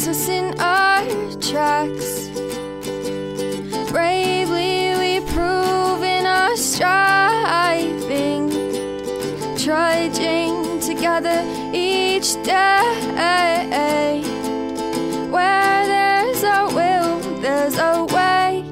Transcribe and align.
stops 0.00 0.18
us 0.18 0.28
in 0.28 0.58
our 0.60 1.04
tracks. 1.40 2.28
Bravely 3.90 4.94
we 4.98 5.20
prove 5.32 6.02
in 6.02 6.24
our 6.24 6.56
striving, 6.56 8.48
trudging 9.58 10.80
together 10.80 11.44
each 11.74 12.32
day. 12.44 14.22
Where 15.30 15.86
there's 15.86 16.42
a 16.44 16.68
will, 16.74 17.20
there's 17.40 17.76
a 17.76 18.04
way. 18.04 18.64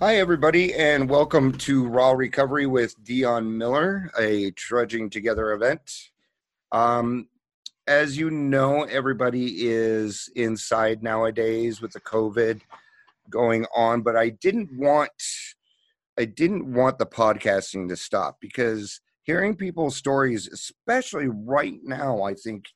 Hi, 0.00 0.16
everybody, 0.16 0.74
and 0.74 1.08
welcome 1.08 1.52
to 1.58 1.86
Raw 1.86 2.12
Recovery 2.12 2.66
with 2.66 2.96
Dion 3.04 3.56
Miller, 3.56 4.10
a 4.18 4.50
Trudging 4.52 5.08
Together 5.10 5.52
event. 5.52 6.10
Um, 6.72 7.28
as 7.88 8.18
you 8.18 8.30
know, 8.30 8.82
everybody 8.84 9.66
is 9.66 10.30
inside 10.36 11.02
nowadays 11.02 11.80
with 11.80 11.92
the 11.92 12.00
COVID 12.00 12.60
going 13.30 13.64
on, 13.74 14.02
but 14.02 14.14
I 14.14 14.28
didn't 14.28 14.70
want 14.78 15.10
I 16.18 16.24
didn't 16.24 16.72
want 16.72 16.98
the 16.98 17.06
podcasting 17.06 17.88
to 17.88 17.96
stop 17.96 18.38
because 18.40 19.00
hearing 19.22 19.54
people's 19.54 19.96
stories, 19.96 20.48
especially 20.48 21.28
right 21.28 21.78
now, 21.82 22.22
I 22.22 22.34
think 22.34 22.66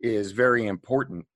is 0.00 0.32
very 0.32 0.66
important. 0.66 1.26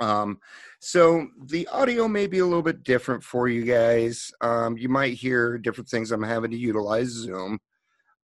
Um, 0.00 0.40
so 0.80 1.28
the 1.44 1.68
audio 1.68 2.08
may 2.08 2.26
be 2.26 2.38
a 2.38 2.46
little 2.46 2.62
bit 2.62 2.82
different 2.82 3.22
for 3.22 3.46
you 3.46 3.64
guys. 3.64 4.32
Um, 4.40 4.78
you 4.78 4.88
might 4.88 5.14
hear 5.14 5.58
different 5.58 5.88
things. 5.88 6.10
I'm 6.10 6.22
having 6.22 6.50
to 6.50 6.56
utilize 6.56 7.08
Zoom. 7.08 7.60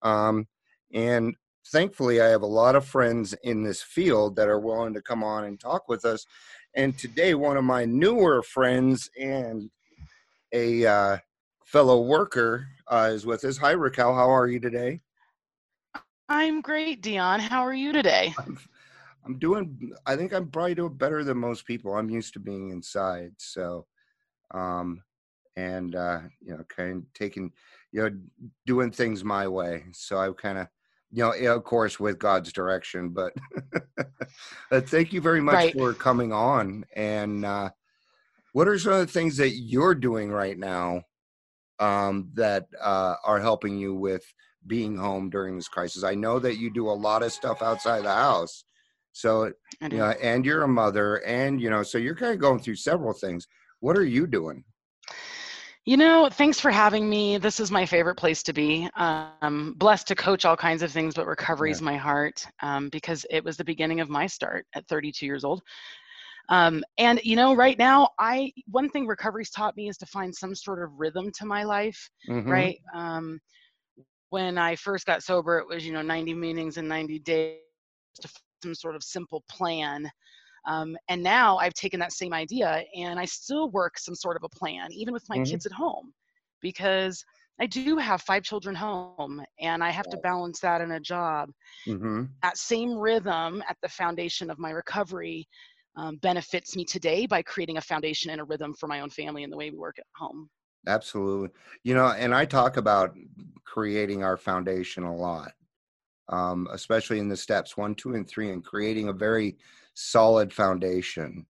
Um, 0.03 0.49
and 0.93 1.37
thankfully, 1.67 2.21
I 2.21 2.29
have 2.29 2.43
a 2.43 2.47
lot 2.47 2.77
of 2.77 2.85
friends 2.85 3.35
in 3.45 3.63
this 3.63 3.83
field 3.83 4.37
that 4.37 4.49
are 4.49 4.61
willing 4.61 4.95
to 4.95 5.03
come 5.03 5.23
on 5.23 5.45
and 5.45 5.59
talk 5.59 5.89
with 5.89 6.05
us. 6.05 6.25
And 6.75 6.97
today, 6.97 7.35
one 7.35 7.57
of 7.57 7.65
my 7.65 7.85
newer 7.85 8.43
friends 8.43 9.11
and 9.19 9.71
a 10.53 10.87
uh, 10.87 11.19
fellow 11.65 12.03
worker 12.03 12.67
uh, 12.89 13.11
is 13.13 13.27
with 13.27 13.45
us. 13.45 13.57
Hi, 13.59 13.73
Raquel. 13.73 14.15
How 14.15 14.31
are 14.31 14.49
you 14.49 14.61
today? 14.61 15.01
I'm 16.29 16.61
great, 16.61 17.03
Dion. 17.03 17.41
How 17.41 17.63
are 17.63 17.75
you 17.75 17.93
today? 17.93 18.33
I'm, 18.39 18.59
I'm 19.25 19.39
doing. 19.39 19.93
I 20.07 20.15
think 20.15 20.33
I'm 20.33 20.49
probably 20.49 20.77
doing 20.77 20.95
better 20.95 21.25
than 21.25 21.39
most 21.39 21.67
people. 21.67 21.95
I'm 21.95 22.09
used 22.09 22.33
to 22.35 22.39
being 22.41 22.71
inside, 22.71 23.33
so, 23.37 23.87
um, 24.53 25.03
and 25.57 25.97
uh, 25.97 26.21
you 26.41 26.57
know, 26.57 26.65
kind 26.69 26.99
of 26.99 27.13
taking, 27.15 27.53
you 27.91 28.03
know, 28.03 28.17
doing 28.65 28.93
things 28.93 29.25
my 29.25 29.49
way. 29.49 29.85
So 29.93 30.19
I've 30.19 30.37
kind 30.37 30.59
of, 30.59 30.69
you 31.13 31.25
know, 31.25 31.33
of 31.57 31.65
course, 31.65 31.99
with 31.99 32.19
God's 32.19 32.53
direction. 32.53 33.15
But 34.71 34.89
thank 34.89 35.13
you 35.13 35.21
very 35.21 35.41
much 35.41 35.57
Right. 35.57 35.73
for 35.73 35.93
coming 35.95 36.33
on. 36.33 36.85
And 36.95 37.45
uh, 37.45 37.71
what 38.53 38.69
are 38.69 38.79
some 38.79 38.93
of 38.93 39.01
the 39.01 39.07
things 39.13 39.37
that 39.39 39.51
you're 39.51 39.95
doing 39.95 40.31
right 40.31 40.57
now 40.57 41.03
um, 41.79 42.31
that 42.35 42.69
uh, 42.81 43.17
are 43.25 43.41
helping 43.41 43.79
you 43.79 43.95
with 43.95 44.23
being 44.67 44.97
home 44.97 45.31
during 45.31 45.57
this 45.57 45.69
crisis? 45.69 46.05
I 46.05 46.15
know 46.15 46.39
that 46.39 46.59
you 46.59 46.71
do 46.71 46.89
a 46.89 46.93
lot 46.93 47.23
of 47.23 47.33
stuff 47.33 47.63
outside 47.63 48.05
the 48.05 48.15
house. 48.15 48.65
So 49.13 49.53
you 49.81 49.99
know, 49.99 50.11
and 50.23 50.47
you're 50.47 50.63
a 50.63 50.69
mother, 50.69 51.17
and 51.27 51.61
you 51.61 51.69
know, 51.69 51.83
so 51.83 51.99
you're 51.99 52.15
kind 52.15 52.33
of 52.33 52.39
going 52.39 52.61
through 52.61 52.77
several 52.77 53.13
things. 53.13 53.49
What 53.81 53.97
are 53.97 54.05
you 54.05 54.29
doing? 54.29 54.63
You 55.87 55.97
know, 55.97 56.29
thanks 56.31 56.61
for 56.61 56.71
having 56.71 57.09
me. 57.09 57.39
This 57.39 57.59
is 57.59 57.71
my 57.71 57.87
favorite 57.87 58.17
place 58.17 58.43
to 58.45 58.53
be. 58.53 58.89
Um, 58.97 59.75
blessed 59.79 60.07
to 60.09 60.15
coach 60.15 60.45
all 60.45 60.57
kinds 60.57 60.83
of 60.83 60.93
things, 60.93 61.15
but 61.15 61.27
recovery 61.27 61.71
is 61.71 61.81
my 61.81 61.97
heart 61.97 62.47
um, 62.63 62.91
because 62.91 63.25
it 63.31 63.43
was 63.43 63.57
the 63.57 63.65
beginning 63.65 64.01
of 64.01 64.11
my 64.11 64.27
start 64.27 64.67
at 64.75 64.87
32 64.89 65.25
years 65.25 65.43
old. 65.43 65.63
Um, 66.51 66.85
and 66.99 67.19
you 67.25 67.35
know, 67.35 67.55
right 67.55 67.79
now, 67.79 68.11
I 68.19 68.53
one 68.67 68.91
thing 68.91 69.07
recovery's 69.07 69.51
taught 69.51 69.77
me 69.77 69.89
is 69.89 69.97
to 69.99 70.07
find 70.07 70.35
some 70.35 70.55
sort 70.55 70.83
of 70.83 70.91
rhythm 70.99 71.31
to 71.39 71.47
my 71.47 71.65
life. 71.65 72.11
Mhm. 72.29 72.47
Right? 72.47 72.79
Um, 72.95 73.41
when 74.29 74.59
I 74.59 74.77
first 74.77 75.07
got 75.07 75.23
sober, 75.23 75.59
it 75.59 75.67
was 75.67 75.87
you 75.87 75.93
know 75.93 76.03
90 76.03 76.35
meetings 76.35 76.77
in 76.77 76.89
90 76.89 77.21
days 77.21 77.59
to 78.21 78.29
some 78.63 78.75
sort 78.75 78.97
of 78.97 79.03
simple 79.03 79.43
plan. 79.49 80.11
Um, 80.67 80.97
and 81.09 81.23
now 81.23 81.57
I've 81.59 81.75
taken 81.75 82.01
that 82.01 82.13
same 82.13 82.33
idea 82.33 82.85
and 82.95 83.19
I 83.19 83.25
still 83.25 83.71
work 83.71 83.99
some 83.99 84.15
sort 84.15 84.37
of 84.37 84.45
a 84.45 84.49
plan, 84.49 84.93
even 84.93 85.15
with 85.15 85.29
my 85.29 85.39
Mhm. 85.39 85.41
kids 85.41 85.67
at 85.67 85.73
home, 85.73 86.13
because 86.61 87.25
I 87.61 87.67
do 87.67 87.97
have 87.99 88.23
five 88.23 88.43
children 88.43 88.75
home 88.75 89.45
and 89.59 89.83
I 89.85 89.91
have 89.91 90.09
to 90.11 90.19
balance 90.19 90.61
that 90.61 90.81
in 90.81 90.93
a 90.93 91.01
job. 91.01 91.51
Mhm. 91.87 92.41
That 92.43 92.59
same 92.59 92.95
rhythm 92.99 93.63
at 93.69 93.79
the 93.83 93.89
foundation 93.89 94.51
of 94.51 94.59
my 94.59 94.71
recovery 94.71 95.49
um, 95.97 96.17
benefits 96.19 96.77
me 96.77 96.85
today 96.85 97.27
by 97.27 97.43
creating 97.43 97.77
a 97.79 97.83
foundation 97.83 98.31
and 98.31 98.41
a 98.41 98.45
rhythm 98.45 98.75
for 98.75 98.87
my 98.89 99.01
own 99.01 99.11
family 99.11 99.45
and 99.45 99.53
the 99.53 99.57
way 99.57 99.71
we 99.71 99.79
work 99.79 99.99
at 99.99 100.07
home. 100.17 100.51
Absolutely. 100.87 101.51
You 101.83 101.95
know, 101.95 102.09
and 102.09 102.35
I 102.35 102.47
talk 102.47 102.77
about 102.77 103.17
creating 103.65 104.25
our 104.25 104.37
foundation 104.37 105.03
a 105.05 105.15
lot, 105.15 105.53
um, 106.31 106.69
especially 106.73 107.19
in 107.19 107.29
the 107.29 107.37
steps 107.37 107.77
one, 107.77 107.95
two, 107.95 108.15
and 108.15 108.29
three, 108.29 108.51
and 108.51 108.65
creating 108.65 109.09
a 109.09 109.13
very 109.13 109.57
solid 109.95 110.53
foundation. 110.53 111.47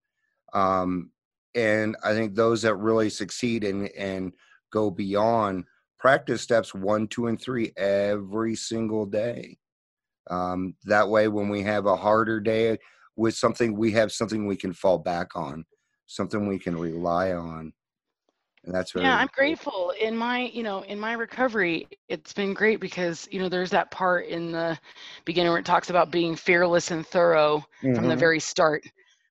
Um, 0.53 1.11
and 1.55 1.97
I 2.03 2.13
think 2.13 2.35
those 2.35 2.63
that 2.63 2.75
really 2.77 3.11
succeed 3.11 3.65
and 3.65 3.89
and 3.97 4.33
go 4.73 4.91
beyond 4.91 5.65
practice 5.99 6.43
steps 6.43 6.75
one, 6.75 7.07
two, 7.09 7.27
and 7.27 7.41
three 7.41 7.73
every 7.77 8.57
single 8.57 9.07
day. 9.07 9.59
Um, 10.31 10.75
that 10.85 11.09
way, 11.09 11.29
when 11.29 11.49
we 11.49 11.63
have 11.63 11.87
a 11.87 11.97
harder 11.97 12.41
day 12.41 12.79
with 13.17 13.35
something, 13.35 13.77
we 13.77 13.93
have 13.93 14.13
something 14.13 14.47
we 14.47 14.57
can 14.57 14.73
fall 14.73 14.99
back 14.99 15.35
on, 15.35 15.65
something 16.07 16.47
we 16.47 16.59
can 16.59 16.77
rely 16.77 17.33
on. 17.33 17.73
And 18.65 18.75
that's 18.75 18.95
yeah 18.97 19.17
i'm 19.17 19.29
grateful. 19.35 19.93
In 20.01 20.17
my 20.17 20.41
you 20.53 20.63
know 20.63 20.83
in 20.83 20.99
my 20.99 21.13
recovery 21.15 21.87
it's 22.09 22.33
been 22.33 22.55
great 22.55 22.81
because 22.81 23.29
you 23.31 23.41
know 23.41 23.49
there's 23.49 23.71
that 23.71 23.91
part 23.91 24.27
in 24.27 24.53
the 24.53 24.79
beginning 25.25 25.51
where 25.51 25.59
it 25.61 25.65
talks 25.67 25.91
about 25.91 26.11
being 26.11 26.37
fearless 26.37 26.91
and 26.91 27.07
thorough 27.07 27.63
from 27.95 28.09
the 28.09 28.17
Mhm. 28.17 28.17
very 28.17 28.41
start. 28.41 28.83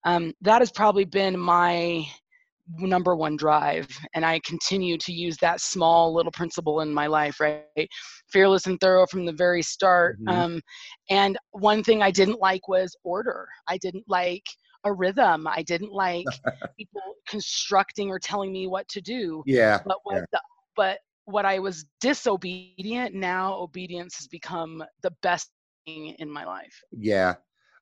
Um, 0.06 0.34
that 0.42 0.62
has 0.62 0.72
probably 0.72 1.06
been 1.06 1.38
my 1.40 2.06
number 2.78 3.16
one 3.16 3.36
drive 3.36 3.88
and 4.14 4.24
i 4.26 4.40
continue 4.46 4.98
to 4.98 5.12
use 5.12 5.38
that 5.38 5.60
small 5.60 6.14
little 6.14 6.32
principle 6.32 6.82
in 6.82 6.94
my 6.94 7.08
life 7.08 7.40
right? 7.40 7.90
Fearless 8.32 8.68
and 8.68 8.80
thorough 8.80 9.06
from 9.08 9.26
the 9.26 9.34
very 9.34 9.62
start 9.64 10.20
Mhm. 10.20 10.28
um, 10.28 10.62
and 11.10 11.38
one 11.52 11.84
thing 11.84 12.02
i 12.04 12.12
didn't 12.12 12.40
like 12.40 12.68
was 12.68 12.96
order. 13.04 13.48
I 13.68 13.78
didn't 13.78 14.06
like 14.08 14.44
a 14.86 14.94
rhythm 14.94 15.48
i 15.48 15.62
didn't 15.64 15.92
like 15.92 16.26
people 16.78 17.02
constructing 17.28 18.10
or 18.10 18.20
telling 18.20 18.52
me 18.52 18.68
what 18.68 18.88
to 18.90 19.02
do 19.02 19.44
Yeah. 19.46 19.80
but 19.86 19.98
what 20.04 20.16
yeah. 20.18 20.26
the, 20.32 20.42
but 20.76 21.00
what 21.26 21.46
i 21.46 21.60
was 21.60 21.86
disobedient 22.02 23.14
now 23.14 23.54
obedience 23.56 24.16
has 24.18 24.28
become 24.28 24.84
the 25.04 25.12
best 25.22 25.50
thing 25.86 26.16
in 26.20 26.30
my 26.32 26.46
life 26.46 26.82
Yeah. 26.92 27.36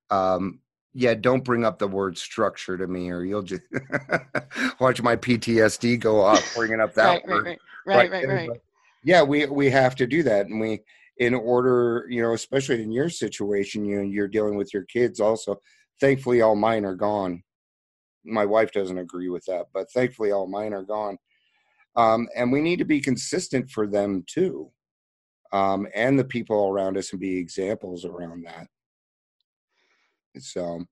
Um, 0.10 0.62
yeah, 0.94 1.14
don't 1.14 1.44
bring 1.44 1.64
up 1.66 1.78
the 1.78 1.88
word 1.88 2.18
structure 2.18 2.76
to 2.78 2.88
me 2.88 3.12
or 3.12 3.24
you'll 3.24 3.44
just 3.44 3.62
watch 4.80 5.02
my 5.02 5.16
PTSD 5.16 6.00
go 6.00 6.22
off 6.22 6.56
bringing 6.56 6.80
up 6.80 6.94
that 6.96 7.06
right, 7.06 7.28
right 7.28 7.28
word. 7.28 7.46
right 7.46 7.60
right 7.86 8.12
right 8.12 8.26
there, 8.28 8.36
right 8.36 8.50
Yeah, 9.04 9.22
we 9.22 9.46
we 9.46 9.70
have 9.70 9.96
to 9.98 10.08
do 10.08 10.24
that 10.24 10.48
and 10.48 10.60
we 10.60 10.80
in 11.18 11.34
order, 11.34 12.06
you 12.10 12.22
know, 12.22 12.34
especially 12.34 12.82
in 12.82 12.92
your 12.92 13.10
situation, 13.10 13.86
you 13.86 14.02
you're 14.02 14.28
dealing 14.28 14.56
with 14.56 14.74
your 14.74 14.84
kids 14.84 15.20
also. 15.20 15.60
Thankfully 16.00 16.42
all 16.42 16.56
mine 16.56 16.86
are 16.86 16.96
gone. 16.96 17.44
My 18.24 18.46
wife 18.46 18.72
doesn't 18.72 18.98
agree 18.98 19.30
with 19.30 19.46
that, 19.46 19.68
but 19.74 19.92
thankfully 19.92 20.32
all 20.32 20.48
mine 20.48 20.74
are 20.74 20.84
gone. 20.84 21.18
Um, 21.96 22.28
and 22.36 22.52
we 22.52 22.62
need 22.62 22.80
to 22.80 22.86
be 22.86 23.02
consistent 23.02 23.70
for 23.70 23.88
them 23.88 24.24
too. 24.28 24.72
Um, 25.52 25.88
and 25.96 26.20
the 26.20 26.26
people 26.26 26.68
around 26.68 26.98
us 26.98 27.12
and 27.12 27.20
be 27.20 27.38
examples 27.38 28.06
around 28.06 28.46
that. 28.46 28.68
So, 30.40 30.84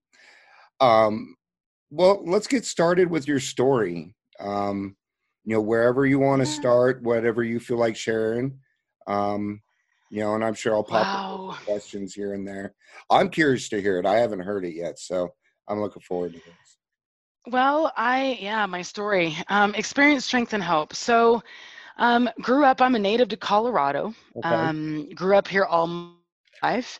um, 0.80 1.36
well, 1.90 2.22
let's 2.24 2.46
get 2.46 2.64
started 2.64 3.08
with 3.10 3.28
your 3.28 3.38
story. 3.38 4.14
Um, 4.40 4.96
you 5.44 5.54
know, 5.54 5.60
wherever 5.60 6.04
you 6.04 6.18
want 6.18 6.40
to 6.40 6.46
start, 6.46 7.02
whatever 7.02 7.44
you 7.44 7.60
feel 7.60 7.78
like 7.78 7.96
sharing. 7.96 8.58
Um, 9.06 9.62
you 10.10 10.20
know, 10.20 10.34
and 10.34 10.44
I'm 10.44 10.54
sure 10.54 10.74
I'll 10.74 10.84
pop 10.84 11.06
wow 11.06 11.48
with 11.48 11.64
questions 11.64 12.14
here 12.14 12.34
and 12.34 12.46
there. 12.46 12.74
I'm 13.10 13.28
curious 13.28 13.68
to 13.70 13.80
hear 13.80 13.98
it. 13.98 14.06
I 14.06 14.16
haven't 14.16 14.40
heard 14.40 14.64
it 14.64 14.74
yet, 14.74 14.98
so 14.98 15.32
I'm 15.68 15.80
looking 15.80 16.02
forward 16.02 16.32
to 16.32 16.38
this. 16.38 16.78
Well, 17.48 17.92
I 17.96 18.38
yeah, 18.40 18.66
my 18.66 18.82
story. 18.82 19.36
Um, 19.48 19.74
experience, 19.74 20.24
strength, 20.24 20.52
and 20.52 20.62
hope. 20.62 20.94
So, 20.94 21.42
um, 21.98 22.28
grew 22.40 22.64
up. 22.64 22.80
I'm 22.80 22.94
a 22.94 22.98
native 22.98 23.28
to 23.28 23.36
Colorado. 23.36 24.14
Okay. 24.36 24.48
Um, 24.48 25.08
grew 25.14 25.36
up 25.36 25.46
here 25.46 25.64
all 25.64 25.86
my 25.86 26.10
life, 26.62 26.98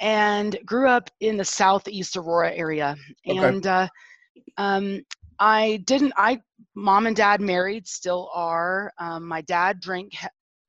and 0.00 0.56
grew 0.64 0.88
up 0.88 1.10
in 1.20 1.36
the 1.36 1.44
southeast 1.44 2.16
Aurora 2.16 2.52
area. 2.52 2.96
Okay. 3.28 3.38
And 3.38 3.66
uh, 3.66 3.88
um, 4.56 5.02
I 5.38 5.82
didn't. 5.84 6.12
I 6.16 6.40
mom 6.74 7.06
and 7.06 7.16
dad 7.16 7.40
married, 7.40 7.86
still 7.86 8.30
are. 8.34 8.92
Um, 8.98 9.26
my 9.26 9.42
dad 9.42 9.80
drank 9.80 10.12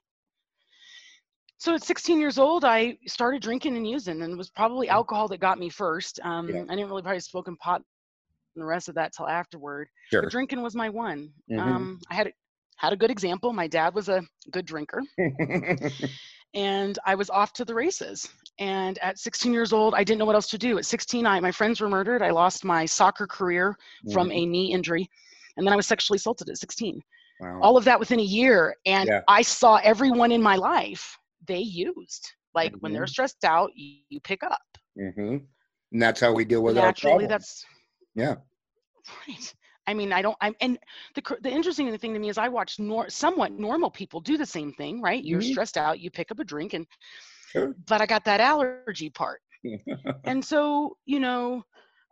So 1.59 1.73
at 1.73 1.83
16 1.83 2.19
years 2.19 2.37
old, 2.37 2.63
I 2.65 2.97
started 3.07 3.41
drinking 3.41 3.75
and 3.77 3.87
using, 3.87 4.21
and 4.21 4.31
it 4.33 4.37
was 4.37 4.49
probably 4.49 4.89
alcohol 4.89 5.27
that 5.29 5.39
got 5.39 5.57
me 5.59 5.69
first. 5.69 6.19
Um, 6.23 6.47
Yeah. 6.47 6.63
I 6.69 6.75
didn't 6.75 6.89
really 6.89 7.01
probably 7.01 7.19
smoking 7.19 7.57
pot 7.57 7.81
and 8.55 8.61
the 8.61 8.65
rest 8.67 8.89
of 8.89 8.95
that 8.95 9.13
till 9.13 9.27
afterward. 9.27 9.89
Sure. 10.11 10.21
But 10.21 10.29
drinking 10.29 10.61
was 10.61 10.75
my 10.75 10.89
one. 10.89 11.33
Mhm. 11.49 11.59
Um, 11.59 11.99
I 12.09 12.15
had 12.15 12.31
had 12.77 12.93
a 12.93 12.97
good 12.97 13.11
example. 13.11 13.53
My 13.53 13.67
dad 13.67 13.93
was 13.95 14.09
a 14.09 14.21
good 14.51 14.65
drinker, 14.65 15.01
and 16.53 16.97
I 17.05 17.15
was 17.15 17.29
off 17.29 17.53
to 17.53 17.65
the 17.65 17.73
races. 17.75 18.29
And 18.59 18.97
at 18.99 19.19
16 19.19 19.53
years 19.53 19.71
old, 19.71 19.93
I 19.93 20.03
didn't 20.03 20.19
know 20.19 20.25
what 20.25 20.35
else 20.35 20.49
to 20.49 20.57
do. 20.57 20.77
At 20.77 20.85
16, 20.85 21.25
I, 21.27 21.39
my 21.39 21.51
friends 21.51 21.79
were 21.79 21.89
murdered. 21.89 22.21
I 22.23 22.31
lost 22.31 22.65
my 22.65 22.85
soccer 22.85 23.27
career 23.27 23.77
from 24.11 24.29
Mhm. 24.29 24.35
a 24.35 24.45
knee 24.45 24.73
injury, 24.73 25.07
and 25.57 25.65
then 25.65 25.73
I 25.73 25.75
was 25.75 25.85
sexually 25.87 26.17
assaulted 26.17 26.49
at 26.49 26.57
16. 26.57 27.01
Wow. 27.39 27.59
All 27.61 27.77
of 27.77 27.83
that 27.85 27.99
within 27.99 28.19
a 28.19 28.23
year, 28.23 28.75
and 28.85 29.07
Yeah. 29.07 29.21
I 29.27 29.43
saw 29.43 29.75
everyone 29.83 30.31
in 30.31 30.41
my 30.41 30.55
life 30.55 31.17
they 31.47 31.59
used. 31.59 32.33
Like 32.55 32.73
when 32.79 32.93
they're 32.93 33.03
Mhm. 33.03 33.09
stressed 33.09 33.45
out, 33.45 33.69
you, 33.75 33.99
you 34.09 34.19
pick 34.19 34.41
up. 34.41 34.61
Mm-hmm. 34.99 35.37
And 35.91 36.01
that's 36.01 36.19
how 36.19 36.33
we 36.33 36.43
deal 36.45 36.63
with 36.63 36.75
Naturally, 36.75 37.25
our 37.25 37.27
problems. 37.27 37.29
that's 37.29 37.65
Yeah. 38.15 38.35
right. 39.27 39.53
I 39.85 39.93
mean, 39.93 40.11
I 40.11 40.21
don't. 40.21 40.35
I'm 40.41 40.55
and 40.59 40.77
the 41.15 41.21
the 41.41 41.49
interesting 41.51 41.95
thing 41.97 42.13
to 42.13 42.19
me 42.19 42.29
is 42.29 42.37
I 42.37 42.49
watch 42.49 42.79
nor, 42.79 43.07
somewhat 43.09 43.51
normal 43.53 43.89
people 43.91 44.19
do 44.19 44.35
the 44.37 44.45
same 44.45 44.73
thing. 44.73 45.01
Right? 45.01 45.23
You're 45.23 45.39
Mhm. 45.41 45.51
stressed 45.51 45.77
out, 45.77 45.99
you 45.99 46.09
pick 46.09 46.31
up 46.31 46.39
a 46.39 46.43
drink, 46.43 46.73
and 46.73 46.85
Sure. 47.47 47.73
but 47.87 48.01
I 48.01 48.05
got 48.05 48.23
that 48.25 48.39
allergy 48.41 49.09
part. 49.09 49.41
and 50.25 50.43
so 50.45 50.95
you 51.05 51.19
know 51.19 51.63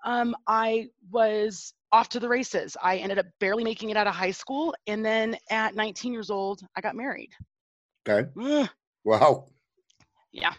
um, 0.03 0.35
i 0.47 0.87
was 1.11 1.73
off 1.91 2.09
to 2.09 2.19
the 2.19 2.27
races 2.27 2.75
i 2.81 2.97
ended 2.97 3.19
up 3.19 3.25
barely 3.39 3.63
making 3.63 3.91
it 3.91 3.97
out 3.97 4.07
of 4.07 4.15
high 4.15 4.31
school 4.31 4.73
and 4.87 5.05
then 5.05 5.37
at 5.51 5.75
19 5.75 6.11
years 6.11 6.31
old 6.31 6.61
i 6.75 6.81
got 6.81 6.95
married 6.95 7.29
okay. 8.09 8.27
Wow. 9.05 9.45
yeah 10.31 10.53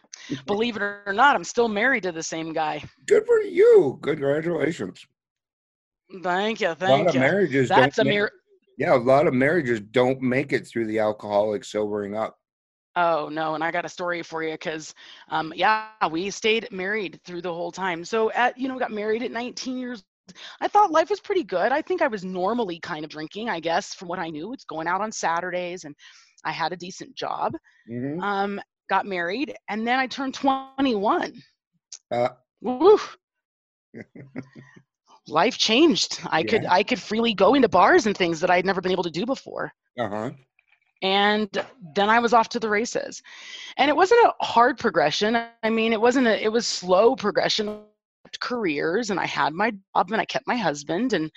believe 0.47 0.77
it 0.77 0.83
or 0.83 1.13
not 1.13 1.35
i'm 1.35 1.45
still 1.45 1.69
married 1.69 2.05
to 2.05 2.13
the 2.13 2.23
same 2.23 2.53
guy 2.53 2.83
Good 3.07 3.27
for 3.27 3.41
you. 3.43 3.99
Congratulations. 4.03 5.05
thank 6.23 6.61
you 6.61 6.69
Thank 6.75 6.81
a 6.81 6.87
lot 6.87 6.97
thank 6.99 7.09
of 7.09 7.15
marriages 7.17 7.69
that's 7.69 7.99
a 7.99 8.05
make- 8.05 8.15
mir- 8.15 8.33
Yeah, 8.79 8.95
a 8.95 8.97
lot 8.97 9.27
of 9.27 9.35
marriages 9.35 9.81
don't 9.81 10.23
make 10.23 10.53
it 10.53 10.67
through 10.69 10.87
the 10.87 11.01
alcoholic 11.01 11.65
sobering 11.65 12.17
up. 12.17 12.39
Oh 12.97 13.29
no 13.31 13.55
and 13.55 13.63
i 13.63 13.71
got 13.71 13.85
a 13.85 13.89
story 13.89 14.23
for 14.23 14.43
you 14.43 14.53
because 14.53 14.95
um, 15.31 15.53
yeah 15.57 15.89
we 16.11 16.31
stayed 16.31 16.71
married 16.73 17.21
through 17.25 17.43
the 17.43 17.53
whole 17.53 17.71
time 17.73 18.05
so 18.05 18.31
at 18.33 18.57
you 18.59 18.69
know 18.69 18.79
got 18.79 18.91
married 18.93 19.23
at 19.23 19.31
19 19.31 19.79
years 19.79 20.05
I 20.61 20.67
thought 20.69 20.91
life 20.91 21.11
was 21.11 21.21
pretty 21.21 21.45
good. 21.45 21.71
I 21.71 21.83
think 21.83 22.03
I 22.03 22.09
was 22.09 22.25
normally 22.25 22.81
kind 22.81 23.05
of 23.05 23.11
drinking, 23.11 23.49
I 23.49 23.61
guess, 23.61 23.95
from 23.95 24.09
what 24.09 24.19
I 24.19 24.29
knew. 24.29 24.53
It's 24.53 24.65
going 24.65 24.89
out 24.89 25.01
on 25.01 25.13
Saturdays 25.13 25.85
and 25.85 25.95
I 26.45 26.51
had 26.51 26.73
a 26.73 26.77
decent 26.77 27.15
job. 27.15 27.55
hmm 27.87 28.19
Um, 28.21 28.61
got 28.89 29.07
married 29.07 29.55
and 29.69 29.87
then 29.87 30.01
I 30.01 30.07
turned 30.09 30.35
21. 30.35 31.43
Uh, 32.11 32.29
Woo. 32.61 32.99
Life 35.29 35.59
changed. 35.59 36.21
I 36.27 36.43
could 36.43 36.65
I 36.67 36.83
could 36.83 37.01
freely 37.01 37.35
go 37.35 37.55
into 37.55 37.69
bars 37.69 38.07
and 38.07 38.17
things 38.17 38.41
that 38.41 38.51
I'd 38.51 38.65
never 38.67 38.81
been 38.81 38.93
able 38.93 39.05
to 39.05 39.11
do 39.11 39.27
before. 39.27 39.73
uh 39.99 40.09
huh. 40.09 40.31
And 41.03 41.49
then 41.95 42.09
I 42.09 42.19
was 42.19 42.33
off 42.33 42.49
to 42.51 42.61
the 42.61 42.69
races. 42.69 43.23
And 43.77 43.89
it 43.89 43.97
wasn't 43.97 44.21
a 44.27 44.45
hard 44.45 44.79
progression. 44.79 45.37
I 45.63 45.71
mean, 45.71 45.93
it 45.93 46.01
wasn't 46.01 46.27
a 46.27 46.43
it 46.43 46.51
was 46.51 46.67
slow 46.67 47.15
progression 47.17 47.83
careers 48.41 49.11
and 49.11 49.21
I 49.21 49.27
had 49.27 49.53
my 49.55 49.71
job 49.71 50.11
and 50.11 50.21
I 50.21 50.25
kept 50.25 50.47
my 50.49 50.57
husband 50.57 51.13
and 51.13 51.31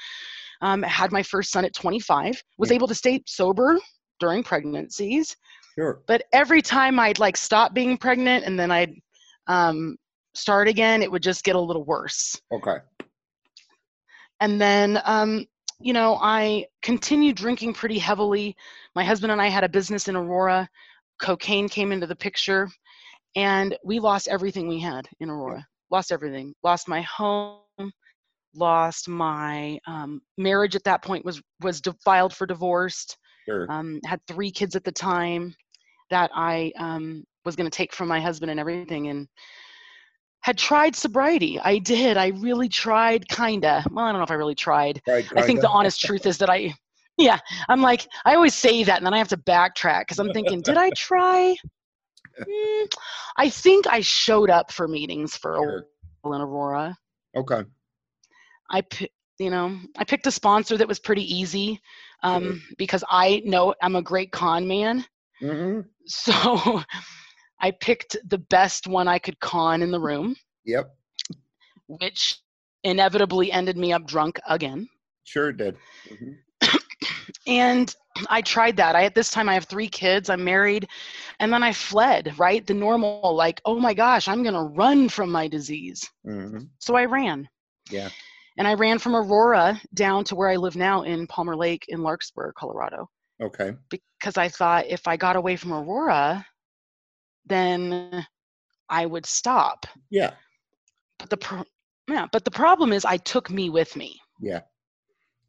um, 0.62 0.82
had 0.84 1.12
my 1.12 1.22
first 1.24 1.52
son 1.52 1.66
at 1.66 1.74
25. 1.74 2.42
Was 2.58 2.70
Yeah. 2.70 2.76
able 2.76 2.88
to 2.88 2.96
stay 2.96 3.22
sober 3.28 3.80
during 4.20 4.44
pregnancies. 4.44 5.36
Sure. 5.76 6.02
but 6.08 6.24
every 6.34 6.62
time 6.62 7.00
I'd 7.00 7.20
like 7.20 7.38
stop 7.38 7.74
being 7.74 7.96
pregnant 7.98 8.44
and 8.44 8.60
then 8.60 8.70
I'd 8.70 8.94
um, 9.48 9.96
start 10.34 10.68
again, 10.68 11.02
it 11.02 11.10
would 11.12 11.24
just 11.24 11.44
get 11.46 11.56
a 11.56 11.60
little 11.60 11.86
worse. 11.86 12.36
Okay. 12.52 12.78
And 14.42 14.60
then, 14.60 15.02
um, 15.06 15.46
you 15.80 15.94
know, 15.94 16.18
I 16.22 16.66
continued 16.82 17.38
drinking 17.38 17.74
pretty 17.74 17.98
heavily. 17.98 18.56
My 18.96 19.04
husband 19.04 19.32
and 19.32 19.42
I 19.42 19.48
had 19.48 19.64
a 19.64 19.70
business 19.70 20.08
in 20.08 20.16
Aurora. 20.16 20.68
Cocaine 21.22 21.70
came 21.70 21.92
into 21.92 22.08
the 22.08 22.16
picture, 22.16 22.70
and 23.36 23.78
we 23.84 24.00
lost 24.00 24.28
everything 24.28 24.68
we 24.68 24.80
had 24.80 25.08
in 25.20 25.30
Aurora. 25.30 25.66
Lost 25.92 26.12
everything. 26.12 26.54
Lost 26.64 26.88
my 26.88 27.02
home. 27.02 27.62
Lost 28.56 29.08
my 29.08 29.80
um, 29.88 30.22
marriage. 30.38 30.76
At 30.76 30.84
that 30.84 31.04
point, 31.04 31.26
was 31.26 31.42
was 31.62 31.82
filed 32.04 32.34
for 32.34 32.46
divorce 32.46 33.16
Sure. 33.50 33.66
um, 33.72 34.00
had 34.06 34.20
three 34.28 34.52
kids 34.52 34.76
at 34.76 34.84
the 34.84 34.92
time 34.92 35.56
that 36.12 36.30
I 36.36 36.72
um, 36.78 37.24
was 37.46 37.56
going 37.56 37.70
to 37.70 37.76
take 37.76 37.94
from 37.94 38.08
my 38.08 38.20
husband 38.20 38.52
and 38.52 38.60
everything, 38.60 39.08
and 39.08 39.28
had 40.42 40.58
tried 40.58 40.96
sobriety. 40.96 41.60
I 41.60 41.78
did. 41.80 42.18
I 42.18 42.28
really 42.28 42.70
tried, 42.70 43.28
kinda. 43.28 43.84
Well, 43.92 44.06
I 44.06 44.12
don't 44.12 44.20
know 44.20 44.24
if 44.24 44.32
I 44.32 44.36
really 44.36 44.56
tried. 44.56 45.02
Right, 45.08 45.26
I 45.36 45.42
think 45.42 45.62
the 45.62 45.70
honest 45.70 46.00
truth 46.02 46.26
is 46.26 46.38
that 46.40 46.50
I, 46.50 46.74
yeah, 47.18 47.40
I'm 47.68 47.82
like, 47.82 48.08
I 48.26 48.36
always 48.36 48.56
say 48.56 48.84
that, 48.84 48.98
and 48.98 49.06
then 49.06 49.14
I 49.14 49.18
have 49.18 49.28
to 49.30 49.38
backtrack 49.38 50.02
because 50.02 50.20
I'm 50.20 50.32
thinking, 50.32 50.62
did 50.62 50.78
I 50.78 50.90
try? 50.96 51.56
Mm, 52.42 52.88
I 53.38 53.50
think 53.50 53.88
I 53.88 54.00
showed 54.02 54.50
up 54.50 54.72
for 54.72 54.88
meetings 54.88 55.36
for 55.36 55.56
a 55.56 55.62
Sure. 55.62 55.86
while 56.22 56.34
in 56.36 56.42
Aurora. 56.42 56.98
Okay. 57.36 57.64
I, 58.72 58.84
you 59.40 59.50
know, 59.50 59.78
I 59.98 60.04
picked 60.04 60.28
a 60.28 60.32
sponsor 60.32 60.78
that 60.78 60.88
was 60.88 61.00
pretty 61.00 61.24
easy 61.34 61.82
um, 62.24 62.62
because 62.78 63.04
I 63.10 63.42
know 63.46 63.74
I'm 63.82 63.96
a 63.96 64.02
great 64.02 64.32
con 64.32 64.68
man. 64.68 65.06
hmm 65.42 65.82
So 66.06 66.82
I 67.60 67.72
picked 67.72 68.18
the 68.28 68.38
best 68.38 68.88
one 68.88 69.08
I 69.08 69.20
could 69.20 69.40
con 69.40 69.82
in 69.82 69.92
the 69.92 70.00
room, 70.00 70.36
Yep. 70.66 70.96
which 71.88 72.40
inevitably 72.84 73.52
ended 73.52 73.78
me 73.78 73.92
up 73.94 74.06
drunk 74.08 74.40
again. 74.48 74.90
Sure 75.24 75.52
did. 75.52 75.78
hmm 76.08 76.34
And 77.48 77.94
I 78.30 78.42
tried 78.42 78.78
that. 78.78 78.96
I 78.96 79.04
at 79.06 79.16
this 79.16 79.32
time 79.32 79.50
I 79.50 79.54
have 79.54 79.66
three 79.66 79.88
kids. 79.88 80.30
I'm 80.30 80.44
married, 80.44 80.88
and 81.40 81.52
then 81.52 81.64
I 81.64 81.74
fled. 81.74 82.38
Right, 82.40 82.66
the 82.66 82.74
normal 82.74 83.36
like, 83.36 83.62
oh 83.66 83.80
my 83.80 83.94
gosh, 83.94 84.28
I'm 84.28 84.44
gonna 84.44 84.64
run 84.64 85.10
from 85.10 85.32
my 85.32 85.48
disease. 85.48 86.10
hmm 86.24 86.58
So 86.80 86.96
I 86.96 87.06
ran. 87.06 87.48
Yeah. 87.90 88.10
And 88.58 88.68
I 88.68 88.74
ran 88.74 89.00
from 89.00 89.16
Aurora 89.16 89.80
down 89.94 90.24
to 90.26 90.36
where 90.36 90.50
I 90.50 90.58
live 90.58 90.76
now 90.76 91.04
in 91.04 91.28
Palmer 91.28 91.56
Lake 91.56 91.86
in 91.88 92.04
Larkspur, 92.04 92.52
Colorado. 92.54 93.10
Okay. 93.42 93.74
because 93.90 94.38
I 94.38 94.50
thought 94.50 94.86
if 94.88 95.08
I 95.08 95.18
got 95.18 95.36
away 95.38 95.56
from 95.56 95.74
Aurora, 95.74 96.46
then 97.46 98.26
I 98.90 99.06
would 99.06 99.26
stop. 99.26 99.86
Yeah. 100.10 100.32
but 101.18 101.30
the 101.30 101.38
pro- 101.38 101.66
yeah, 102.08 102.28
but 102.32 102.44
the 102.46 102.52
problem 102.52 102.92
is 102.92 103.06
I 103.06 103.18
took 103.18 103.50
me 103.50 103.70
with 103.70 103.96
me. 103.96 104.20
Yeah. 104.42 104.62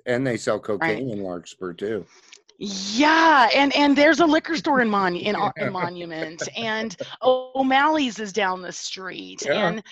And 0.06 0.26
they 0.26 0.36
sell 0.36 0.58
cocaine 0.58 1.10
in 1.10 1.22
Larkspur 1.22 1.72
too. 1.74 2.06
Yeah, 2.62 3.48
and 3.54 3.74
and 3.74 3.96
there's 3.96 4.20
a 4.20 4.26
liquor 4.26 4.54
store 4.54 4.82
in 4.82 4.90
Mon 4.90 5.16
in, 5.16 5.34
in 5.56 5.72
Monument, 5.72 6.42
and 6.58 6.94
O'Malley's 7.22 8.18
is 8.18 8.34
down 8.34 8.60
the 8.60 8.72
street, 8.72 9.42
Yeah. 9.46 9.68
and 9.68 9.82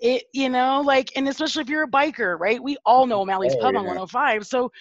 it 0.00 0.24
you 0.32 0.48
know 0.48 0.80
like 0.84 1.12
and 1.14 1.28
especially 1.28 1.62
if 1.62 1.68
you're 1.68 1.84
a 1.84 1.88
biker, 1.88 2.36
right? 2.40 2.60
We 2.60 2.76
all 2.84 3.06
know 3.06 3.20
O'Malley's 3.20 3.54
Oh, 3.54 3.60
Pub 3.60 3.76
on 3.76 3.84
105, 3.84 4.44
so 4.44 4.72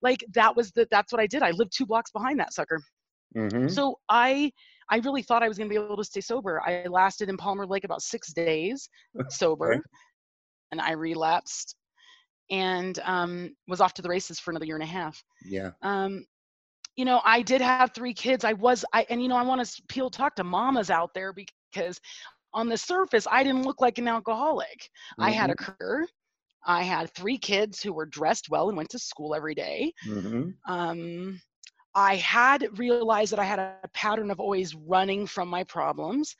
like 0.00 0.24
that 0.34 0.54
was 0.54 0.70
the 0.70 0.86
that's 0.92 1.12
what 1.12 1.20
I 1.20 1.26
did. 1.26 1.42
I 1.42 1.50
lived 1.50 1.72
two 1.76 1.86
blocks 1.86 2.12
behind 2.12 2.38
that 2.38 2.52
sucker. 2.52 2.80
Mm-hmm. 3.36 3.66
So 3.68 3.98
I 4.08 4.52
I 4.92 5.00
really 5.00 5.22
thought 5.24 5.44
I 5.44 5.48
was 5.48 5.58
gonna 5.58 5.78
be 5.78 5.80
able 5.86 5.98
to 5.98 6.04
stay 6.04 6.22
sober. 6.22 6.62
I 6.70 6.86
lasted 6.88 7.30
in 7.30 7.38
Palmer 7.38 7.66
Lake 7.66 7.84
about 7.84 8.02
six 8.02 8.32
days 8.34 8.88
sober, 9.28 9.68
Okay. 9.68 9.80
and 10.70 10.80
I 10.80 10.92
relapsed, 10.92 11.76
and 12.50 12.98
um, 13.04 13.54
was 13.68 13.80
off 13.80 13.94
to 13.94 14.02
the 14.02 14.08
races 14.08 14.38
for 14.40 14.50
another 14.52 14.66
year 14.66 14.76
and 14.76 14.84
a 14.84 14.86
half. 14.86 15.22
Yeah. 15.44 15.72
um 15.82 16.24
you 16.96 17.04
know 17.04 17.20
i 17.24 17.42
did 17.42 17.60
have 17.62 17.92
three 17.92 18.14
kids. 18.14 18.44
I 18.44 18.54
was 18.54 18.84
i 18.92 19.06
and 19.10 19.22
you 19.22 19.28
know 19.28 19.36
i 19.36 19.42
want 19.42 19.64
to 19.64 19.82
peel 19.88 20.10
talk 20.10 20.36
to 20.36 20.44
mamas 20.44 20.90
out 20.90 21.14
there 21.14 21.32
because 21.32 22.00
on 22.54 22.68
the 22.68 22.76
surface 22.76 23.26
i 23.30 23.42
didn't 23.44 23.64
look 23.64 23.80
like 23.80 23.98
an 23.98 24.08
alcoholic. 24.08 24.90
I 25.20 25.30
had 25.30 25.50
a 25.50 25.54
career 25.54 26.06
i 26.66 26.82
had 26.82 27.12
three 27.14 27.38
kids 27.38 27.82
who 27.82 27.92
were 27.92 28.06
dressed 28.06 28.48
well 28.50 28.68
and 28.68 28.76
went 28.76 28.90
to 28.90 28.98
school 28.98 29.34
every 29.34 29.54
day. 29.54 29.92
Hmm 30.04 30.54
um 30.68 31.40
i 31.94 32.16
had 32.16 32.78
realized 32.78 33.32
that 33.32 33.38
i 33.38 33.44
had 33.44 33.58
a 33.58 33.76
pattern 33.92 34.30
of 34.30 34.40
always 34.40 34.74
running 34.74 35.26
from 35.26 35.48
my 35.48 35.64
problems 35.64 36.36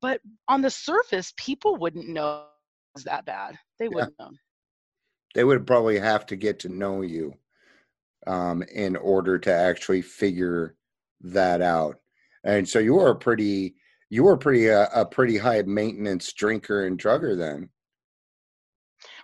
but 0.00 0.20
on 0.48 0.60
the 0.62 0.70
surface 0.70 1.32
people 1.36 1.76
wouldn't 1.76 2.08
know 2.08 2.44
it 2.44 2.94
was 2.94 3.04
that 3.04 3.24
bad 3.24 3.58
they 3.78 3.88
wouldn't 3.88 4.14
know 4.18 4.30
They 5.34 5.44
would 5.44 5.66
probably 5.66 5.98
have 5.98 6.26
to 6.26 6.36
get 6.36 6.60
to 6.60 6.68
know 6.68 7.02
you 7.02 7.34
um, 8.26 8.62
in 8.62 8.96
order 8.96 9.38
to 9.40 9.52
actually 9.52 10.02
figure 10.02 10.76
that 11.20 11.60
out. 11.60 11.98
And 12.44 12.68
so 12.68 12.78
you 12.78 12.94
were 12.94 13.10
a 13.10 13.16
pretty, 13.16 13.74
you 14.10 14.24
were 14.24 14.36
pretty 14.36 14.70
uh, 14.70 14.88
a 14.94 15.04
pretty 15.06 15.38
high 15.38 15.62
maintenance 15.62 16.32
drinker 16.32 16.86
and 16.86 16.98
drugger 16.98 17.36
then. 17.36 17.70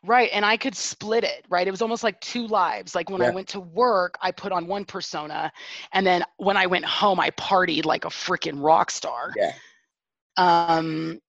Right. 0.03 0.31
And 0.33 0.47
I 0.47 0.57
could 0.57 0.75
split 0.75 1.25
it, 1.25 1.45
right? 1.51 1.67
It 1.67 1.71
was 1.71 1.83
almost 1.83 2.03
like 2.03 2.19
two 2.23 2.47
lives. 2.47 2.95
Like 2.95 3.11
when 3.11 3.21
I 3.21 3.29
went 3.29 3.49
to 3.49 3.61
work, 3.61 4.17
I 4.23 4.31
put 4.31 4.51
on 4.51 4.67
one 4.67 4.87
persona. 4.87 5.53
And 5.93 6.07
then 6.07 6.25
when 6.39 6.57
I 6.57 6.67
went 6.67 6.87
home, 6.87 7.21
I 7.21 7.31
partied 7.31 7.85
like 7.85 8.07
a 8.07 8.09
freaking 8.09 8.63
rock 8.63 8.91
star. 8.91 9.35
Yeah. 9.37 9.53
Um, 10.39 11.21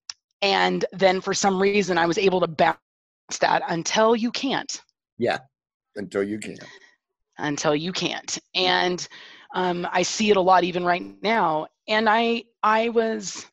and 0.42 0.86
then 0.94 1.20
for 1.20 1.34
some 1.34 1.62
reason, 1.62 1.98
I 1.98 2.06
was 2.06 2.18
able 2.18 2.40
to 2.40 2.48
balance 2.48 2.80
that 3.42 3.62
until 3.68 4.16
you 4.16 4.32
can't, 4.32 4.82
Yeah. 5.18 5.40
Until 5.98 6.24
you 6.24 6.40
can't. 6.40 6.64
until 7.38 7.76
you 7.76 7.92
can't. 7.92 8.38
And 8.56 9.06
um, 9.54 9.86
I 9.92 10.04
see 10.04 10.30
it 10.32 10.38
a 10.38 10.42
lot 10.42 10.64
even 10.64 10.86
right 10.86 11.22
now. 11.22 11.68
And 11.90 12.08
I, 12.10 12.46
I 12.64 12.88
was 12.90 13.46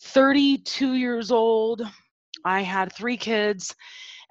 32 0.00 0.94
years 0.94 1.30
old. 1.30 1.82
I 2.46 2.62
had 2.62 2.92
three 2.94 3.18
kids. 3.18 3.74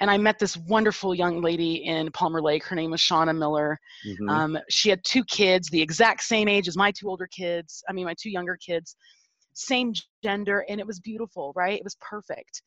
And 0.03 0.11
I 0.11 0.17
met 0.17 0.37
this 0.37 0.57
wonderful 0.57 1.15
young 1.15 1.41
lady 1.41 1.85
in 1.85 2.11
Palmer 2.11 2.41
Lake. 2.41 2.65
Her 2.65 2.75
name 2.75 2.91
was 2.91 2.99
Shauna 2.99 3.33
Miller. 3.33 3.79
Mhm. 4.05 4.29
Um, 4.29 4.57
she 4.69 4.89
had 4.89 5.01
two 5.05 5.23
kids, 5.23 5.69
the 5.69 5.81
exact 5.81 6.23
same 6.23 6.49
age 6.49 6.67
as 6.67 6.75
my 6.75 6.91
two 6.91 7.07
older 7.07 7.25
kids. 7.25 7.81
I 7.87 7.93
mean, 7.93 8.03
my 8.03 8.13
two 8.19 8.29
younger 8.29 8.57
kids, 8.57 8.97
same 9.53 9.93
gender, 10.21 10.65
and 10.67 10.81
it 10.81 10.85
was 10.85 10.99
beautiful, 10.99 11.53
right? 11.55 11.77
It 11.79 11.85
was 11.85 11.95
perfect. 12.01 12.63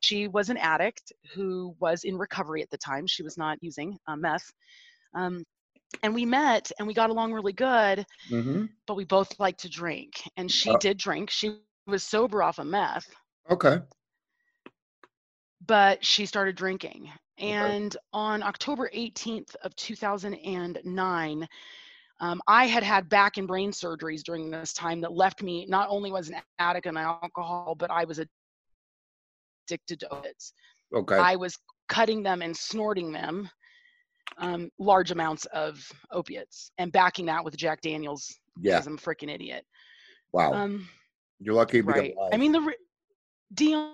She 0.00 0.28
was 0.28 0.48
an 0.48 0.56
addict 0.56 1.12
who 1.34 1.76
was 1.78 2.04
in 2.04 2.16
recovery 2.16 2.62
at 2.62 2.70
the 2.70 2.78
time. 2.78 3.06
She 3.06 3.22
was 3.22 3.36
not 3.36 3.58
using 3.60 3.98
uh, 4.06 4.16
meth. 4.16 4.50
Um, 5.12 5.44
and 6.02 6.14
we 6.14 6.24
met 6.24 6.72
and 6.78 6.88
we 6.88 6.94
got 6.94 7.10
along 7.10 7.34
really 7.34 7.52
good, 7.52 8.06
Mhm. 8.30 8.70
but 8.86 8.94
we 8.94 9.04
both 9.04 9.38
liked 9.38 9.60
to 9.60 9.68
drink. 9.68 10.22
And 10.38 10.50
she 10.50 10.70
Oh. 10.70 10.78
did 10.78 10.96
drink. 10.96 11.28
She 11.28 11.60
was 11.86 12.02
sober 12.02 12.42
off 12.42 12.58
of 12.58 12.66
meth 12.66 13.14
Okay. 13.50 13.78
But 15.64 16.04
she 16.04 16.26
started 16.26 16.56
drinking. 16.56 17.10
And 17.38 17.96
on 18.12 18.42
October 18.42 18.90
18th 18.94 19.54
of 19.56 19.74
2009, 19.76 21.48
um, 22.18 22.40
I 22.46 22.66
had 22.66 22.82
had 22.82 23.08
back 23.08 23.36
and 23.36 23.46
brain 23.46 23.72
surgeries 23.72 24.22
during 24.22 24.50
this 24.50 24.72
time 24.72 25.00
that 25.02 25.12
left 25.12 25.42
me 25.42 25.66
not 25.66 25.88
only 25.90 26.10
was 26.10 26.30
an 26.30 26.36
addict 26.58 26.86
and 26.86 26.96
alcohol, 26.96 27.74
but 27.78 27.90
I 27.90 28.04
was 28.04 28.18
addicted 29.68 30.00
to 30.00 30.14
opiates. 30.14 30.54
Okay. 30.94 31.16
I 31.16 31.36
was 31.36 31.58
cutting 31.88 32.22
them 32.22 32.40
and 32.40 32.56
snorting 32.56 33.12
them, 33.12 33.50
um, 34.38 34.70
large 34.78 35.10
amounts 35.10 35.44
of 35.46 35.78
opiates, 36.10 36.70
and 36.78 36.90
backing 36.90 37.26
that 37.26 37.44
with 37.44 37.56
Jack 37.56 37.82
Daniels 37.82 38.34
yeah. 38.60 38.76
because 38.76 38.86
I'm 38.86 38.94
a 38.94 38.96
freaking 38.96 39.32
idiot. 39.32 39.64
Wow. 40.32 40.54
Um, 40.54 40.88
You're 41.38 41.54
lucky 41.54 41.82
right. 41.82 42.14
I 42.32 42.36
mean 42.36 42.52
the 42.52 42.60
re- 42.60 42.76
Dion. 43.52 43.92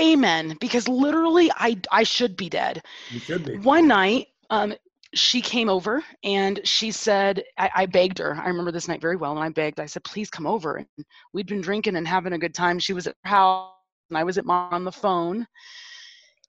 Amen. 0.00 0.56
Because 0.60 0.88
literally, 0.88 1.50
I 1.52 1.78
I 1.90 2.02
should 2.02 2.36
be 2.36 2.48
dead. 2.48 2.82
you 3.10 3.18
should 3.20 3.44
be. 3.44 3.56
One 3.58 3.86
night, 3.86 4.28
um, 4.50 4.74
she 5.14 5.42
came 5.42 5.68
over 5.68 6.02
and 6.24 6.60
she 6.64 6.90
said, 6.90 7.42
I, 7.58 7.70
I 7.74 7.86
begged 7.86 8.18
her. 8.18 8.34
I 8.34 8.48
remember 8.48 8.72
this 8.72 8.88
night 8.88 9.00
very 9.00 9.16
well, 9.16 9.32
and 9.32 9.40
I 9.40 9.50
begged. 9.50 9.80
I 9.80 9.86
said, 9.86 10.04
"Please 10.04 10.30
come 10.30 10.46
over." 10.46 10.76
And 10.76 10.86
we'd 11.32 11.46
been 11.46 11.60
drinking 11.60 11.96
and 11.96 12.08
having 12.08 12.32
a 12.32 12.38
good 12.38 12.54
time. 12.54 12.78
She 12.78 12.94
was 12.94 13.06
at 13.06 13.16
her 13.24 13.30
house, 13.30 13.72
and 14.10 14.16
I 14.16 14.24
was 14.24 14.38
at 14.38 14.46
mom 14.46 14.72
on 14.72 14.84
the 14.84 14.92
phone, 14.92 15.46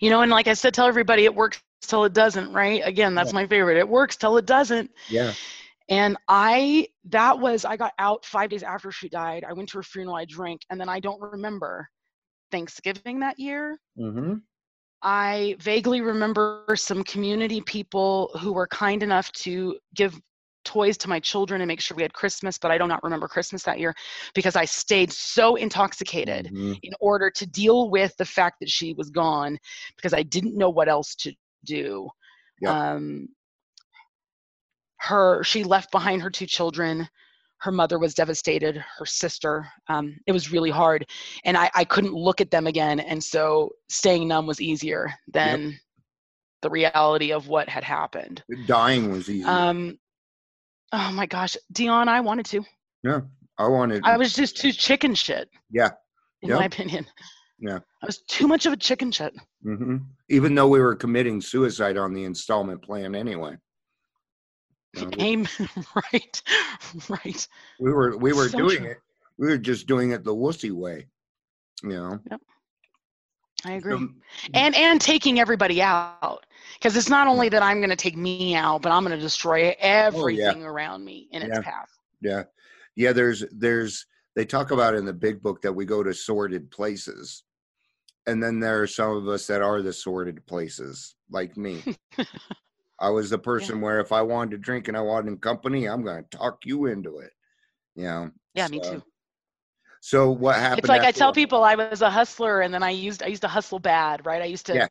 You 0.01 0.11
know, 0.11 0.21
and 0.21 0.31
like 0.31 0.49
I 0.49 0.55
said, 0.55 0.75
tell 0.75 0.87
everybody 0.87 1.25
it 1.25 1.35
works 1.35 1.61
till 1.87 2.05
it 2.05 2.13
doesn't, 2.13 2.53
right? 2.53 2.83
Again, 2.85 3.15
that's 3.15 3.33
my 3.33 3.47
favorite. 3.47 3.77
It 3.77 3.89
works 3.89 4.17
till 4.17 4.37
it 4.37 4.47
doesn't. 4.47 4.91
Yeah. 5.09 5.33
And 5.89 6.17
I, 6.29 6.89
that 7.07 7.39
was, 7.39 7.65
I 7.65 7.77
got 7.77 7.93
out 7.99 8.25
five 8.25 8.51
days 8.51 8.63
after 8.63 8.91
she 8.91 9.09
died. 9.09 9.45
I 9.49 9.53
went 9.53 9.69
to 9.71 9.79
her 9.79 9.83
funeral, 9.83 10.17
I 10.17 10.25
drank, 10.25 10.63
and 10.71 10.81
then 10.81 10.89
I 10.89 11.01
don't 11.01 11.21
remember 11.21 11.89
Thanksgiving 12.51 13.21
that 13.21 13.39
year. 13.39 13.79
Mm-hmm. 13.99 14.35
I 15.03 15.57
vaguely 15.59 16.01
remember 16.01 16.65
some 16.77 17.03
community 17.03 17.61
people 17.63 18.31
who 18.41 18.53
were 18.53 18.69
kind 18.69 19.03
enough 19.03 19.33
to 19.33 19.77
give 19.95 20.19
toys 20.65 20.97
to 20.97 21.09
my 21.09 21.19
children 21.19 21.61
and 21.61 21.67
make 21.67 21.81
sure 21.81 21.97
we 21.97 22.05
had 22.05 22.13
Christmas, 22.13 22.57
but 22.57 22.71
I 22.71 22.79
do 22.79 22.87
not 22.87 23.03
remember 23.03 23.27
Christmas 23.27 23.65
that 23.65 23.81
year 23.81 23.93
because 24.33 24.55
I 24.55 24.65
stayed 24.65 25.13
so 25.13 25.57
intoxicated 25.57 26.47
Mhm. 26.53 26.79
in 26.85 26.93
order 27.01 27.31
to 27.31 27.47
deal 27.47 27.91
with 27.91 28.17
the 28.17 28.25
fact 28.25 28.61
that 28.61 28.69
she 28.69 28.93
was 28.95 29.11
gone 29.11 29.59
because 29.97 30.15
I 30.15 30.23
didn't 30.23 30.57
know 30.57 30.71
what 30.71 30.89
else 30.89 31.17
to 31.17 31.35
do. 31.65 32.09
Yeah. 32.61 32.93
Um, 32.93 33.29
her, 34.99 35.43
she 35.43 35.65
left 35.65 35.91
behind 35.91 36.23
her 36.23 36.31
two 36.31 36.47
children. 36.47 37.09
Her 37.59 37.73
mother 37.73 37.99
was 37.99 38.15
devastated. 38.15 38.83
Her 38.99 39.07
sister. 39.07 39.67
Um, 39.89 40.17
it 40.27 40.33
was 40.33 40.51
really 40.53 40.71
hard, 40.71 41.07
and 41.45 41.57
I, 41.57 41.71
I 41.75 41.85
couldn't 41.85 42.15
look 42.15 42.41
at 42.41 42.51
them 42.51 42.67
again. 42.67 42.99
And 43.01 43.23
so 43.23 43.71
staying 43.89 44.27
numb 44.29 44.47
was 44.47 44.61
easier 44.61 45.13
than 45.33 45.79
the 46.63 46.71
reality 46.71 47.33
of 47.33 47.49
what 47.49 47.69
had 47.69 47.85
happened. 47.85 48.43
Dying 48.67 49.11
was 49.13 49.29
easy. 49.31 49.45
Um, 49.45 49.97
oh 50.93 51.13
my 51.13 51.27
gosh, 51.27 51.57
Dion, 51.73 52.09
I 52.09 52.21
wanted 52.21 52.47
to. 52.47 52.65
yeah. 53.05 53.21
I 53.59 53.69
wanted. 53.69 54.03
I 54.05 54.17
was 54.17 54.33
just 54.33 54.57
too 54.57 54.73
chicken 54.73 55.15
shit. 55.15 55.49
Yeah. 55.71 55.91
In 56.41 56.49
Yep. 56.49 56.59
my 56.59 56.65
opinion. 56.65 57.07
Yeah. 57.63 57.79
I 58.03 58.07
was 58.07 58.19
too 58.23 58.49
much 58.49 58.67
of 58.67 58.73
a 58.73 58.77
chicken 58.77 59.13
shit. 59.13 59.33
Mm-hmm. 59.65 59.99
Even 60.29 60.55
though 60.57 60.67
we 60.67 60.81
were 60.81 60.97
committing 60.97 61.41
suicide 61.41 61.97
on 61.97 62.13
the 62.13 62.25
installment 62.25 62.83
plan 62.83 63.15
anyway. 63.15 63.57
You 64.97 65.03
know, 65.07 65.11
Aim 65.19 65.47
right, 66.13 66.43
right. 67.09 67.49
we 67.81 67.93
were 67.93 68.17
we 68.19 68.33
were 68.33 68.49
So 68.49 68.59
doing 68.59 68.79
true. 68.79 68.91
it. 68.91 68.99
We 69.39 69.47
were 69.47 69.59
just 69.59 69.87
doing 69.87 70.11
it 70.11 70.25
the 70.25 70.35
wussy 70.35 70.73
way. 70.73 71.07
You 71.85 71.91
know. 71.91 72.19
Yep. 72.31 72.41
I 73.65 73.73
agree. 73.75 74.09
And 74.55 74.75
and 74.75 75.01
taking 75.01 75.39
everybody 75.39 75.81
out 75.81 76.45
because 76.75 76.97
it's 76.97 77.09
not 77.09 77.29
only 77.29 77.49
that 77.49 77.63
I'm 77.63 77.79
going 77.79 77.91
to 77.91 77.97
take 77.97 78.17
me 78.17 78.57
out, 78.57 78.83
but 78.83 78.91
I'm 78.91 79.05
going 79.05 79.17
to 79.17 79.23
destroy 79.23 79.75
everything 79.79 80.65
around 80.65 81.05
me 81.05 81.29
in 81.31 81.43
its 81.43 81.53
Oh, 81.57 81.61
Yeah. 81.61 81.63
path. 81.63 81.89
Yeah. 82.21 82.43
Yeah, 82.97 83.13
there's 83.13 83.45
there's 83.53 84.05
they 84.35 84.45
talk 84.45 84.73
about 84.73 84.95
in 84.97 85.05
the 85.05 85.13
big 85.13 85.43
book 85.43 85.63
that 85.63 85.73
we 85.73 85.85
go 85.85 86.03
to 86.03 86.13
sordid 86.13 86.71
places. 86.73 87.45
And 88.27 88.43
then 88.43 88.61
there 88.61 88.81
are 88.81 88.87
some 88.87 89.17
of 89.17 89.29
us 89.29 89.47
that 89.49 89.63
are 89.63 89.83
the 89.83 89.93
sordid 89.93 90.47
places, 90.47 91.17
like 91.31 91.57
me. 91.57 91.83
I 93.01 93.11
was 93.11 93.31
the 93.31 93.39
person 93.51 93.81
where 93.81 94.01
if 94.01 94.13
I 94.13 94.23
wanted 94.23 94.53
to 94.53 94.59
drink 94.59 94.89
and 94.89 94.97
I 94.97 95.01
wanted 95.01 95.41
company, 95.41 95.87
I'm 95.87 96.05
gonna 96.05 96.23
talk 96.31 96.59
you 96.65 96.87
into 96.87 97.19
it. 97.19 97.33
You 97.97 98.05
know. 98.05 98.31
Yeah, 98.55 98.69
me 98.69 98.79
too. 98.81 99.03
So 100.01 100.31
what 100.31 100.57
happened? 100.57 100.79
It's 100.81 100.89
like 100.89 101.03
I 101.03 101.13
tell 101.13 101.33
people 101.33 101.65
I 101.65 101.75
was 101.75 102.03
a 102.03 102.11
hustler, 102.11 102.61
and 102.61 102.73
then 102.73 102.83
I 102.83 102.91
used 102.91 103.23
I 103.23 103.27
used 103.27 103.43
to 103.43 103.49
hustle 103.49 103.79
bad, 103.79 104.25
right? 104.27 104.43
I 104.43 104.47
used 104.47 104.67
to 104.67 104.75
Yeah. 104.75 104.87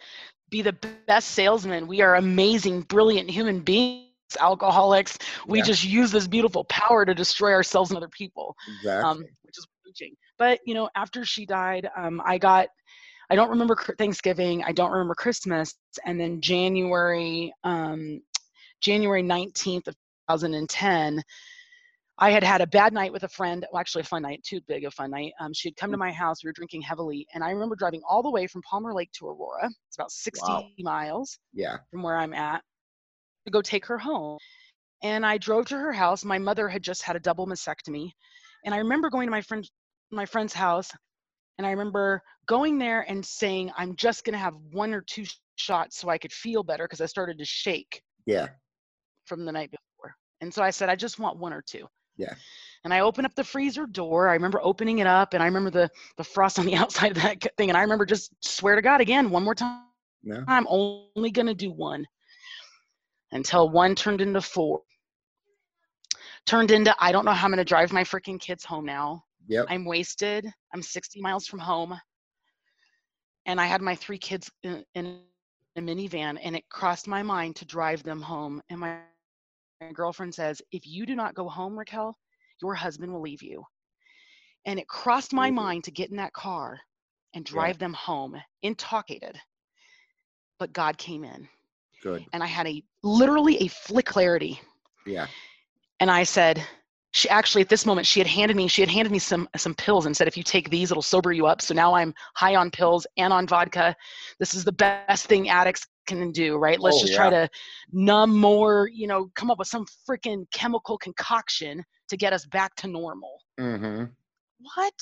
be 0.49 0.61
the 0.61 0.73
best 1.07 1.29
salesman. 1.29 1.87
We 1.87 2.01
are 2.01 2.15
amazing, 2.15 2.81
brilliant 2.81 3.29
human 3.29 3.59
beings. 3.59 4.07
Alcoholics, 4.39 5.17
we 5.45 5.59
Yeah. 5.59 5.65
just 5.65 5.83
use 5.83 6.09
this 6.09 6.25
beautiful 6.25 6.63
power 6.65 7.05
to 7.05 7.13
destroy 7.13 7.51
ourselves 7.51 7.91
and 7.91 7.97
other 7.97 8.07
people. 8.07 8.55
Exactly. 8.69 9.09
um, 9.09 9.17
which 9.43 9.57
is 9.57 9.67
preaching. 9.83 10.15
But 10.37 10.59
you 10.65 10.73
know, 10.73 10.89
after 10.95 11.25
she 11.25 11.45
died, 11.45 11.89
um, 11.97 12.21
I 12.25 12.37
got. 12.37 12.67
I 13.31 13.35
don't 13.35 13.49
remember 13.49 13.77
Thanksgiving. 13.97 14.61
I 14.61 14.73
don't 14.73 14.91
remember 14.91 15.15
Christmas, 15.15 15.73
and 16.05 16.19
then 16.19 16.41
January, 16.41 17.53
um, 17.63 18.21
January 18.81 19.23
nineteenth 19.23 19.87
of 19.87 19.95
2010. 20.29 21.23
I 22.17 22.29
had 22.29 22.43
had 22.43 22.59
a 22.59 22.67
bad 22.67 22.91
night 22.91 23.13
with 23.13 23.23
a 23.23 23.29
friend. 23.29 23.65
Well, 23.71 23.79
actually, 23.79 24.01
a 24.01 24.05
fun 24.05 24.23
night, 24.23 24.43
too 24.43 24.59
big 24.67 24.83
a 24.83 24.91
fun 24.91 25.11
night. 25.11 25.31
Um, 25.39 25.53
she 25.53 25.69
had 25.69 25.77
come 25.77 25.91
to 25.91 25.97
my 25.97 26.11
house. 26.11 26.43
We 26.43 26.49
were 26.49 26.53
drinking 26.53 26.81
heavily, 26.81 27.25
and 27.33 27.41
I 27.41 27.51
remember 27.51 27.77
driving 27.77 28.01
all 28.07 28.21
the 28.21 28.29
way 28.29 28.47
from 28.47 28.61
Palmer 28.63 28.93
Lake 28.93 29.11
to 29.13 29.27
Aurora. 29.27 29.69
It's 29.87 29.97
about 29.97 30.11
60 30.11 30.45
Wow. 30.51 30.67
miles 30.79 31.39
yeah. 31.53 31.77
from 31.89 32.03
where 32.03 32.17
I'm 32.17 32.33
at 32.33 32.61
to 33.45 33.51
go 33.51 33.61
take 33.61 33.85
her 33.85 33.97
home. 33.97 34.39
And 35.03 35.25
I 35.25 35.37
drove 35.37 35.67
to 35.67 35.77
her 35.77 35.93
house. 35.93 36.25
My 36.25 36.37
mother 36.37 36.67
had 36.67 36.83
just 36.83 37.01
had 37.01 37.15
a 37.15 37.19
double 37.19 37.47
mastectomy. 37.47 38.11
And 38.65 38.75
I 38.75 38.79
remember 38.79 39.09
going 39.09 39.27
to 39.27 39.31
my 39.31 39.41
friend 39.41 39.67
my 40.11 40.25
friend's 40.25 40.53
house 40.53 40.91
and 41.61 41.67
I 41.67 41.71
remember 41.71 42.23
going 42.47 42.79
there 42.79 43.01
and 43.07 43.23
saying, 43.23 43.71
I'm 43.77 43.95
just 43.95 44.25
gonna 44.25 44.39
have 44.39 44.55
one 44.71 44.95
or 44.95 45.01
two 45.01 45.25
sh- 45.25 45.35
shots 45.57 45.99
so 45.99 46.09
I 46.09 46.17
could 46.17 46.33
feel 46.33 46.63
better 46.63 46.85
because 46.85 47.01
I 47.01 47.05
started 47.05 47.37
to 47.37 47.45
shake 47.45 48.01
Yeah. 48.25 48.47
from 49.27 49.45
the 49.45 49.51
night 49.51 49.69
before. 49.69 50.15
And 50.41 50.51
so 50.51 50.63
I 50.63 50.71
said, 50.71 50.89
I 50.89 50.95
just 50.95 51.19
want 51.19 51.37
one 51.37 51.53
or 51.53 51.61
two. 51.61 51.87
Yeah. 52.17 52.33
And 52.83 52.91
I 52.91 53.01
opened 53.01 53.27
up 53.27 53.35
the 53.35 53.43
freezer 53.43 53.85
door. 53.85 54.27
I 54.27 54.33
remember 54.33 54.59
opening 54.63 54.97
it 54.99 55.05
up 55.05 55.35
and 55.35 55.43
I 55.43 55.45
remember 55.45 55.69
the 55.69 55.87
the 56.17 56.23
frost 56.23 56.57
on 56.57 56.65
the 56.65 56.73
outside 56.81 57.11
of 57.15 57.21
that 57.21 57.37
thing. 57.57 57.69
And 57.69 57.77
I 57.77 57.81
remember 57.81 58.07
just 58.07 58.33
swear 58.43 58.75
to 58.75 58.81
God 58.81 58.99
again, 58.99 59.29
one 59.29 59.43
more 59.43 59.53
time. 59.53 59.83
No. 60.23 60.43
I'm 60.47 60.65
only 60.67 61.29
going 61.29 61.45
to 61.45 61.53
do 61.53 61.71
one 61.71 62.07
until 63.33 63.69
one 63.69 63.93
turned 63.93 64.19
into 64.21 64.41
four. 64.41 64.81
Turned 66.47 66.71
into, 66.71 66.95
I 66.99 67.11
don't 67.11 67.23
know 67.23 67.33
how 67.33 67.45
I'm 67.45 67.51
going 67.51 67.57
to 67.59 67.63
drive 67.63 67.93
my 67.93 68.03
freaking 68.03 68.39
kids 68.39 68.65
home 68.65 68.85
now. 68.85 69.23
Yep. 69.51 69.69
I'm 69.69 69.85
wasted. 69.85 70.51
I'm 70.73 70.81
60 70.81 71.21
miles 71.21 71.47
from 71.47 71.59
home. 71.59 71.99
And 73.45 73.59
I 73.61 73.65
had 73.65 73.81
my 73.81 73.95
three 73.95 74.17
kids 74.17 74.51
in, 74.63 74.85
in 74.95 75.65
a 75.77 75.81
minivan, 75.81 76.37
and 76.43 76.55
it 76.55 76.67
crossed 76.69 77.07
my 77.07 77.23
mind 77.23 77.55
to 77.57 77.65
drive 77.65 78.03
them 78.03 78.21
home. 78.21 78.61
And 78.69 78.79
my, 78.79 78.91
my 78.91 78.95
girlfriend 78.95 80.33
says, 80.33 80.61
If 80.71 80.87
you 80.87 81.05
do 81.05 81.15
not 81.15 81.33
go 81.35 81.47
home, 81.49 81.77
Raquel, 81.77 82.17
your 82.61 82.75
husband 82.75 83.11
will 83.13 83.21
leave 83.21 83.41
you. 83.43 83.63
And 84.65 84.79
it 84.79 84.87
crossed 84.87 85.33
my 85.33 85.49
Mhm. 85.49 85.55
mind 85.55 85.83
to 85.85 85.91
get 85.91 86.09
in 86.11 86.17
that 86.17 86.33
car 86.33 86.79
and 87.33 87.45
Yeah. 87.51 87.69
drive 87.69 87.77
them 87.79 87.93
home, 87.93 88.35
intoxicated. 88.61 89.39
But 90.59 90.73
God 90.73 90.97
came 90.97 91.23
in 91.23 91.47
Good. 92.01 92.25
and 92.33 92.43
I 92.43 92.47
had 92.47 92.67
a 92.67 92.83
literally 93.03 93.57
a 93.57 93.67
flick 93.67 94.05
clarity. 94.05 94.59
Yeah. 95.05 95.27
And 95.99 96.09
I 96.11 96.23
said, 96.23 96.65
she 97.11 97.27
actually 97.29 97.61
at 97.61 97.69
this 97.69 97.85
moment 97.85 98.07
she 98.07 98.19
had 98.19 98.27
handed 98.27 98.55
me 98.55 98.67
she 98.67 98.81
had 98.81 98.89
handed 98.89 99.11
me 99.11 99.19
some 99.19 99.47
some 99.57 99.75
pills 99.75 100.05
and 100.05 100.15
said 100.15 100.27
if 100.27 100.37
you 100.37 100.43
take 100.43 100.69
these 100.69 100.91
it'll 100.91 101.01
sober 101.03 101.31
you 101.31 101.45
up. 101.45 101.61
So 101.61 101.73
now 101.73 101.93
I'm 101.93 102.13
high 102.35 102.55
on 102.55 102.71
pills 102.71 103.05
and 103.17 103.33
on 103.33 103.47
vodka. 103.47 103.95
This 104.39 104.53
is 104.53 104.63
the 104.63 104.71
best 104.71 105.27
thing 105.27 105.49
addicts 105.49 105.85
can 106.07 106.31
do, 106.31 106.57
right? 106.57 106.79
Let's 106.79 106.97
Oh, 106.97 107.01
just 107.01 107.13
yeah. 107.13 107.17
try 107.17 107.29
to 107.29 107.49
numb 107.91 108.37
more, 108.37 108.89
you 108.93 109.07
know, 109.07 109.29
come 109.35 109.51
up 109.51 109.59
with 109.59 109.67
some 109.67 109.85
freaking 110.09 110.45
chemical 110.53 110.97
concoction 110.97 111.83
to 112.09 112.17
get 112.17 112.33
us 112.33 112.45
back 112.47 112.75
to 112.75 112.87
normal. 112.87 113.39
Mm-hmm. 113.59 114.05
What? 114.75 114.93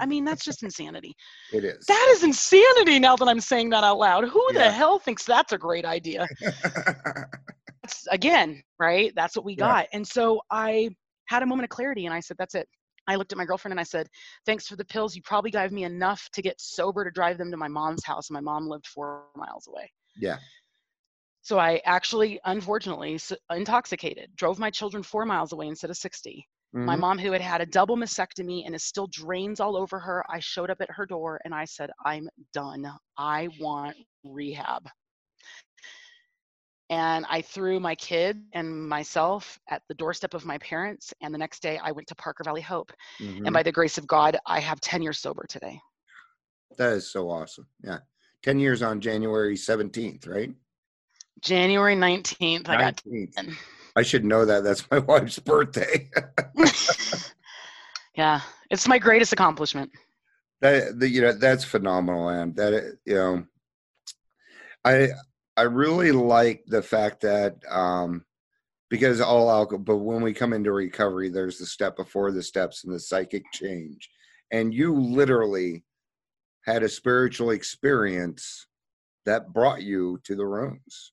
I 0.00 0.06
mean, 0.06 0.24
that's 0.24 0.44
just 0.44 0.62
insanity. 0.64 1.14
It 1.52 1.64
is. 1.64 1.86
That 1.86 2.08
is 2.16 2.24
insanity 2.24 2.98
now 2.98 3.16
that 3.16 3.28
I'm 3.28 3.40
saying 3.40 3.70
that 3.70 3.84
out 3.84 3.98
loud. 3.98 4.28
Who 4.28 4.44
Yeah. 4.52 4.64
the 4.64 4.70
hell 4.70 4.98
thinks 4.98 5.24
that's 5.24 5.52
a 5.52 5.58
great 5.58 5.84
idea? 5.84 6.26
that's 7.82 8.06
again, 8.10 8.62
right? 8.78 9.12
That's 9.14 9.36
what 9.36 9.44
we 9.44 9.54
Yeah. 9.54 9.66
got. 9.66 9.86
And 9.92 10.06
so 10.06 10.40
I 10.50 10.90
had 11.26 11.42
a 11.42 11.46
moment 11.46 11.64
of 11.64 11.70
clarity 11.70 12.06
and 12.06 12.14
I 12.14 12.20
said, 12.20 12.36
that's 12.38 12.54
it. 12.54 12.68
I 13.08 13.14
looked 13.14 13.32
at 13.32 13.38
my 13.38 13.44
girlfriend 13.44 13.72
and 13.72 13.80
I 13.80 13.84
said, 13.84 14.08
thanks 14.46 14.66
for 14.66 14.76
the 14.76 14.84
pills. 14.84 15.14
You 15.14 15.22
probably 15.22 15.50
gave 15.50 15.70
me 15.70 15.84
enough 15.84 16.28
to 16.32 16.42
get 16.42 16.60
sober 16.60 17.04
to 17.04 17.10
drive 17.10 17.38
them 17.38 17.50
to 17.52 17.56
my 17.56 17.68
mom's 17.68 18.04
house. 18.04 18.30
My 18.30 18.40
mom 18.40 18.68
lived 18.68 18.86
four 18.88 19.24
miles 19.36 19.68
away. 19.68 19.90
yeah. 20.16 20.38
So 21.42 21.60
I 21.60 21.80
actually, 21.84 22.40
unfortunately, 22.44 23.20
intoxicated, 23.50 24.34
drove 24.34 24.58
my 24.58 24.70
children 24.70 25.04
four 25.04 25.24
miles 25.24 25.52
away 25.52 25.68
instead 25.68 25.90
of 25.90 25.96
60. 25.96 26.44
My 26.84 26.96
Mhm. 26.96 27.00
mom, 27.00 27.18
who 27.18 27.30
had 27.30 27.40
had 27.40 27.60
a 27.60 27.66
double 27.66 27.96
mastectomy 27.96 28.66
and 28.66 28.74
is 28.74 28.82
still 28.82 29.06
drains 29.06 29.60
all 29.60 29.76
over 29.76 30.00
her, 30.00 30.24
I 30.28 30.40
showed 30.40 30.70
up 30.70 30.80
at 30.80 30.90
her 30.90 31.06
door 31.06 31.40
and 31.44 31.54
I 31.54 31.64
said, 31.64 31.90
I'm 32.04 32.28
done. 32.52 32.90
I 33.16 33.48
want 33.60 33.96
rehab. 34.24 34.88
And 36.90 37.26
I 37.28 37.42
threw 37.42 37.80
my 37.80 37.94
kid 37.96 38.42
and 38.52 38.88
myself 38.88 39.58
at 39.68 39.82
the 39.88 39.94
doorstep 39.94 40.34
of 40.34 40.44
my 40.44 40.58
parents. 40.58 41.12
And 41.20 41.34
the 41.34 41.38
next 41.38 41.60
day, 41.60 41.78
I 41.82 41.90
went 41.90 42.06
to 42.08 42.14
Parker 42.14 42.44
Valley 42.44 42.60
Hope. 42.60 42.92
Mhm. 43.20 43.42
And 43.44 43.52
by 43.52 43.62
the 43.62 43.72
grace 43.72 43.98
of 43.98 44.06
God, 44.06 44.36
I 44.46 44.60
have 44.60 44.80
10 44.80 45.02
years 45.02 45.18
sober 45.18 45.44
today. 45.48 45.80
that 46.78 46.92
is 46.92 47.10
so 47.10 47.30
awesome. 47.30 47.66
Yeah. 47.82 48.00
10 48.42 48.58
years 48.58 48.82
on 48.82 49.00
January 49.00 49.56
17th, 49.56 50.26
right? 50.26 50.54
January 51.40 51.96
19th, 51.96 52.68
I 52.68 52.76
got 52.76 53.02
10. 53.34 53.56
I 53.96 54.02
should 54.02 54.24
know 54.24 54.44
that. 54.44 54.62
That's 54.62 54.88
my 54.90 54.98
wife's 55.10 55.38
birthday. 55.38 56.10
yeah, 58.14 58.40
it's 58.70 58.86
my 58.86 58.98
greatest 58.98 59.32
accomplishment. 59.32 59.90
that 60.60 60.98
the, 60.98 61.08
you 61.08 61.20
know 61.22 61.32
that's 61.32 61.64
phenomenal 61.64 62.28
and 62.28 62.56
that 62.56 62.96
you 63.04 63.14
know 63.14 63.44
i 64.86 65.08
i 65.56 65.62
really 65.62 66.12
like 66.12 66.62
the 66.66 66.82
fact 66.82 67.20
that 67.20 67.56
um 67.70 68.24
because 68.90 69.20
all 69.20 69.50
alcohol 69.50 69.82
but 69.82 69.96
when 69.98 70.22
we 70.22 70.32
come 70.32 70.52
into 70.52 70.72
recovery 70.72 71.28
there's 71.28 71.58
the 71.58 71.66
step 71.66 71.96
before 71.96 72.30
the 72.30 72.42
steps 72.42 72.84
and 72.84 72.94
the 72.94 73.00
psychic 73.00 73.42
change. 73.52 74.08
And 74.52 74.72
you 74.72 74.94
literally 74.94 75.82
had 76.64 76.84
a 76.84 76.88
spiritual 76.88 77.50
experience 77.50 78.68
that 79.24 79.52
brought 79.52 79.82
you 79.82 80.20
to 80.22 80.36
the 80.36 80.46
rooms. 80.46 81.12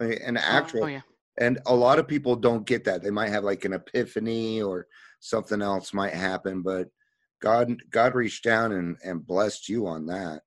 An 0.00 0.38
actual 0.38 0.84
Oh, 0.84 0.86
yeah. 0.86 1.02
and 1.38 1.58
a 1.66 1.74
lot 1.74 1.98
of 1.98 2.08
people 2.08 2.36
don't 2.36 2.66
get 2.66 2.84
that. 2.84 3.02
They 3.02 3.10
might 3.10 3.28
have 3.28 3.44
like 3.44 3.66
an 3.66 3.74
epiphany 3.74 4.62
or 4.62 4.86
something 5.20 5.62
else 5.62 5.94
might 5.94 6.12
happen 6.12 6.60
but 6.62 6.88
god 7.40 7.76
god 7.90 8.14
reached 8.14 8.44
down 8.44 8.72
and 8.72 8.96
and 9.02 9.26
blessed 9.26 9.68
you 9.70 9.86
on 9.86 10.04
that 10.06 10.42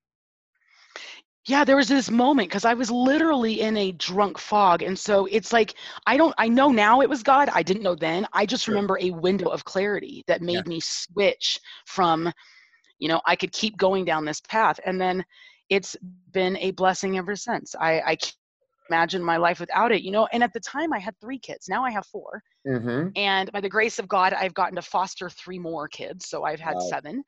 Yeah, 1.47 1.63
there 1.63 1.77
was 1.77 1.87
this 1.87 2.11
moment 2.11 2.49
because 2.49 2.65
I 2.65 2.73
was 2.73 2.91
literally 2.91 3.61
in 3.61 3.77
a 3.77 3.93
drunk 3.93 4.37
fog. 4.37 4.83
And 4.83 4.99
so 4.99 5.25
it's 5.27 5.53
like, 5.53 5.75
I 6.05 6.17
don't, 6.17 6.35
I 6.37 6.49
know 6.49 6.69
now 6.71 7.01
it 7.01 7.09
was 7.09 7.23
God. 7.23 7.49
I 7.53 7.63
didn't 7.63 7.83
know 7.83 7.95
then. 7.95 8.27
I 8.33 8.45
just 8.45 8.67
Sure. 8.67 8.75
remember 8.75 8.97
a 8.99 9.11
window 9.11 9.49
of 9.49 9.63
clarity 9.63 10.23
that 10.27 10.41
made 10.41 10.67
Yeah. 10.67 10.67
me 10.67 10.79
switch 10.81 11.59
from, 11.85 12.31
you 12.99 13.07
know, 13.07 13.21
I 13.25 13.35
could 13.35 13.53
keep 13.53 13.77
going 13.77 14.05
down 14.05 14.25
this 14.25 14.41
path. 14.41 14.79
And 14.85 14.99
then 14.99 15.25
it's 15.69 15.95
been 16.31 16.57
a 16.57 16.71
blessing 16.71 17.17
ever 17.17 17.35
since. 17.35 17.75
I, 17.79 18.01
I 18.01 18.15
can't 18.17 18.35
imagine 18.89 19.23
my 19.23 19.37
life 19.37 19.59
without 19.59 19.91
it, 19.91 20.01
you 20.01 20.11
know. 20.11 20.27
And 20.33 20.43
at 20.43 20.53
the 20.53 20.59
time, 20.61 20.93
I 20.93 20.99
had 20.99 21.15
three 21.21 21.39
kids. 21.39 21.69
Now 21.69 21.85
I 21.85 21.91
have 21.91 22.05
four. 22.07 22.43
mm-hmm. 22.67 23.09
And 23.15 23.51
by 23.51 23.61
the 23.61 23.69
grace 23.69 23.99
of 23.99 24.07
God, 24.07 24.33
I've 24.33 24.53
gotten 24.53 24.75
to 24.75 24.81
foster 24.81 25.29
three 25.29 25.59
more 25.59 25.87
kids. 25.87 26.27
So 26.27 26.43
I've 26.43 26.59
had 26.59 26.75
Wow. 26.75 26.89
seven. 26.89 27.23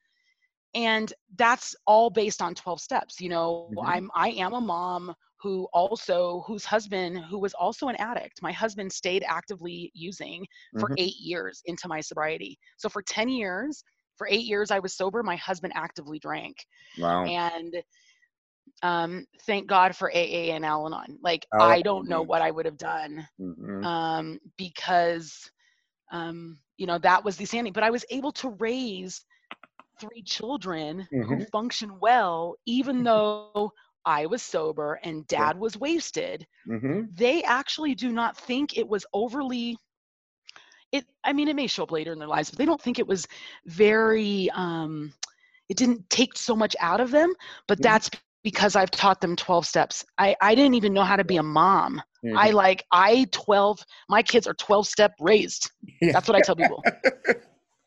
And 0.76 1.12
that's 1.36 1.76
all 1.88 2.10
based 2.10 2.42
on 2.42 2.56
12 2.56 2.82
steps. 2.82 3.20
You 3.22 3.30
know, 3.30 3.68
Mhm. 3.68 3.84
I'm 3.86 4.10
I 4.16 4.30
am 4.32 4.54
a 4.54 4.62
mom 4.62 5.14
who 5.42 5.68
also 5.74 6.44
whose 6.48 6.50
husband 6.66 7.18
who 7.18 7.40
was 7.40 7.54
also 7.54 7.88
an 7.88 7.96
addict. 7.96 8.42
My 8.42 8.52
husband 8.52 8.92
stayed 8.92 9.24
actively 9.28 9.92
using 9.94 10.46
for 10.76 10.90
Mhm. 10.90 10.98
8 10.98 11.16
years 11.18 11.62
into 11.66 11.88
my 11.88 12.02
sobriety. 12.02 12.58
So 12.78 12.90
for 12.90 13.02
10 13.02 13.30
years, 13.30 13.84
for 14.18 14.28
8 14.28 14.46
years 14.46 14.72
I 14.72 14.80
was 14.80 14.96
sober, 14.96 15.24
my 15.24 15.36
husband 15.38 15.74
actively 15.76 16.20
drank. 16.20 16.58
wow 16.98 17.34
And 17.34 17.76
um 18.84 19.26
thank 19.46 19.68
God 19.68 19.96
for 19.96 20.10
AA 20.12 20.52
and 20.52 20.66
Al-Anon. 20.66 21.20
Like 21.22 21.46
Oh, 21.54 21.60
I 21.60 21.82
don't 21.82 22.08
know 22.08 22.22
what 22.24 22.42
I 22.42 22.52
would 22.52 22.66
have 22.66 22.78
done 22.78 23.28
Mhm. 23.40 23.84
um, 23.84 24.40
because 24.58 25.50
um, 26.12 26.60
you 26.78 26.88
know 26.88 26.98
that 27.00 27.24
was 27.24 27.38
the 27.38 27.46
sanity. 27.46 27.72
But 27.72 27.84
I 27.84 27.92
was 27.92 28.06
able 28.10 28.32
to 28.34 28.50
raise 28.60 29.24
three 30.00 30.24
children 30.24 31.08
who 31.22 31.40
Mhm. 31.40 31.52
function 31.52 32.00
well, 32.00 32.56
even 32.66 33.04
though 33.04 33.46
I 34.06 34.26
was 34.26 34.42
sober 34.42 35.00
and 35.04 35.28
dad 35.28 35.60
was 35.60 35.78
wasted. 35.78 36.48
Mhm. 36.66 37.10
They 37.16 37.44
actually 37.44 37.94
do 37.96 38.12
not 38.12 38.38
think 38.38 38.78
it 38.78 38.88
was 38.88 39.06
overly. 39.14 39.78
It. 40.92 41.06
I 41.24 41.34
mean, 41.34 41.48
it 41.48 41.56
may 41.56 41.68
show 41.68 41.84
up 41.84 41.92
later 41.92 42.12
in 42.14 42.20
their 42.20 42.28
lives, 42.28 42.50
but 42.50 42.58
they 42.58 42.66
don't 42.66 42.82
think 42.82 43.00
it 43.00 43.08
was 43.08 43.28
very. 43.66 44.50
Um, 44.52 45.14
it 45.70 45.78
didn't 45.78 46.10
take 46.10 46.38
so 46.38 46.56
much 46.56 46.76
out 46.80 47.00
of 47.02 47.12
them, 47.12 47.34
but 47.68 47.80
Mhm. 47.80 48.02
that's 48.02 48.10
because 48.10 48.46
I've 48.46 48.92
taught 48.92 49.22
them 49.22 49.36
12 49.36 49.66
steps. 49.66 50.06
I, 50.18 50.36
I 50.42 50.56
didn't 50.56 50.74
even 50.74 50.74
know 50.74 50.80
how 50.80 50.90
to 50.90 50.98
be 50.98 51.12
a 51.12 51.20
mom. 51.20 51.82
I 52.18 52.24
Mhm. 52.24 52.52
like 52.52 52.68
I 52.80 53.16
12 53.20 53.80
my 54.08 54.22
kids 54.22 54.48
are 54.48 54.54
12 54.54 54.88
step 54.88 55.14
raised. 55.20 55.72
That's 56.12 56.28
what 56.28 56.36
I 56.36 56.42
tell 56.42 56.56
people. 56.56 56.88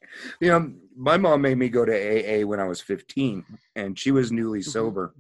you 0.41 0.49
know, 0.49 0.73
my 0.97 1.17
mom 1.17 1.43
made 1.43 1.59
me 1.59 1.69
go 1.69 1.85
to 1.85 1.93
AA 1.93 2.47
when 2.47 2.61
I 2.61 2.65
was 2.69 2.81
15, 2.81 3.45
and 3.77 3.99
she 3.99 4.11
was 4.11 4.33
newly 4.33 4.63
sober. 4.63 5.15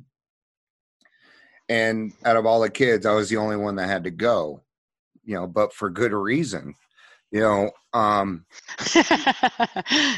And 1.68 2.12
out 2.24 2.36
of 2.36 2.44
all 2.46 2.60
the 2.60 2.70
kids, 2.70 3.06
I 3.06 3.14
was 3.14 3.28
the 3.28 3.36
only 3.38 3.56
one 3.56 3.76
that 3.76 3.88
had 3.88 4.04
to 4.04 4.10
go, 4.10 4.62
you 5.24 5.34
know, 5.34 5.46
but 5.46 5.72
for 5.72 5.88
good 5.90 6.12
reason. 6.12 6.74
You 7.30 7.40
know, 7.40 7.70
um, 7.94 8.44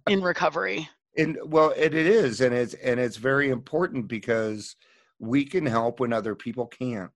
in 0.09 0.21
recovery. 0.23 0.89
and 1.17 1.39
well 1.45 1.71
it, 1.77 1.95
it 1.95 2.07
is 2.07 2.41
and 2.41 2.55
it's 2.55 2.75
and 2.75 3.01
it's 3.01 3.17
very 3.17 3.49
important 3.51 4.09
because 4.09 4.77
we 5.19 5.45
can 5.45 5.65
help 5.67 6.01
when 6.01 6.13
other 6.13 6.35
people 6.35 6.67
can't 6.67 7.11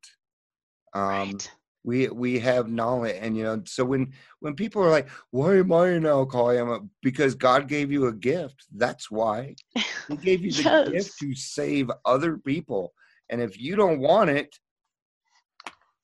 um 0.95 1.03
right. 1.03 1.51
We 1.85 2.09
we 2.09 2.39
have 2.39 2.69
knowledge 2.71 3.17
and 3.21 3.37
you 3.37 3.43
know 3.45 3.63
so 3.67 3.85
when 3.85 4.13
when 4.41 4.55
people 4.55 4.83
are 4.83 4.91
like 4.91 5.09
why 5.31 5.57
am 5.57 5.73
i 5.73 5.89
an 5.89 6.07
alcoholic 6.07 6.83
because 7.03 7.35
god 7.35 7.69
gave 7.69 7.93
you 7.93 8.07
a 8.07 8.13
gift 8.13 8.67
that's 8.77 9.11
why 9.11 9.55
he 10.09 10.17
gave 10.17 10.45
you 10.45 10.53
the 10.55 10.65
Yes. 10.65 10.89
gift 10.93 11.19
to 11.19 11.35
save 11.35 11.91
other 12.05 12.37
people 12.39 12.93
and 13.31 13.41
if 13.41 13.59
you 13.61 13.77
don't 13.77 14.01
want 14.01 14.31
it 14.31 14.57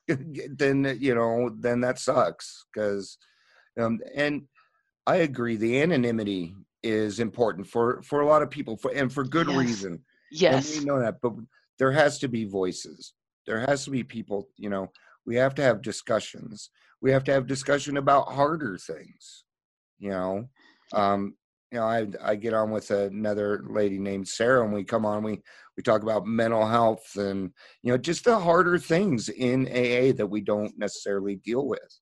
then 0.56 0.96
you 1.00 1.14
know 1.14 1.50
then 1.58 1.80
that 1.80 1.98
sucks 1.98 2.64
because 2.72 3.18
um 3.78 4.00
and 4.14 4.42
I 5.06 5.16
agree. 5.16 5.56
The 5.56 5.80
anonymity 5.82 6.54
is 6.82 7.18
important 7.18 7.66
for 7.66 8.00
for 8.02 8.20
a 8.20 8.26
lot 8.26 8.42
of 8.42 8.50
people, 8.50 8.76
for 8.76 8.92
and 8.92 9.12
for 9.12 9.24
good 9.24 9.48
Yes. 9.48 9.56
reason. 9.56 10.04
And 10.48 10.62
Yes. 10.62 10.70
we 10.70 10.80
know 10.80 11.00
that, 11.00 11.20
but 11.20 11.32
there 11.78 11.92
has 11.92 12.18
to 12.20 12.28
be 12.28 12.44
voices. 12.44 13.14
There 13.46 13.60
has 13.66 13.84
to 13.84 13.90
be 13.90 14.04
people. 14.04 14.48
You 14.56 14.70
know, 14.70 14.92
we 15.26 15.36
have 15.36 15.54
to 15.56 15.62
have 15.62 15.82
discussions. 15.82 16.70
We 17.00 17.10
have 17.12 17.24
to 17.24 17.32
have 17.32 17.46
discussion 17.46 17.96
about 17.96 18.32
harder 18.32 18.76
things. 18.78 19.44
You 19.98 20.10
know, 20.10 20.48
um, 20.92 21.34
you 21.70 21.78
know, 21.78 21.84
I 21.86 22.06
I 22.22 22.34
get 22.36 22.54
on 22.54 22.70
with 22.70 22.90
another 22.90 23.62
lady 23.68 23.98
named 23.98 24.28
Sarah, 24.28 24.64
and 24.64 24.72
we 24.72 24.84
come 24.84 25.06
on. 25.06 25.22
We 25.22 25.40
we 25.76 25.82
talk 25.82 26.02
about 26.02 26.26
mental 26.26 26.66
health 26.66 27.16
and 27.16 27.50
you 27.82 27.92
know 27.92 27.98
just 27.98 28.24
the 28.24 28.38
harder 28.38 28.78
things 28.78 29.28
in 29.28 29.66
AA 29.66 30.12
that 30.16 30.28
we 30.28 30.40
don't 30.40 30.76
necessarily 30.78 31.36
deal 31.36 31.66
with. 31.66 32.00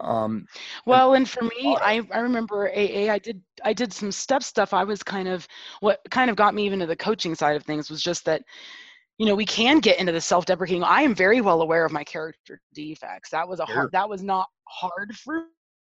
Um, 0.00 0.46
Well, 0.84 1.14
and 1.14 1.28
for 1.28 1.42
me, 1.42 1.76
I 1.80 2.06
I 2.12 2.18
remember 2.18 2.68
AA. 2.68 3.10
I 3.10 3.18
did 3.18 3.42
I 3.64 3.72
did 3.72 3.92
some 3.92 4.12
step 4.12 4.42
stuff. 4.42 4.72
I 4.74 4.84
was 4.84 5.02
kind 5.02 5.28
of 5.28 5.48
what 5.80 6.00
kind 6.10 6.30
of 6.30 6.36
got 6.36 6.54
me 6.54 6.66
even 6.66 6.80
to 6.80 6.86
the 6.86 6.96
coaching 6.96 7.34
side 7.34 7.56
of 7.56 7.64
things 7.64 7.90
was 7.90 8.02
just 8.02 8.24
that, 8.26 8.42
you 9.18 9.26
know, 9.26 9.34
we 9.34 9.46
can 9.46 9.78
get 9.80 9.98
into 9.98 10.12
the 10.12 10.20
self-deprecating. 10.20 10.84
I 10.84 11.02
am 11.02 11.14
very 11.14 11.40
well 11.40 11.62
aware 11.62 11.84
of 11.84 11.92
my 11.92 12.04
character 12.04 12.60
defects. 12.74 13.30
That 13.30 13.48
was 13.48 13.60
a 13.60 13.66
Sure. 13.66 13.74
hard. 13.74 13.92
That 13.92 14.08
was 14.08 14.22
not 14.22 14.48
hard 14.68 15.16
for 15.16 15.44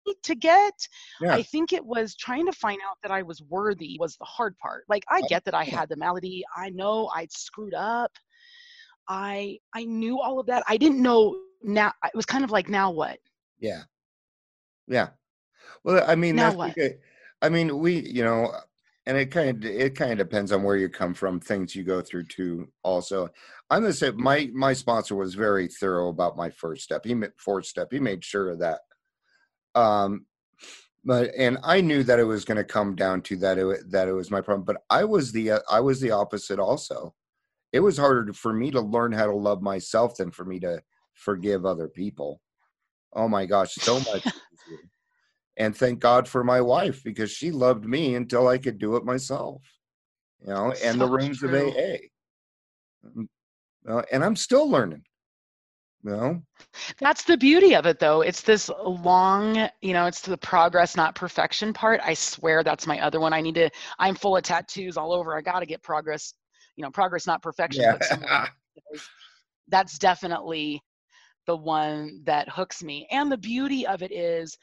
me 0.05 0.15
to 0.23 0.35
get. 0.35 0.73
Yeah. 1.19 1.33
I 1.33 1.41
think 1.43 1.73
it 1.73 1.83
was 1.83 2.15
trying 2.15 2.45
to 2.45 2.51
find 2.51 2.79
out 2.87 2.97
that 3.01 3.11
I 3.11 3.23
was 3.23 3.41
worthy 3.43 3.97
was 3.99 4.15
the 4.17 4.25
hard 4.25 4.57
part. 4.59 4.85
Like 4.87 5.03
I 5.09 5.21
get 5.29 5.43
that 5.45 5.55
I 5.55 5.63
had 5.63 5.89
the 5.89 5.95
malady. 5.97 6.43
I 6.55 6.69
know 6.69 7.09
I'd 7.15 7.31
screwed 7.31 7.73
up. 7.73 8.11
I 9.09 9.57
I 9.73 9.85
knew 9.85 10.19
all 10.19 10.39
of 10.39 10.45
that. 10.47 10.63
I 10.67 10.77
didn't 10.77 11.01
know 11.01 11.37
now. 11.63 11.91
It 12.05 12.15
was 12.15 12.25
kind 12.25 12.43
of 12.43 12.51
like 12.51 12.69
now 12.69 12.91
what? 12.91 13.17
Yeah. 13.59 13.83
Yeah. 14.87 15.09
Well, 15.83 16.03
I 16.07 16.15
mean, 16.15 16.35
Now 16.35 16.43
that's 16.43 16.55
what? 16.57 16.75
because, 16.75 16.93
I 17.41 17.49
mean, 17.49 17.79
we, 17.79 17.99
you 17.99 18.23
know, 18.23 18.51
and 19.07 19.17
it 19.17 19.31
kind 19.31 19.49
of 19.49 19.65
it 19.65 19.95
kind 19.95 20.11
of 20.11 20.17
depends 20.17 20.51
on 20.51 20.63
where 20.63 20.75
you 20.75 20.89
come 20.89 21.13
from, 21.13 21.39
things 21.39 21.73
you 21.73 21.83
go 21.83 22.01
through 22.01 22.25
too. 22.25 22.67
Also, 22.83 23.29
I'm 23.69 23.81
gonna 23.81 23.93
say 23.93 24.11
my 24.11 24.51
my 24.53 24.73
sponsor 24.73 25.15
was 25.15 25.33
very 25.33 25.69
thorough 25.69 26.09
about 26.09 26.35
my 26.35 26.49
first 26.49 26.83
step. 26.83 27.05
He 27.05 27.15
made 27.15 27.31
fourth 27.37 27.65
step. 27.65 27.87
He 27.89 27.99
made 28.01 28.23
sure 28.23 28.49
of 28.49 28.59
that. 28.59 28.81
Um, 29.75 30.25
but 31.05 31.31
and 31.37 31.57
I 31.63 31.79
knew 31.79 32.03
that 32.03 32.19
it 32.19 32.25
was 32.25 32.43
going 32.43 32.57
to 32.57 32.65
come 32.65 32.93
down 32.93 33.21
to 33.23 33.37
that 33.37 33.57
it 33.57 33.89
that 33.91 34.09
it 34.09 34.13
was 34.13 34.29
my 34.29 34.41
problem. 34.41 34.65
But 34.65 34.83
I 34.89 35.05
was 35.05 35.31
the 35.31 35.51
uh, 35.51 35.59
I 35.71 35.79
was 35.79 36.01
the 36.01 36.11
opposite 36.11 36.59
also. 36.59 37.15
It 37.71 37.79
was 37.79 37.97
harder 37.97 38.33
for 38.33 38.51
me 38.51 38.71
to 38.71 38.81
learn 38.81 39.13
how 39.13 39.25
to 39.25 39.35
love 39.35 39.61
myself 39.61 40.17
than 40.17 40.31
for 40.31 40.43
me 40.43 40.59
to 40.59 40.81
forgive 41.13 41.65
other 41.65 41.87
people. 41.87 42.41
Oh 43.13 43.29
my 43.29 43.45
gosh, 43.45 43.75
so 43.75 43.99
much. 43.99 44.27
and 45.57 45.75
thank 45.75 45.99
God 45.99 46.27
for 46.27 46.43
my 46.43 46.61
wife 46.61 47.03
because 47.03 47.31
she 47.31 47.51
loved 47.51 47.85
me 47.85 48.15
until 48.15 48.47
I 48.47 48.57
could 48.57 48.77
do 48.77 48.95
it 48.95 49.03
myself. 49.03 49.61
You 50.41 50.53
know, 50.53 50.73
and 50.83 51.01
the 51.01 51.07
So 51.07 51.11
rooms 51.11 51.43
of 51.43 51.49
true. 51.49 51.71
AA. 51.71 51.97
Mm, 53.05 53.27
uh, 53.87 54.03
and 54.11 54.23
I'm 54.23 54.35
still 54.35 54.69
learning. 54.69 55.03
You 56.03 56.11
know, 56.11 56.41
That's 56.99 57.23
the 57.23 57.35
beauty 57.35 57.75
of 57.75 57.85
it, 57.87 57.99
though. 57.99 58.21
It's 58.21 58.41
this 58.41 58.69
long, 58.85 59.67
you 59.81 59.93
know, 59.93 60.05
it's 60.05 60.21
the 60.21 60.37
progress, 60.37 60.95
not 60.95 61.15
perfection 61.15 61.73
part. 61.73 61.99
I 62.03 62.13
swear 62.13 62.63
that's 62.63 62.85
my 62.85 62.99
other 63.01 63.19
one. 63.19 63.33
I 63.33 63.41
need 63.41 63.55
to, 63.55 63.69
I'm 63.97 64.15
full 64.15 64.37
of 64.37 64.43
tattoos 64.43 64.95
all 64.95 65.11
over. 65.11 65.35
I 65.35 65.41
got 65.41 65.59
to 65.59 65.65
get 65.65 65.81
progress, 65.81 66.35
you 66.75 66.83
know, 66.83 66.91
progress, 66.91 67.25
not 67.25 67.41
perfection. 67.41 67.81
Yeah, 67.81 68.47
that's 69.67 69.97
definitely 69.97 70.81
the 71.47 71.57
one 71.57 72.21
that 72.25 72.47
hooks 72.47 72.83
me. 72.83 73.07
And 73.09 73.31
the 73.31 73.37
beauty 73.37 73.87
of 73.87 74.03
it 74.03 74.11
is, 74.11 74.55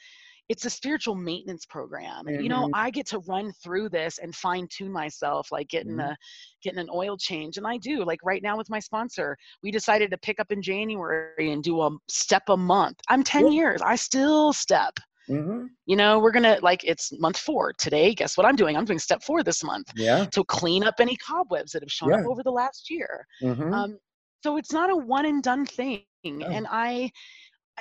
it's 0.49 0.65
a 0.65 0.69
spiritual 0.69 1.15
maintenance 1.15 1.65
program. 1.65 2.27
And, 2.27 2.41
you 2.41 2.49
know, 2.49 2.67
Mhm. 2.67 2.73
I 2.73 2.91
get 2.91 3.07
to 3.07 3.19
run 3.19 3.51
through 3.53 3.89
this 3.89 4.17
and 4.19 4.35
fine 4.35 4.67
tune 4.69 4.91
myself, 4.91 5.51
like 5.51 5.67
getting 5.69 5.99
Mhm. 5.99 5.99
a 5.99 6.15
getting 6.61 6.79
an 6.79 6.89
oil 6.93 7.17
change. 7.17 7.57
And 7.57 7.67
I 7.67 7.77
do. 7.77 8.03
Like 8.03 8.19
right 8.23 8.41
now 8.43 8.57
with 8.57 8.69
my 8.69 8.79
sponsor, 8.79 9.37
we 9.63 9.71
decided 9.71 10.11
to 10.11 10.17
pick 10.17 10.39
up 10.39 10.51
in 10.51 10.61
January 10.61 11.51
and 11.51 11.63
do 11.63 11.81
a 11.81 11.89
step 12.07 12.43
a 12.49 12.57
month. 12.57 12.99
I'm 13.09 13.23
10 13.23 13.27
Yeah. 13.45 13.49
years. 13.49 13.81
I 13.81 13.95
still 13.95 14.53
step. 14.53 14.93
hmm 15.27 15.65
You 15.85 15.95
know, 15.95 16.19
we're 16.19 16.31
gonna 16.31 16.57
like 16.61 16.83
it's 16.83 17.11
month 17.19 17.37
four 17.37 17.73
today. 17.73 18.13
Guess 18.13 18.37
what 18.37 18.45
I'm 18.45 18.55
doing? 18.55 18.75
I'm 18.75 18.85
doing 18.85 18.99
step 18.99 19.21
four 19.23 19.43
this 19.43 19.63
month 19.63 19.91
yeah, 19.93 20.25
to 20.31 20.43
clean 20.45 20.83
up 20.83 20.95
any 20.99 21.15
cobwebs 21.17 21.71
that 21.73 21.83
have 21.83 21.91
shown 21.91 22.13
up 22.13 22.21
over 22.25 22.41
the 22.43 22.51
last 22.51 22.89
year. 22.89 23.25
hmm 23.41 23.83
Um, 23.83 23.99
so 24.43 24.57
it's 24.57 24.73
not 24.73 24.89
a 24.91 24.95
one 24.95 25.25
and 25.25 25.43
done 25.43 25.65
thing. 25.65 26.05
And 26.51 26.67
I, 26.69 27.11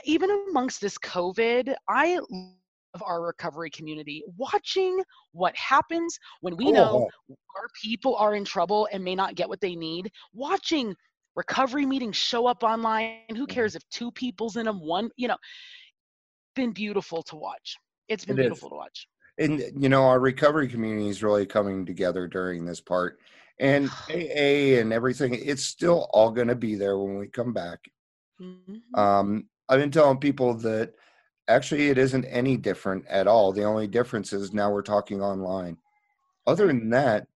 even 0.04 0.30
amongst 0.48 0.80
this 0.80 0.98
COVID, 0.98 1.74
I 1.88 2.18
love 2.30 3.02
our 3.02 3.22
recovery 3.22 3.70
community. 3.70 4.22
Watching 4.36 5.02
what 5.32 5.56
happens 5.56 6.18
when 6.40 6.56
we 6.56 6.70
know 6.72 7.08
our 7.56 7.68
people 7.82 8.16
are 8.16 8.34
in 8.34 8.44
trouble 8.44 8.88
and 8.92 9.02
may 9.04 9.14
not 9.14 9.34
get 9.34 9.48
what 9.48 9.60
they 9.60 9.74
need. 9.76 10.10
Watching 10.32 10.94
recovery 11.36 11.86
meetings 11.86 12.16
show 12.16 12.46
up 12.46 12.62
online. 12.62 13.18
Mm-hmm. 13.30 13.36
Who 13.36 13.46
cares 13.46 13.74
if 13.74 13.82
two 13.90 14.10
people's 14.12 14.56
in 14.56 14.66
them? 14.66 14.80
One, 14.80 15.10
you 15.16 15.28
know, 15.28 15.36
been 16.54 16.72
beautiful 16.72 17.22
to 17.24 17.36
watch. 17.36 17.76
It's 18.08 18.24
been 18.24 18.38
It 18.38 18.42
is. 18.42 18.44
beautiful 18.46 18.70
to 18.70 18.76
watch. 18.76 19.08
and 19.38 19.60
you 19.76 19.88
know 19.88 20.04
our 20.04 20.20
recovery 20.20 20.68
community 20.68 21.08
is 21.08 21.22
really 21.22 21.44
coming 21.46 21.84
together 21.84 22.28
during 22.28 22.64
this 22.64 22.80
part 22.80 23.18
and 23.58 23.88
aa 24.10 24.78
and 24.80 24.92
everything 24.92 25.34
it's 25.34 25.64
still 25.64 26.06
all 26.12 26.30
going 26.30 26.46
to 26.46 26.54
be 26.54 26.76
there 26.76 26.96
when 26.98 27.18
we 27.18 27.26
come 27.26 27.52
back 27.52 27.80
Mhm. 28.40 28.80
um 28.96 29.48
i've 29.68 29.80
been 29.80 29.90
telling 29.90 30.18
people 30.18 30.54
that 30.54 30.92
actually 31.48 31.88
it 31.88 31.98
isn't 31.98 32.24
any 32.26 32.56
different 32.56 33.04
at 33.08 33.26
all 33.26 33.52
the 33.52 33.64
only 33.64 33.86
difference 33.86 34.32
is 34.32 34.52
now 34.52 34.70
we're 34.70 34.82
talking 34.82 35.20
online 35.20 35.76
other 36.46 36.66
than 36.66 36.90
that 36.90 37.26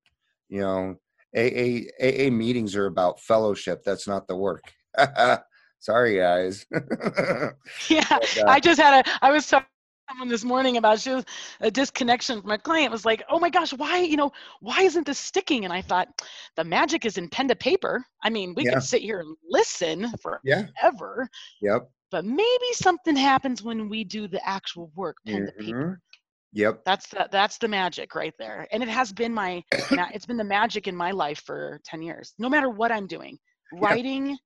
you 0.48 0.60
know 0.60 0.96
aa 1.36 1.80
aa 2.02 2.30
meetings 2.30 2.74
are 2.74 2.86
about 2.86 3.20
fellowship 3.20 3.82
that's 3.84 4.06
not 4.08 4.26
the 4.26 4.36
work 4.36 4.62
sorry 5.78 6.16
guys 6.18 6.66
yeah. 7.90 8.04
But, 8.08 8.38
uh, 8.38 8.44
I 8.48 8.60
just 8.60 8.80
had 8.80 9.06
a, 9.06 9.10
I 9.22 9.30
was 9.30 9.46
talking 9.46 9.66
to 9.66 10.12
someone 10.12 10.28
this 10.28 10.44
morning 10.44 10.76
about 10.76 11.00
she 11.00 11.10
was 11.10 11.24
a 11.60 11.70
disconnection. 11.70 12.42
My 12.44 12.56
client 12.56 12.90
was 12.90 13.04
like, 13.04 13.22
oh 13.30 13.38
my 13.38 13.50
gosh, 13.50 13.72
why, 13.72 13.98
you 14.00 14.16
know, 14.16 14.32
why 14.60 14.82
isn't 14.82 15.06
this 15.06 15.18
sticking? 15.18 15.64
And 15.64 15.72
I 15.72 15.82
thought, 15.82 16.08
the 16.56 16.64
magic 16.64 17.04
is 17.04 17.18
in 17.18 17.28
pen 17.28 17.48
to 17.48 17.56
paper. 17.56 18.04
I 18.22 18.30
mean, 18.30 18.54
we 18.56 18.64
Yeah. 18.64 18.74
could 18.74 18.82
sit 18.82 19.02
here 19.02 19.20
and 19.20 19.36
listen 19.48 20.12
yeah 20.44 20.66
forever, 20.82 21.28
yep 21.60 21.90
but 22.10 22.24
maybe 22.24 22.66
something 22.72 23.16
happens 23.16 23.62
when 23.62 23.88
we 23.88 24.04
do 24.04 24.28
the 24.28 24.46
actual 24.48 24.90
work, 24.94 25.16
pen 25.26 25.46
to 25.46 25.52
paper. 25.52 26.00
Mhm. 26.00 26.18
yep 26.52 26.82
That's 26.84 27.08
the, 27.08 27.28
that's 27.30 27.58
the 27.58 27.68
magic 27.68 28.14
right 28.14 28.34
there. 28.38 28.66
And 28.72 28.82
it 28.82 28.88
has 28.88 29.12
been 29.12 29.32
my, 29.34 29.62
it's 30.14 30.26
been 30.26 30.36
the 30.36 30.44
magic 30.44 30.86
in 30.88 30.96
my 30.96 31.10
life 31.10 31.42
for 31.44 31.80
10 31.84 32.02
years. 32.02 32.34
No 32.38 32.48
matter 32.48 32.70
what 32.70 32.90
I'm 32.92 33.06
doing, 33.06 33.38
writing, 33.72 34.36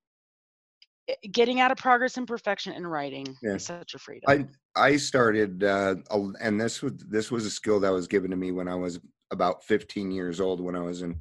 eh, 1.09 1.15
getting 1.31 1.61
out 1.61 1.71
of 1.71 1.77
progress 1.79 2.17
and 2.17 2.27
perfection 2.27 2.73
and 2.73 2.91
writing 2.91 3.27
Yeah. 3.43 3.55
is 3.55 3.65
such 3.67 3.95
a 3.95 3.99
freedom. 3.99 4.29
I 4.29 4.47
I 4.75 4.97
started, 4.97 5.63
uh, 5.65 5.97
and 6.41 6.59
this 6.61 6.81
was 6.83 6.95
this 7.09 7.31
was 7.31 7.45
a 7.45 7.51
skill 7.51 7.79
that 7.81 7.91
was 7.93 8.09
given 8.09 8.31
to 8.31 8.37
me 8.37 8.53
when 8.53 8.69
I 8.69 8.75
was 8.75 8.99
about 9.31 9.63
15 9.65 10.11
years 10.11 10.41
old. 10.41 10.61
When 10.63 10.75
I 10.75 10.81
was 10.81 11.03
in 11.03 11.21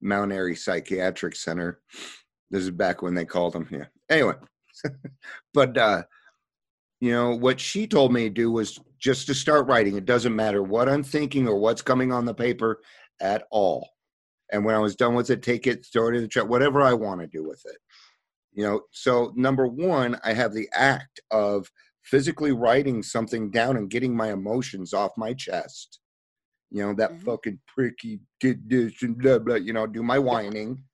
Mount 0.00 0.32
Airy 0.32 0.54
Psychiatric 0.56 1.34
Center. 1.36 1.80
This 2.50 2.62
is 2.62 2.70
back 2.70 3.02
when 3.02 3.14
they 3.14 3.24
called 3.24 3.54
them. 3.54 3.66
Yeah. 3.70 3.86
Anyway, 4.08 4.34
but 5.54 5.76
uh, 5.76 6.02
you 7.00 7.12
know 7.12 7.34
what 7.34 7.60
she 7.60 7.86
told 7.86 8.12
me 8.12 8.24
to 8.24 8.30
do 8.30 8.50
was 8.50 8.78
just 8.98 9.26
to 9.26 9.34
start 9.34 9.66
writing. 9.66 9.96
It 9.96 10.06
doesn't 10.06 10.34
matter 10.36 10.62
what 10.62 10.88
I'm 10.88 11.02
thinking 11.02 11.48
or 11.48 11.58
what's 11.58 11.82
coming 11.82 12.12
on 12.12 12.24
the 12.24 12.34
paper 12.34 12.80
at 13.20 13.44
all. 13.50 13.90
And 14.52 14.64
when 14.64 14.74
I 14.74 14.78
was 14.80 14.96
done 14.96 15.14
with 15.14 15.30
it, 15.30 15.42
take 15.42 15.66
it, 15.66 15.86
throw 15.92 16.08
it 16.08 16.16
in 16.16 16.22
the 16.22 16.28
chat, 16.28 16.48
whatever 16.48 16.82
I 16.82 16.92
want 16.94 17.20
to 17.22 17.26
do 17.26 17.44
with 17.44 17.62
it. 17.66 17.78
You 18.52 18.64
know, 18.64 18.82
so 18.92 19.32
number 19.36 19.66
one, 19.66 20.18
I 20.24 20.34
have 20.34 20.54
the 20.54 20.68
act 20.74 21.20
of 21.30 21.70
physically 22.02 22.52
writing 22.52 23.02
something 23.02 23.50
down 23.50 23.76
and 23.76 23.90
getting 23.90 24.16
my 24.16 24.32
emotions 24.32 24.92
off 24.94 25.12
my 25.16 25.34
chest. 25.34 26.00
You 26.70 26.84
know, 26.86 26.94
that 26.94 27.12
Mhm. 27.12 27.24
fucking 27.24 27.60
pricky 27.66 28.20
did 28.40 28.68
this 28.70 29.02
and 29.02 29.18
blah 29.18 29.38
blah, 29.38 29.56
you 29.56 29.72
know, 29.72 29.86
do 29.86 30.02
my 30.02 30.18
whining. 30.18 30.84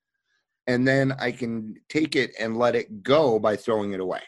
And 0.69 0.87
then 0.87 1.13
I 1.19 1.33
can 1.33 1.75
take 1.89 2.15
it 2.15 2.33
and 2.39 2.59
let 2.59 2.77
it 2.77 3.03
go 3.03 3.39
by 3.39 3.57
throwing 3.57 3.95
it 3.95 4.01
away. 4.01 4.21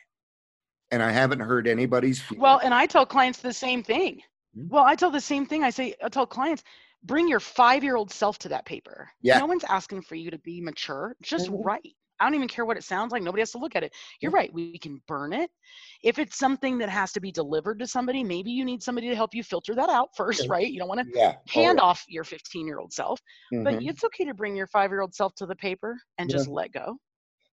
And 0.90 1.02
I 1.02 1.10
haven't 1.12 1.40
heard 1.40 1.68
anybody's 1.68 2.20
feelings. 2.20 2.42
Well, 2.42 2.60
and 2.64 2.72
I 2.74 2.86
tell 2.86 3.04
clients 3.06 3.40
the 3.40 3.52
same 3.52 3.82
thing. 3.84 4.22
Mhm. 4.56 4.70
Well, 4.70 4.84
I 4.84 4.96
tell 4.96 5.10
the 5.10 5.20
same 5.20 5.44
thing. 5.46 5.62
I 5.62 5.70
say, 5.70 5.94
I 6.02 6.08
tell 6.08 6.26
clients, 6.26 6.64
bring 7.04 7.28
your 7.28 7.40
five 7.40 7.84
year 7.84 7.94
old 7.94 8.10
self 8.10 8.38
to 8.40 8.48
that 8.48 8.64
paper. 8.64 9.10
Yeah. 9.20 9.38
No 9.38 9.46
one's 9.46 9.64
asking 9.64 10.02
for 10.02 10.14
you 10.14 10.30
to 10.30 10.38
be 10.38 10.60
mature. 10.62 11.14
Just 11.22 11.48
Mhm. 11.50 11.62
write. 11.64 11.94
I 12.20 12.24
don't 12.24 12.34
even 12.34 12.48
care 12.48 12.64
what 12.64 12.76
it 12.76 12.84
sounds 12.84 13.12
like. 13.12 13.22
Nobody 13.22 13.40
has 13.42 13.52
to 13.52 13.58
look 13.58 13.74
at 13.76 13.82
it. 13.82 13.92
You're 14.20 14.32
right. 14.32 14.52
We 14.52 14.78
can 14.78 15.00
burn 15.08 15.32
it. 15.32 15.50
If 16.02 16.18
it's 16.18 16.38
something 16.38 16.78
that 16.78 16.88
has 16.90 17.12
to 17.12 17.20
be 17.20 17.32
delivered 17.32 17.78
to 17.80 17.86
somebody, 17.86 18.22
maybe 18.24 18.50
you 18.50 18.64
need 18.64 18.82
somebody 18.82 19.08
to 19.08 19.16
help 19.16 19.34
you 19.34 19.42
filter 19.42 19.74
that 19.74 19.88
out 19.88 20.10
first, 20.16 20.48
right? 20.48 20.66
You 20.70 20.78
don't 20.78 20.88
want 20.88 21.00
to 21.00 21.06
yeah. 21.14 21.36
hand 21.48 21.80
off 21.80 22.04
your 22.08 22.24
15 22.24 22.66
year 22.66 22.78
old 22.78 22.92
self, 22.92 23.20
but 23.62 23.76
Mhm. 23.76 23.88
it's 23.88 24.04
okay 24.04 24.24
to 24.24 24.34
bring 24.34 24.56
your 24.56 24.66
five 24.68 24.90
year 24.90 25.00
old 25.02 25.14
self 25.14 25.34
to 25.36 25.46
the 25.46 25.56
paper 25.56 25.98
and 26.18 26.28
Yeah. 26.28 26.36
just 26.36 26.48
let 26.48 26.72
go. 26.72 26.98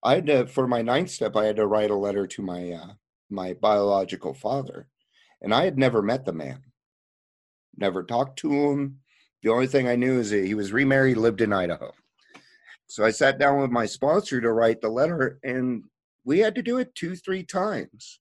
I 0.03 0.15
had 0.15 0.25
to 0.27 0.47
for 0.47 0.67
my 0.67 0.81
ninth 0.81 1.11
step. 1.11 1.35
I 1.35 1.45
had 1.45 1.57
to 1.57 1.67
write 1.67 1.91
a 1.91 1.95
letter 1.95 2.25
to 2.25 2.41
my 2.41 2.71
uh, 2.71 2.93
my 3.29 3.53
biological 3.53 4.33
father, 4.33 4.89
and 5.41 5.53
I 5.53 5.65
had 5.65 5.77
never 5.77 6.01
met 6.01 6.25
the 6.25 6.33
man. 6.33 6.71
never 7.77 8.03
talked 8.03 8.37
to 8.39 8.51
him. 8.51 8.99
The 9.43 9.49
only 9.51 9.67
thing 9.67 9.87
I 9.87 9.95
knew 9.95 10.19
is 10.19 10.31
that 10.31 10.45
he 10.45 10.53
was 10.53 10.73
remarried, 10.73 11.17
lived 11.17 11.41
in 11.41 11.53
Idaho. 11.53 11.93
So 12.87 13.03
I 13.03 13.11
sat 13.11 13.37
down 13.37 13.59
with 13.61 13.69
my 13.69 13.85
sponsor 13.85 14.39
to 14.41 14.51
write 14.51 14.81
the 14.81 14.89
letter, 14.89 15.39
and 15.43 15.83
we 16.23 16.39
had 16.39 16.55
to 16.55 16.61
do 16.61 16.77
it 16.77 16.95
two, 16.95 17.15
three 17.15 17.43
times. 17.43 18.19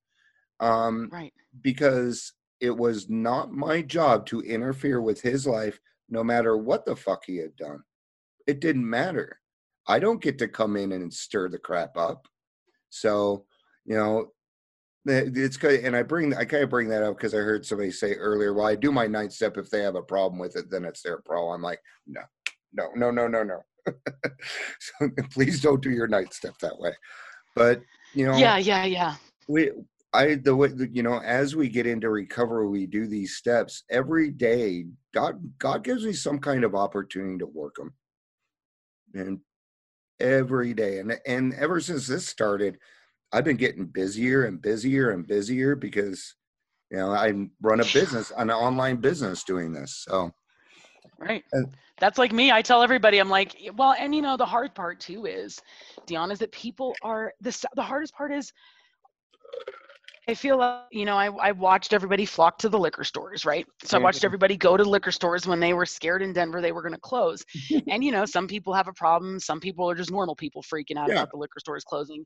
Um, 0.58 1.10
Right. 1.12 1.34
because 1.60 2.32
it 2.60 2.70
was 2.70 3.10
not 3.10 3.52
my 3.52 3.82
job 3.82 4.24
to 4.26 4.40
interfere 4.40 5.00
with 5.02 5.20
his 5.20 5.46
life 5.46 5.78
no 6.08 6.24
matter 6.24 6.56
what 6.56 6.86
the 6.86 6.96
fuck 6.96 7.24
he 7.26 7.36
had 7.36 7.54
done. 7.56 7.82
It 8.46 8.60
didn't 8.60 8.88
matter. 8.88 9.40
I 9.86 9.98
don't 9.98 10.22
get 10.22 10.38
to 10.38 10.48
come 10.48 10.76
in 10.76 10.92
and 10.92 11.12
stir 11.12 11.48
the 11.48 11.58
crap 11.58 11.96
up. 11.98 12.26
So, 12.88 13.44
you 13.84 13.96
know, 13.96 14.32
it's 15.04 15.56
good. 15.58 15.84
And 15.84 15.94
I 15.94 16.02
bring, 16.02 16.34
I 16.34 16.44
kind 16.44 16.62
of 16.64 16.70
bring 16.70 16.88
that 16.88 17.02
up 17.02 17.16
because 17.16 17.34
I 17.34 17.38
heard 17.38 17.66
somebody 17.66 17.90
say 17.90 18.14
earlier, 18.14 18.54
well, 18.54 18.66
I 18.66 18.74
do 18.74 18.90
my 18.90 19.06
ninth 19.06 19.32
step. 19.32 19.56
If 19.58 19.68
they 19.70 19.82
have 19.82 19.94
a 19.94 20.02
problem 20.02 20.38
with 20.38 20.56
it, 20.56 20.70
then 20.70 20.84
it's 20.84 21.02
their 21.02 21.18
problem. 21.18 21.54
I'm 21.54 21.62
like, 21.62 21.80
no, 22.06 22.22
no, 22.72 22.90
no, 22.96 23.10
no, 23.10 23.28
no, 23.28 23.42
no. 23.42 23.62
so 24.80 25.08
please 25.30 25.60
don't 25.60 25.82
do 25.82 25.90
your 25.90 26.08
night 26.08 26.32
step 26.34 26.58
that 26.60 26.78
way. 26.78 26.92
But, 27.54 27.80
you 28.14 28.26
know, 28.26 28.36
Yeah, 28.36 28.58
yeah, 28.58 28.84
yeah. 28.84 29.14
we 29.48 29.70
i 30.12 30.36
the 30.36 30.54
way 30.54 30.70
you 30.92 31.02
know 31.02 31.18
as 31.20 31.56
we 31.56 31.68
get 31.68 31.86
into 31.86 32.08
recovery 32.10 32.68
we 32.68 32.86
do 32.86 33.06
these 33.08 33.34
steps 33.34 33.82
every 33.90 34.30
day 34.30 34.84
god 35.12 35.34
god 35.58 35.82
gives 35.82 36.04
me 36.04 36.12
some 36.12 36.38
kind 36.38 36.62
of 36.64 36.76
opportunity 36.76 37.36
to 37.38 37.46
work 37.46 37.74
them 37.74 37.92
and 39.14 39.40
every 40.20 40.72
day 40.72 40.98
and 41.00 41.18
and 41.26 41.52
ever 41.54 41.80
since 41.80 42.06
this 42.06 42.26
started 42.26 42.78
i've 43.32 43.44
been 43.44 43.56
getting 43.56 43.84
busier 43.84 44.44
and 44.44 44.62
busier 44.62 45.10
and 45.10 45.26
busier 45.26 45.74
because 45.74 46.36
you 46.90 46.96
know 46.96 47.10
i 47.10 47.32
run 47.60 47.80
a 47.80 47.84
business 47.84 48.32
an 48.38 48.50
online 48.50 48.96
business 48.96 49.42
doing 49.44 49.72
this 49.72 50.04
so 50.08 50.30
Right. 51.18 51.44
And- 51.52 51.74
That's 51.98 52.18
like 52.18 52.32
me. 52.32 52.50
I 52.52 52.62
tell 52.62 52.82
everybody, 52.82 53.18
I'm 53.18 53.30
like, 53.30 53.56
well, 53.76 53.94
and 53.98 54.14
you 54.14 54.22
know, 54.22 54.36
the 54.36 54.46
hard 54.46 54.74
part 54.74 55.00
too 55.00 55.26
is, 55.26 55.60
Dion, 56.06 56.30
is 56.30 56.38
that 56.40 56.52
people 56.52 56.98
are 57.02 57.32
the 57.40 57.66
the 57.74 57.82
hardest 57.82 58.14
part 58.14 58.32
is. 58.32 58.52
I 60.28 60.34
feel 60.34 60.58
like 60.58 60.88
you 60.90 61.04
know 61.04 61.16
I 61.16 61.26
I 61.26 61.52
watched 61.52 61.92
everybody 61.92 62.24
flock 62.26 62.58
to 62.58 62.68
the 62.68 62.78
liquor 62.78 63.04
stores, 63.04 63.44
right? 63.44 63.66
So 63.84 63.96
I 63.96 64.00
watched 64.00 64.12
Mhm. 64.16 64.24
everybody 64.24 64.56
go 64.56 64.76
to 64.76 64.84
liquor 64.84 65.12
stores 65.12 65.46
when 65.46 65.60
they 65.60 65.72
were 65.72 65.86
scared 65.86 66.22
in 66.22 66.32
Denver 66.32 66.60
they 66.60 66.72
were 66.72 66.82
going 66.82 66.94
to 66.94 67.00
close. 67.00 67.44
and 67.88 68.02
you 68.04 68.12
know, 68.12 68.24
some 68.26 68.46
people 68.48 68.74
have 68.74 68.88
a 68.88 68.92
problem. 68.92 69.38
Some 69.40 69.60
people 69.60 69.88
are 69.90 69.94
just 69.94 70.10
normal 70.10 70.36
people 70.36 70.62
freaking 70.62 70.96
out 70.98 71.10
Yeah. 71.10 71.24
about 71.24 71.30
the 71.30 71.36
liquor 71.38 71.60
stores 71.60 71.84
closing. 71.84 72.24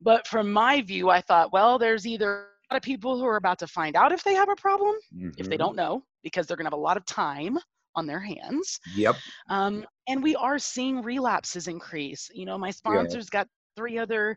But 0.00 0.26
from 0.26 0.52
my 0.52 0.82
view, 0.82 1.10
I 1.10 1.20
thought, 1.20 1.52
well, 1.52 1.78
there's 1.78 2.06
either 2.06 2.32
a 2.32 2.36
lot 2.36 2.76
of 2.78 2.82
people 2.82 3.18
who 3.18 3.26
are 3.26 3.36
about 3.36 3.58
to 3.60 3.66
find 3.66 3.96
out 3.96 4.12
if 4.12 4.24
they 4.24 4.34
have 4.34 4.48
a 4.48 4.56
problem, 4.56 4.94
if 5.36 5.48
they 5.48 5.56
Mhm. 5.56 5.58
don't 5.58 5.76
know, 5.76 6.02
because 6.22 6.46
they're 6.46 6.56
going 6.56 6.64
to 6.66 6.70
have 6.72 6.78
a 6.80 6.88
lot 6.88 6.96
of 6.96 7.04
time 7.06 7.58
on 7.96 8.06
their 8.06 8.20
hands. 8.20 8.78
yep 8.84 9.22
Um, 9.48 9.84
and 10.08 10.22
we 10.22 10.34
are 10.36 10.58
seeing 10.58 11.02
relapses 11.02 11.68
increase. 11.68 12.30
You 12.34 12.46
know, 12.46 12.58
my 12.58 12.70
sponsor's 12.70 13.28
got 13.30 13.46
three 13.76 13.98
other, 13.98 14.36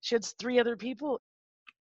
she 0.00 0.14
had 0.14 0.24
three 0.38 0.58
other 0.58 0.76
people, 0.76 1.20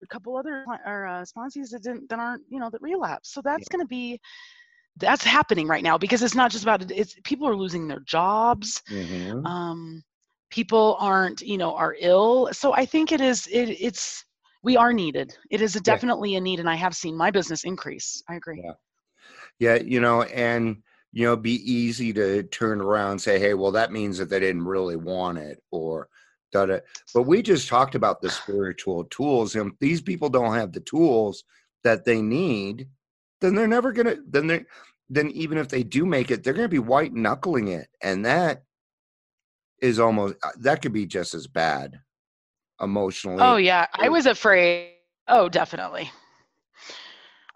a 0.02 0.06
couple 0.06 0.36
other 0.36 0.66
or 0.86 1.06
uh, 1.06 1.24
sponsors 1.24 1.70
that 1.70 1.82
didn't 1.82 2.08
that 2.10 2.18
aren't 2.18 2.42
you 2.48 2.58
know 2.60 2.70
that 2.70 2.82
relapse. 2.82 3.32
So 3.32 3.40
that's 3.42 3.68
going 3.68 3.80
to 3.80 3.86
be 3.88 4.20
that's 4.96 5.24
happening 5.24 5.66
right 5.66 5.82
now 5.82 5.98
because 5.98 6.22
it's 6.22 6.34
not 6.34 6.50
just 6.50 6.64
about 6.64 6.82
it. 6.82 6.90
It's 6.90 7.16
people 7.24 7.48
are 7.48 7.56
losing 7.56 7.88
their 7.88 8.00
jobs. 8.00 8.82
Mhm. 8.90 9.44
Um, 9.46 10.02
people 10.50 10.96
aren't 11.00 11.40
you 11.42 11.58
know 11.58 11.74
are 11.74 11.96
ill. 12.00 12.48
So 12.52 12.74
I 12.74 12.84
think 12.84 13.12
it 13.12 13.20
is 13.20 13.46
it 13.48 13.70
it's 13.70 14.24
we 14.62 14.76
are 14.76 14.92
needed. 14.92 15.36
It 15.50 15.60
is 15.60 15.76
a 15.76 15.80
definitely 15.80 16.36
a 16.36 16.40
need, 16.40 16.60
and 16.60 16.68
I 16.70 16.74
have 16.76 16.94
seen 16.94 17.16
my 17.16 17.30
business 17.30 17.64
increase. 17.64 18.22
I 18.28 18.34
agree. 18.36 18.60
Yeah. 18.64 18.72
yeah 19.58 19.74
you 19.82 20.00
know 20.00 20.22
and 20.22 20.76
you 21.14 21.24
know 21.24 21.37
be 21.37 21.55
easy 21.70 22.12
to 22.12 22.42
turn 22.42 22.81
around 22.81 23.12
and 23.12 23.22
say 23.22 23.38
hey 23.38 23.55
well 23.55 23.70
that 23.70 23.92
means 23.92 24.18
that 24.18 24.29
they 24.29 24.40
didn't 24.40 24.64
really 24.64 24.96
want 24.96 25.38
it 25.38 25.62
or 25.70 26.09
da 26.53 26.66
da 26.66 26.79
but 27.14 27.22
we 27.22 27.40
just 27.40 27.68
talked 27.68 27.94
about 27.94 28.20
the 28.20 28.29
spiritual 28.29 29.05
tools 29.05 29.55
and 29.55 29.72
these 29.81 30.03
people 30.03 30.29
don't 30.29 30.55
have 30.55 30.72
the 30.72 30.81
tools 30.81 31.44
that 31.85 32.05
they 32.05 32.20
need 32.20 32.88
then 33.40 33.55
they're 33.55 33.68
never 33.68 33.92
gonna 33.92 34.16
then 34.29 34.48
they 34.48 34.64
then 35.09 35.31
even 35.31 35.57
if 35.57 35.68
they 35.68 35.85
do 35.85 36.05
make 36.05 36.31
it 36.31 36.42
they're 36.42 36.53
gonna 36.53 36.68
be 36.68 36.79
white 36.81 37.14
knuckling 37.14 37.68
it 37.68 37.88
and 38.03 38.27
that 38.27 38.64
is 39.81 40.00
almost 40.00 40.35
uh, 40.42 40.50
that 40.59 40.83
could 40.83 40.92
be 40.92 41.07
just 41.07 41.33
as 41.33 41.46
bad 41.46 42.00
emotionally 42.81 43.38
Oh 43.40 43.57
yeah, 43.57 43.87
I 43.94 44.09
was 44.09 44.27
afraid. 44.27 44.90
Oh, 45.29 45.48
definitely. 45.48 46.11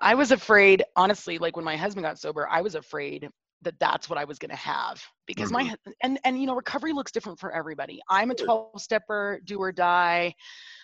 I 0.01 0.15
was 0.15 0.31
afraid, 0.31 0.85
honestly, 0.95 1.39
like 1.39 1.57
when 1.57 1.65
my 1.65 1.77
husband 1.77 2.05
got 2.05 2.19
sober, 2.21 2.49
I 2.49 2.63
was 2.63 2.77
afraid 2.77 3.29
that 3.63 3.75
that's 3.81 4.09
what 4.09 4.19
I 4.19 4.25
was 4.25 4.39
going 4.39 4.51
to 4.51 4.57
have 4.57 5.03
because 5.27 5.51
my 5.51 5.65
mm-hmm. 5.65 5.91
and 6.03 6.21
and 6.25 6.41
you 6.41 6.47
know 6.47 6.55
recovery 6.55 6.93
looks 6.93 7.11
different 7.13 7.39
for 7.39 7.53
everybody. 7.53 8.01
I'm 8.09 8.31
a 8.31 8.35
Sure. 8.39 8.47
12 8.47 8.81
stepper, 8.81 9.41
do 9.45 9.59
or 9.59 9.73
die. 9.73 10.35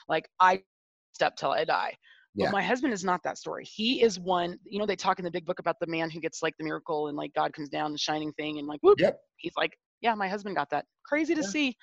Like 0.09 0.29
I 0.41 0.63
step 1.13 1.37
till 1.37 1.53
I 1.53 1.65
die. 1.65 1.95
Yeah. 2.35 2.47
But 2.47 2.53
my 2.53 2.63
husband 2.63 2.93
is 2.93 3.05
not 3.05 3.23
that 3.23 3.39
story. 3.39 3.65
He 3.65 4.03
is 4.03 4.19
one, 4.19 4.59
you 4.65 4.81
know, 4.81 4.87
they 4.87 4.97
talk 4.97 5.21
in 5.21 5.25
the 5.25 5.31
big 5.31 5.47
book 5.47 5.61
about 5.61 5.77
the 5.81 5.87
man 5.87 6.11
who 6.11 6.19
gets 6.19 6.43
like 6.43 6.55
the 6.59 6.65
miracle 6.65 7.07
and 7.07 7.17
like 7.17 7.33
God 7.33 7.53
comes 7.53 7.69
down, 7.69 7.93
the 7.93 7.99
shining 7.99 8.33
thing, 8.33 8.59
and 8.59 8.67
like 8.67 8.81
whoop, 8.83 8.99
yep 9.01 9.21
he's 9.45 9.53
like, 9.57 9.77
yeah, 10.01 10.15
my 10.15 10.27
husband 10.27 10.57
got 10.57 10.71
that. 10.71 10.85
Crazy 11.05 11.35
to 11.35 11.43
Yeah. 11.43 11.47
see. 11.47 11.77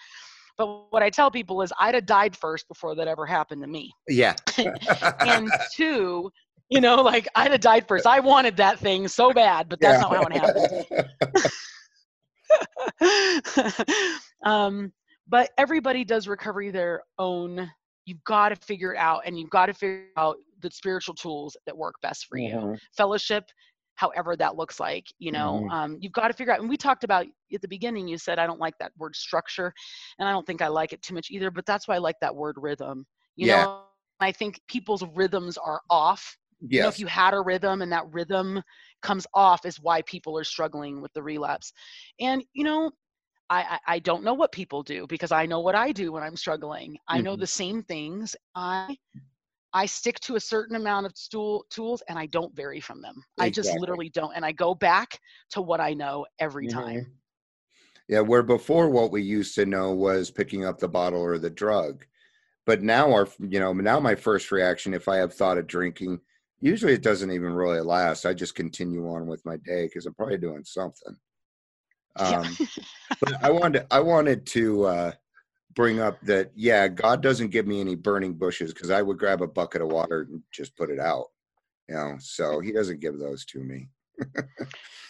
But 0.58 0.92
what 0.92 1.02
I 1.02 1.10
tell 1.10 1.32
people 1.32 1.62
is 1.62 1.72
I'd 1.80 1.96
have 1.96 2.06
died 2.06 2.36
first 2.36 2.68
before 2.68 2.94
that 2.96 3.08
ever 3.08 3.26
happened 3.26 3.62
to 3.62 3.68
me. 3.68 3.94
yeah 4.10 4.36
And 4.58 5.50
two, 5.74 6.30
you 6.72 6.80
know, 6.80 6.96
like 6.96 7.28
I'd 7.36 7.52
have 7.52 7.60
died 7.62 7.88
first. 7.88 8.08
I 8.08 8.22
wanted 8.22 8.56
that 8.58 8.80
thing 8.80 9.08
so 9.08 9.34
bad, 9.34 9.68
but 9.70 9.80
that's 9.82 10.00
not 10.00 10.16
how 10.16 10.26
it 10.26 10.34
happened. 10.34 10.86
um, 14.46 14.92
but 15.28 15.50
everybody 15.58 16.04
does 16.06 16.28
recovery 16.28 16.72
their 16.72 17.04
own. 17.20 17.70
You've 18.06 18.24
got 18.24 18.50
to 18.50 18.56
figure 18.56 18.94
it 18.94 18.98
out, 18.98 19.24
and 19.26 19.38
you've 19.38 19.50
got 19.50 19.68
to 19.68 19.74
figure 19.74 20.08
out 20.18 20.38
the 20.62 20.72
spiritual 20.72 21.14
tools 21.14 21.56
that 21.66 21.78
work 21.78 21.96
best 22.02 22.26
for 22.28 22.38
you. 22.38 22.56
Mhm. 22.56 22.80
Fellowship, 22.96 23.44
however 23.96 24.36
that 24.38 24.56
looks 24.56 24.80
like, 24.80 25.06
you 25.20 25.32
know, 25.32 25.68
Mhm. 25.68 25.72
um, 25.72 25.98
you've 26.00 26.14
got 26.14 26.30
to 26.30 26.34
figure 26.34 26.54
out. 26.54 26.62
And 26.62 26.70
we 26.70 26.78
talked 26.78 27.04
about 27.04 27.28
at 27.54 27.62
the 27.62 27.68
beginning. 27.68 28.08
You 28.08 28.18
said 28.18 28.40
I 28.40 28.48
don't 28.48 28.60
like 28.60 28.78
that 28.80 28.94
word 28.98 29.16
structure, 29.16 29.74
and 30.20 30.28
I 30.28 30.32
don't 30.32 30.46
think 30.48 30.62
I 30.62 30.68
like 30.70 30.94
it 30.94 31.02
too 31.02 31.14
much 31.14 31.30
either. 31.32 31.52
But 31.52 31.66
that's 31.66 31.88
why 31.88 31.96
I 31.96 32.00
like 32.00 32.20
that 32.22 32.36
word 32.36 32.56
rhythm. 32.58 33.06
You 33.36 33.48
Yeah. 33.48 33.66
know, 33.66 33.82
I 34.22 34.32
think 34.32 34.62
people's 34.68 35.04
rhythms 35.16 35.58
are 35.58 35.82
off 35.90 36.38
you 36.70 36.80
know, 36.82 36.88
if 36.88 37.00
you 37.00 37.08
had 37.08 37.34
a 37.34 37.42
rhythm 37.42 37.82
and 37.82 37.92
that 37.92 38.12
rhythm 38.14 38.62
comes 39.02 39.28
off 39.34 39.66
is 39.66 39.80
why 39.80 40.02
people 40.04 40.38
are 40.38 40.44
struggling 40.44 41.02
with 41.02 41.14
the 41.14 41.24
relapse. 41.24 41.74
And 42.20 42.44
you 42.54 42.64
know, 42.64 42.92
I, 43.50 43.64
I, 43.88 43.96
I 43.96 44.00
don't 44.00 44.24
know 44.24 44.34
what 44.36 44.52
people 44.54 44.84
do 44.84 45.08
because 45.08 45.32
I 45.32 45.46
know 45.46 45.62
what 45.62 45.76
I 45.76 45.92
do 45.92 46.12
when 46.14 46.24
I'm 46.24 46.38
struggling. 46.38 46.98
I 47.08 47.22
know 47.22 47.36
Mhm. 47.36 47.38
the 47.38 47.48
same 47.48 47.84
things. 47.84 48.36
I 48.56 48.98
I 49.74 49.86
stick 49.86 50.20
to 50.22 50.36
a 50.38 50.40
certain 50.42 50.76
amount 50.78 51.06
of 51.08 51.18
stool 51.18 51.66
tools 51.70 52.02
and 52.10 52.18
I 52.20 52.26
don't 52.28 52.56
vary 52.56 52.82
from 52.82 53.02
them. 53.02 53.24
I 53.40 53.50
just 53.50 53.74
literally 53.74 54.10
don't. 54.10 54.34
And 54.36 54.46
I 54.46 54.54
go 54.54 54.76
back 54.76 55.20
to 55.52 55.62
what 55.62 55.82
I 55.82 55.94
know 55.94 56.26
every 56.40 56.68
time. 56.68 57.02
Mhm. 57.02 57.18
Yeah, 58.08 58.22
where 58.22 58.44
before 58.44 58.90
what 58.90 59.12
we 59.12 59.22
used 59.24 59.56
to 59.56 59.66
know 59.66 59.94
was 59.94 60.32
picking 60.32 60.66
up 60.66 60.80
the 60.80 60.90
bottle 60.90 61.22
or 61.22 61.38
the 61.38 61.50
drug. 61.50 62.06
But 62.66 62.84
now 62.84 63.14
our 63.14 63.28
you 63.40 63.60
know, 63.60 63.74
now 63.74 64.00
my 64.00 64.16
first 64.16 64.52
reaction 64.52 64.94
if 64.94 65.08
I 65.10 65.18
have 65.18 65.34
thought 65.34 65.58
of 65.60 65.68
drinking, 65.68 66.22
usually 66.62 66.94
it 66.94 67.04
doesn't 67.04 67.32
even 67.32 67.54
really 67.54 67.82
last. 67.82 68.26
I 68.26 68.34
just 68.34 68.56
continue 68.56 69.10
on 69.10 69.28
with 69.28 69.46
my 69.46 69.58
day 69.58 69.86
because 69.86 70.06
I'm 70.06 70.14
probably 70.14 70.38
doing 70.38 70.64
something. 70.64 71.16
Yeah. 72.20 72.42
Um 72.42 72.58
but 73.20 73.44
I 73.44 73.52
wanted 73.52 73.86
I 73.92 74.00
wanted 74.00 74.46
to 74.48 74.86
uh 74.86 75.12
bring 75.74 76.00
up 76.00 76.20
that 76.22 76.52
yeah, 76.56 76.88
God 76.88 77.22
doesn't 77.22 77.50
give 77.50 77.68
me 77.68 77.82
any 77.82 77.96
burning 77.96 78.34
bushes 78.34 78.74
because 78.74 78.92
I 78.92 79.02
would 79.02 79.18
grab 79.18 79.42
a 79.42 79.48
bucket 79.48 79.82
of 79.82 79.90
water 79.90 80.28
and 80.30 80.42
just 80.52 80.76
put 80.78 80.90
it 80.90 81.00
out. 81.00 81.28
You 81.90 81.96
know, 81.96 82.16
so 82.20 82.60
he 82.60 82.72
doesn't 82.72 83.02
give 83.02 83.18
those 83.20 83.44
to 83.46 83.60
me. 83.60 83.90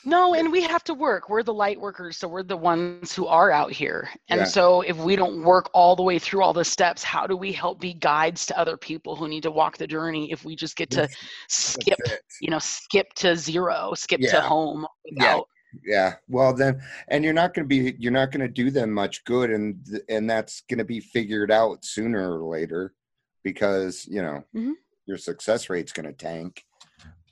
No, 0.03 0.33
and 0.33 0.51
we 0.51 0.63
have 0.63 0.83
to 0.85 0.95
work. 0.95 1.29
We're 1.29 1.43
the 1.43 1.53
light 1.53 1.79
workers, 1.79 2.17
so 2.17 2.27
we're 2.27 2.41
the 2.41 2.57
ones 2.57 3.13
who 3.13 3.27
are 3.27 3.51
out 3.51 3.71
here. 3.71 4.09
And 4.29 4.39
Yeah. 4.39 4.45
so 4.45 4.81
if 4.81 4.97
we 4.97 5.15
don't 5.15 5.43
work 5.43 5.69
all 5.75 5.95
the 5.95 6.01
way 6.01 6.17
through 6.17 6.41
all 6.41 6.53
the 6.53 6.65
steps, 6.65 7.03
how 7.03 7.27
do 7.27 7.37
we 7.37 7.51
help 7.51 7.79
be 7.79 7.93
guides 7.93 8.47
to 8.47 8.57
other 8.57 8.77
people 8.77 9.15
who 9.15 9.27
need 9.27 9.43
to 9.43 9.51
walk 9.51 9.77
the 9.77 9.85
journey 9.85 10.31
if 10.31 10.43
we 10.43 10.55
just 10.55 10.75
get 10.75 10.89
to 10.91 11.07
skip, 11.49 11.99
you 12.41 12.49
know, 12.49 12.57
skip 12.57 13.13
to 13.13 13.35
zero, 13.35 13.93
skip 13.93 14.21
to 14.21 14.41
home 14.41 14.87
Yeah. 15.05 15.35
without 15.35 15.47
Yeah. 15.85 16.15
Well, 16.27 16.53
then, 16.55 16.81
and 17.09 17.23
you're 17.23 17.31
not 17.33 17.53
going 17.53 17.65
to 17.65 17.67
be, 17.69 17.95
you're 17.99 18.11
not 18.11 18.31
going 18.31 18.41
to 18.41 18.47
do 18.47 18.71
them 18.71 18.91
much 18.91 19.23
good, 19.23 19.51
and 19.51 20.01
and 20.09 20.27
that's 20.27 20.61
going 20.61 20.79
to 20.79 20.83
be 20.83 20.99
figured 20.99 21.51
out 21.51 21.85
sooner 21.85 22.39
or 22.41 22.49
later, 22.49 22.95
because 23.43 24.07
you 24.07 24.23
know 24.23 24.43
Mhm. 24.55 24.73
your 25.05 25.17
success 25.19 25.69
rate's 25.69 25.93
going 25.93 26.07
to 26.07 26.13
tank. 26.13 26.65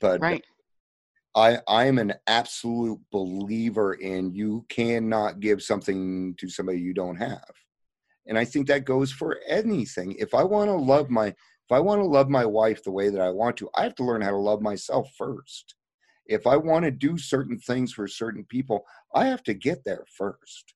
But 0.00 0.20
right. 0.20 0.44
I 1.34 1.58
I'm 1.68 1.98
an 1.98 2.14
absolute 2.26 2.98
believer 3.12 3.94
in 3.94 4.34
you 4.34 4.64
cannot 4.68 5.40
give 5.40 5.62
something 5.62 6.34
to 6.38 6.48
somebody 6.48 6.80
you 6.80 6.92
don't 6.94 7.16
have, 7.16 7.52
and 8.26 8.38
I 8.38 8.44
think 8.44 8.66
that 8.66 8.84
goes 8.84 9.12
for 9.12 9.38
anything. 9.46 10.12
If 10.18 10.34
I 10.34 10.42
want 10.42 10.68
to 10.68 10.74
love 10.74 11.10
my 11.10 11.28
if 11.28 11.72
I 11.72 11.78
want 11.78 12.00
to 12.00 12.06
love 12.06 12.28
my 12.28 12.44
wife 12.44 12.82
the 12.82 12.90
way 12.90 13.10
that 13.10 13.20
I 13.20 13.30
want 13.30 13.56
to, 13.58 13.70
I 13.76 13.84
have 13.84 13.94
to 13.96 14.04
learn 14.04 14.22
how 14.22 14.30
to 14.30 14.36
love 14.36 14.60
myself 14.60 15.12
first. 15.16 15.76
if 16.26 16.46
I 16.46 16.56
want 16.56 16.84
to 16.84 16.90
do 16.90 17.18
certain 17.18 17.58
things 17.58 17.92
for 17.92 18.06
certain 18.06 18.44
people, 18.44 18.84
I 19.14 19.26
have 19.26 19.42
to 19.44 19.54
get 19.54 19.84
there 19.84 20.04
first 20.16 20.74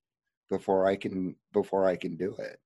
before 0.50 0.86
I 0.86 0.96
can 0.96 1.36
before 1.52 1.86
I 1.86 1.96
can 1.96 2.16
do 2.16 2.34
it. 2.38 2.58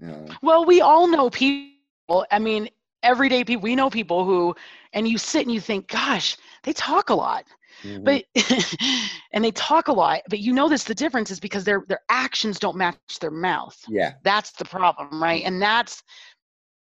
You 0.00 0.06
know? 0.06 0.26
Well, 0.42 0.64
we 0.64 0.80
all 0.80 1.06
know 1.06 1.28
people. 1.30 2.26
I 2.30 2.38
mean, 2.38 2.68
everyday 3.04 3.44
people. 3.44 3.62
We 3.62 3.76
know 3.76 3.90
people 3.90 4.24
who, 4.24 4.54
and 4.92 5.06
you 5.06 5.18
sit 5.18 5.42
and 5.42 5.54
you 5.54 5.60
think, 5.60 5.88
gosh, 5.88 6.36
they 6.64 6.72
talk 6.72 7.10
a 7.10 7.14
lot. 7.14 7.44
Mhm. 7.82 8.04
But 8.04 8.24
and 9.32 9.44
they 9.44 9.50
talk 9.52 9.88
a 9.88 9.92
lot, 9.92 10.22
but 10.30 10.38
you 10.38 10.52
know 10.52 10.68
this 10.68 10.84
the 10.84 10.94
difference 10.94 11.30
is 11.30 11.40
because 11.40 11.64
their 11.64 11.84
their 11.88 12.00
actions 12.08 12.58
don't 12.58 12.76
match 12.76 13.18
their 13.20 13.30
mouth. 13.30 13.76
yeah, 13.88 14.12
That's 14.22 14.52
the 14.52 14.64
problem, 14.64 15.22
right? 15.22 15.42
And 15.44 15.60
that's 15.60 16.02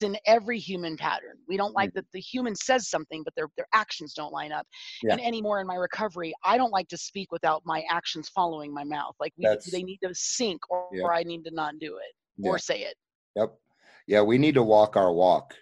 in 0.01 0.18
every 0.26 0.57
human 0.57 0.97
pattern. 0.97 1.38
We 1.47 1.57
don't 1.57 1.72
Mm. 1.74 1.76
like 1.76 1.93
that 1.93 2.05
the 2.12 2.20
human 2.20 2.55
says 2.55 2.89
something, 2.89 3.24
but 3.24 3.36
their 3.36 3.47
their 3.55 3.68
actions 3.74 4.14
don't 4.16 4.34
line 4.34 4.51
up. 4.51 4.66
Yeah. 5.03 5.14
And 5.14 5.22
anymore 5.22 5.62
in 5.62 5.68
my 5.68 5.76
recovery, 5.76 6.34
I 6.43 6.57
don't 6.57 6.72
like 6.72 6.88
to 6.89 6.97
speak 6.97 7.32
without 7.32 7.62
my 7.66 7.84
actions 7.89 8.28
following 8.30 8.74
my 8.74 8.84
mouth. 8.84 9.16
Like 9.20 9.34
we, 9.38 9.45
they 9.72 9.84
need 9.84 9.99
to 10.03 10.09
sync, 10.14 10.59
or, 10.72 10.89
Yeah. 10.91 11.03
or 11.03 11.14
I 11.14 11.22
need 11.24 11.43
to 11.45 11.51
not 11.51 11.76
do 11.80 11.97
it 11.97 12.14
yeah. 12.38 12.49
or 12.49 12.57
say 12.57 12.82
it. 12.82 12.95
Yep. 13.36 13.53
Yeah, 14.07 14.22
we 14.22 14.39
need 14.39 14.55
to 14.55 14.64
walk 14.64 14.97
our 14.97 15.14
walk. 15.14 15.55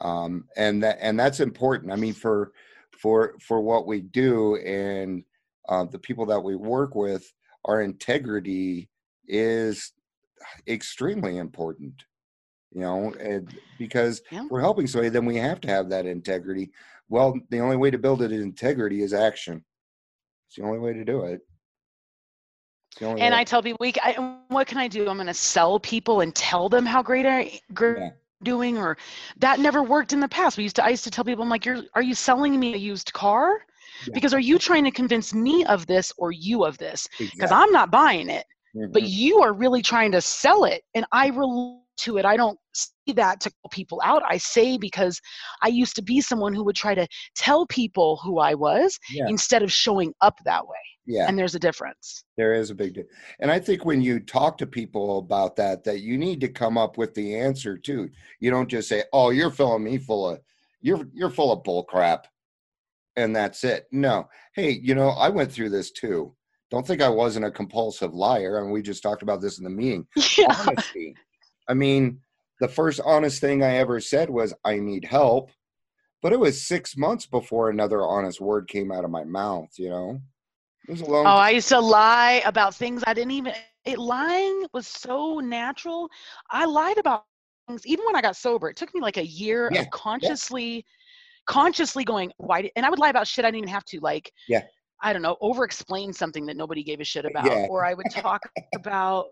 Um, 0.00 0.48
and 0.56 0.82
that 0.82 0.98
and 1.00 1.18
that's 1.18 1.40
important. 1.40 1.92
I 1.92 1.96
mean, 1.96 2.14
for 2.14 2.52
for 2.98 3.34
for 3.40 3.60
what 3.60 3.86
we 3.86 4.00
do 4.00 4.56
and 4.56 5.24
uh, 5.68 5.84
the 5.84 5.98
people 5.98 6.26
that 6.26 6.40
we 6.40 6.56
work 6.56 6.94
with, 6.94 7.32
our 7.64 7.82
integrity 7.82 8.88
is 9.26 9.92
extremely 10.66 11.38
important. 11.38 12.04
You 12.72 12.80
know, 12.80 13.14
and 13.20 13.56
because 13.78 14.20
Yeah. 14.32 14.46
we're 14.50 14.60
helping 14.60 14.88
somebody, 14.88 15.08
then 15.08 15.26
we 15.26 15.36
have 15.36 15.60
to 15.60 15.68
have 15.68 15.88
that 15.90 16.06
integrity. 16.06 16.72
Well, 17.08 17.38
the 17.50 17.60
only 17.60 17.76
way 17.76 17.90
to 17.90 17.98
build 17.98 18.20
it 18.22 18.32
in 18.32 18.42
integrity 18.42 19.02
is 19.02 19.14
action. 19.14 19.64
It's 20.48 20.56
the 20.56 20.64
only 20.64 20.80
way 20.80 20.92
to 20.92 21.04
do 21.04 21.22
it. 21.22 21.40
It's 22.90 22.98
the 22.98 23.06
only 23.06 23.22
And 23.22 23.32
way. 23.32 23.40
I 23.40 23.44
tell 23.44 23.62
people, 23.62 23.78
we, 23.80 23.92
I, 24.02 24.38
what 24.48 24.66
can 24.66 24.78
I 24.78 24.88
do? 24.88 25.08
I'm 25.08 25.16
going 25.16 25.28
to 25.28 25.34
sell 25.34 25.78
people 25.78 26.20
and 26.20 26.34
tell 26.34 26.68
them 26.68 26.84
how 26.84 27.02
great 27.02 27.26
I 27.26 27.60
great. 27.72 28.12
Doing, 28.44 28.78
or 28.78 28.96
that 29.38 29.58
never 29.60 29.82
worked 29.82 30.12
in 30.12 30.20
the 30.20 30.28
past. 30.28 30.56
We 30.58 30.64
used 30.64 30.76
to, 30.76 30.84
I 30.84 30.90
used 30.90 31.04
to 31.04 31.10
tell 31.10 31.24
people, 31.24 31.42
I'm 31.42 31.50
like, 31.50 31.66
you're, 31.66 31.82
are 31.94 32.02
you 32.02 32.14
selling 32.14 32.58
me 32.60 32.74
a 32.74 32.78
used 32.78 33.12
car? 33.12 33.58
Yeah. 34.06 34.14
Because 34.14 34.34
are 34.34 34.40
you 34.40 34.58
trying 34.58 34.84
to 34.84 34.90
convince 34.92 35.34
me 35.34 35.64
of 35.66 35.86
this 35.86 36.12
or 36.18 36.32
you 36.32 36.64
of 36.64 36.78
this? 36.78 37.08
Because 37.38 37.50
Exactly. 37.50 37.52
I'm 37.52 37.72
not 37.72 37.90
buying 37.90 38.30
it, 38.30 38.44
but 38.92 39.02
Mhm. 39.02 39.04
you 39.04 39.40
are 39.42 39.52
really 39.52 39.82
trying 39.82 40.12
to 40.12 40.20
sell 40.20 40.64
it, 40.64 40.82
and 40.94 41.04
I 41.12 41.28
relate 41.28 41.80
to 41.98 42.18
it. 42.18 42.24
I 42.24 42.36
don't 42.36 42.58
see 42.74 43.12
that 43.14 43.40
to 43.40 43.50
call 43.50 43.68
people 43.70 44.00
out. 44.04 44.22
I 44.28 44.36
say 44.38 44.76
because 44.78 45.20
I 45.62 45.68
used 45.68 45.94
to 45.96 46.02
be 46.02 46.20
someone 46.20 46.54
who 46.54 46.64
would 46.64 46.76
try 46.76 46.94
to 46.94 47.06
tell 47.36 47.66
people 47.66 48.20
who 48.24 48.38
I 48.38 48.54
was 48.54 48.98
yeah, 49.08 49.26
instead 49.26 49.62
of 49.62 49.72
showing 49.72 50.12
up 50.20 50.38
that 50.44 50.66
way. 50.66 50.78
Yeah. 51.06 51.26
And 51.28 51.38
there's 51.38 51.54
a 51.54 51.58
difference. 51.58 52.24
There 52.36 52.54
is 52.54 52.70
a 52.70 52.74
big, 52.74 52.94
di- 52.94 53.04
and 53.40 53.50
I 53.50 53.58
think 53.58 53.84
when 53.84 54.00
you 54.00 54.20
talk 54.20 54.56
to 54.58 54.66
people 54.66 55.18
about 55.18 55.56
that, 55.56 55.84
that 55.84 56.00
you 56.00 56.16
need 56.16 56.40
to 56.40 56.48
come 56.48 56.78
up 56.78 56.96
with 56.96 57.14
the 57.14 57.36
answer 57.36 57.76
too. 57.76 58.08
You 58.40 58.50
don't 58.50 58.68
just 58.68 58.88
say, 58.88 59.04
"Oh, 59.12 59.30
you're 59.30 59.50
filling 59.50 59.84
me 59.84 59.98
full 59.98 60.30
of, 60.30 60.40
you're 60.80 61.06
you're 61.12 61.30
full 61.30 61.52
of 61.52 61.62
bull 61.62 61.84
crap," 61.84 62.26
and 63.16 63.36
that's 63.36 63.64
it. 63.64 63.86
No, 63.92 64.28
hey, 64.54 64.70
you 64.70 64.94
know, 64.94 65.10
I 65.10 65.28
went 65.28 65.52
through 65.52 65.70
this 65.70 65.90
too. 65.90 66.34
Don't 66.70 66.86
think 66.86 67.02
I 67.02 67.08
wasn't 67.08 67.44
a 67.44 67.50
compulsive 67.50 68.14
liar. 68.14 68.60
Mean, 68.62 68.70
we 68.72 68.82
just 68.82 69.02
talked 69.02 69.22
about 69.22 69.40
this 69.40 69.58
in 69.58 69.64
the 69.64 69.70
meeting. 69.70 70.06
Yeah. 70.38 70.56
Honesty. 70.66 71.14
I 71.68 71.74
mean, 71.74 72.20
the 72.60 72.68
first 72.68 73.00
honest 73.04 73.40
thing 73.40 73.62
I 73.62 73.76
ever 73.76 74.00
said 74.00 74.30
was, 74.30 74.54
"I 74.64 74.78
need 74.78 75.04
help," 75.04 75.50
but 76.22 76.32
it 76.32 76.40
was 76.40 76.66
six 76.66 76.96
months 76.96 77.26
before 77.26 77.68
another 77.68 78.02
honest 78.02 78.40
word 78.40 78.68
came 78.68 78.90
out 78.90 79.04
of 79.04 79.10
my 79.10 79.24
mouth. 79.24 79.68
You 79.76 79.90
know, 79.90 80.20
it 80.88 80.90
was 80.90 81.00
a 81.00 81.04
long. 81.06 81.26
Oh, 81.26 81.36
I 81.36 81.50
used 81.50 81.68
to 81.68 81.80
lie 81.80 82.42
about 82.44 82.74
things 82.74 83.02
I 83.06 83.14
didn't 83.14 83.32
even. 83.32 83.52
It 83.84 83.98
lying 83.98 84.66
was 84.72 84.86
so 84.86 85.40
natural. 85.40 86.08
I 86.50 86.64
lied 86.64 86.98
about 86.98 87.24
things 87.68 87.86
even 87.86 88.04
when 88.06 88.16
I 88.16 88.22
got 88.22 88.36
sober. 88.36 88.68
It 88.68 88.76
took 88.76 88.94
me 88.94 89.00
like 89.00 89.16
a 89.16 89.26
year 89.26 89.68
Yeah, 89.70 89.80
of 89.80 89.90
consciously, 89.90 90.84
consciously 91.46 92.04
going 92.04 92.32
why. 92.38 92.62
Did, 92.62 92.72
and 92.76 92.86
I 92.86 92.90
would 92.90 92.98
lie 92.98 93.10
about 93.10 93.26
shit 93.26 93.44
I 93.44 93.48
didn't 93.48 93.58
even 93.58 93.68
have 93.68 93.84
to. 93.86 94.00
Like, 94.00 94.30
Yeah. 94.48 94.62
I 95.02 95.12
don't 95.12 95.22
know, 95.22 95.36
over-explain 95.40 96.12
something 96.12 96.46
that 96.46 96.56
nobody 96.56 96.82
gave 96.82 97.00
a 97.00 97.04
shit 97.04 97.24
about, 97.26 97.46
Yeah. 97.46 97.66
or 97.68 97.84
I 97.84 97.94
would 97.94 98.08
talk 98.10 98.40
about 98.74 99.26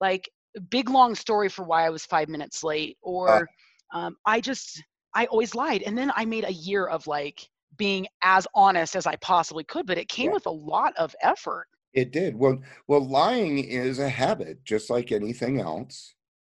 like 0.00 0.28
big 0.70 0.90
long 0.90 1.14
story 1.14 1.48
for 1.48 1.64
why 1.64 1.86
I 1.86 1.90
was 1.90 2.04
five 2.04 2.28
minutes 2.28 2.62
late, 2.62 2.98
or 3.02 3.48
um, 3.94 4.16
I 4.26 4.40
just 4.40 4.82
I 5.14 5.26
always 5.26 5.54
lied, 5.54 5.82
and 5.82 5.96
then 5.96 6.12
I 6.14 6.24
made 6.24 6.44
a 6.44 6.52
year 6.52 6.86
of 6.86 7.06
like 7.06 7.48
being 7.76 8.06
as 8.22 8.46
honest 8.54 8.96
as 8.96 9.06
I 9.06 9.16
possibly 9.16 9.64
could, 9.64 9.86
but 9.86 9.98
it 9.98 10.08
came 10.08 10.26
Yeah. 10.28 10.34
with 10.34 10.46
a 10.46 10.50
lot 10.50 10.94
of 10.96 11.14
effort. 11.22 11.68
It 11.92 12.10
did. 12.10 12.34
Well, 12.36 12.58
well, 12.88 13.06
lying 13.06 13.58
is 13.58 13.98
a 13.98 14.08
habit, 14.08 14.64
just 14.64 14.90
like 14.90 15.12
anything 15.12 15.60
else, 15.60 16.14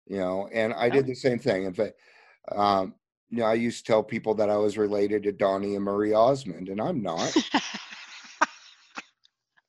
you 0.06 0.18
know. 0.18 0.48
And 0.52 0.72
I 0.72 0.88
did 0.88 1.06
the 1.06 1.14
same 1.14 1.38
thing. 1.38 1.64
In 1.64 1.74
fact, 1.74 1.94
um, 2.52 2.94
you 3.28 3.38
know, 3.38 3.44
I 3.46 3.54
used 3.54 3.84
to 3.84 3.92
tell 3.92 4.02
people 4.02 4.34
that 4.36 4.48
I 4.48 4.56
was 4.56 4.78
related 4.78 5.22
to 5.24 5.32
Donnie 5.32 5.74
and 5.74 5.84
Marie 5.84 6.14
Osmond, 6.14 6.68
and 6.68 6.80
I'm 6.80 7.02
not. 7.02 7.34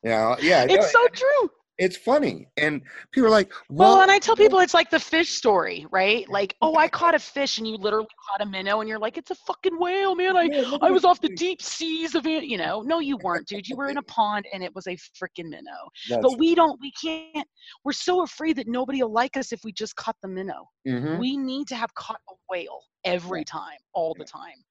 You 0.04 0.12
know, 0.12 0.38
yeah, 0.42 0.64
no, 0.66 0.76
it's 0.76 0.92
so 0.92 1.08
true. 1.08 1.52
It's 1.78 1.96
funny, 1.96 2.48
and 2.58 2.82
people 3.12 3.28
are 3.28 3.32
like, 3.32 3.52
Well, 3.70 3.94
"Well, 3.96 4.02
and 4.02 4.10
I 4.12 4.20
tell 4.20 4.36
people 4.36 4.60
it's 4.60 4.74
like 4.74 4.90
the 4.90 5.00
fish 5.00 5.30
story, 5.32 5.86
right? 5.92 6.28
Like, 6.30 6.56
oh, 6.62 6.76
I 6.76 6.88
caught 6.88 7.14
a 7.14 7.20
fish, 7.20 7.58
and 7.60 7.68
you 7.68 7.76
literally 7.78 8.08
caught 8.30 8.42
a 8.42 8.50
minnow, 8.50 8.80
and 8.82 8.90
you're 8.90 9.00
like, 9.00 9.18
it's 9.18 9.32
a 9.32 9.36
fucking 9.36 9.78
whale, 9.80 10.16
man. 10.16 10.36
I 10.36 10.50
I 10.82 10.90
was 10.92 11.06
off 11.06 11.22
the 11.22 11.30
deep 11.30 11.62
seas 11.62 12.16
of 12.16 12.26
it, 12.26 12.46
you 12.46 12.58
know. 12.58 12.82
No, 12.82 13.00
you 13.00 13.18
weren't, 13.18 13.48
dude. 13.48 13.68
You 13.68 13.76
were 13.76 13.90
in 13.90 13.98
a 13.98 14.04
pond, 14.04 14.46
and 14.52 14.64
it 14.64 14.74
was 14.74 14.88
a 14.88 14.96
freaking 15.22 15.50
minnow. 15.50 15.90
That's 16.10 16.22
But 16.22 16.40
we 16.40 16.56
don't, 16.56 16.80
we 16.82 16.92
can't. 17.00 17.48
We're 17.84 17.92
so 17.92 18.24
afraid 18.24 18.56
that 18.58 18.68
nobody 18.68 19.04
will 19.04 19.14
like 19.14 19.38
us 19.38 19.52
if 19.52 19.62
we 19.64 19.72
just 19.72 19.96
caught 19.96 20.16
the 20.22 20.28
minnow. 20.30 20.68
Mhm. 20.88 21.20
We 21.20 21.38
need 21.38 21.68
to 21.68 21.76
have 21.76 21.94
caught 21.94 22.20
a 22.30 22.34
whale 22.50 22.82
every 23.04 23.44
time, 23.46 23.78
all 23.94 24.16
the 24.18 24.26
time. 24.26 24.64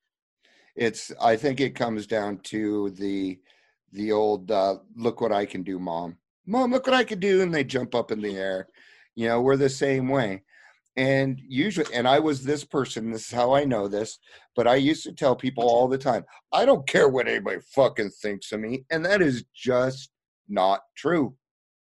it's 0.74 1.10
i 1.22 1.34
think 1.34 1.58
it 1.60 1.74
comes 1.74 2.06
down 2.06 2.36
to 2.38 2.90
the 2.90 3.38
the 3.92 4.12
old 4.12 4.50
uh, 4.50 4.76
look 4.94 5.20
what 5.22 5.32
i 5.32 5.46
can 5.46 5.62
do 5.62 5.78
mom 5.78 6.16
mom 6.46 6.72
look 6.72 6.86
what 6.86 6.94
i 6.94 7.04
could 7.04 7.20
do? 7.20 7.42
And 7.42 7.54
they 7.54 7.64
jump 7.64 7.94
up 7.94 8.10
in 8.10 8.20
the 8.20 8.36
air 8.36 8.68
you 9.14 9.28
know 9.28 9.40
we're 9.40 9.56
the 9.56 9.68
same 9.68 10.08
way. 10.08 10.42
And 10.96 11.40
usually 11.46 11.92
and 11.92 12.08
i 12.08 12.18
was 12.18 12.42
this 12.42 12.64
person 12.64 13.10
this 13.10 13.26
is 13.26 13.32
how 13.32 13.54
i 13.54 13.64
know 13.64 13.86
this 13.86 14.18
but 14.54 14.66
i 14.66 14.76
used 14.76 15.02
to 15.04 15.12
tell 15.12 15.36
people 15.36 15.64
all 15.64 15.88
the 15.88 15.98
time 15.98 16.24
i 16.52 16.64
don't 16.64 16.88
care 16.88 17.08
what 17.08 17.28
anybody 17.28 17.60
fucking 17.74 18.10
thinks 18.22 18.52
of 18.52 18.60
me. 18.60 18.84
And 18.90 19.04
that 19.04 19.20
is 19.20 19.44
just 19.54 20.10
not 20.48 20.80
true. 20.96 21.36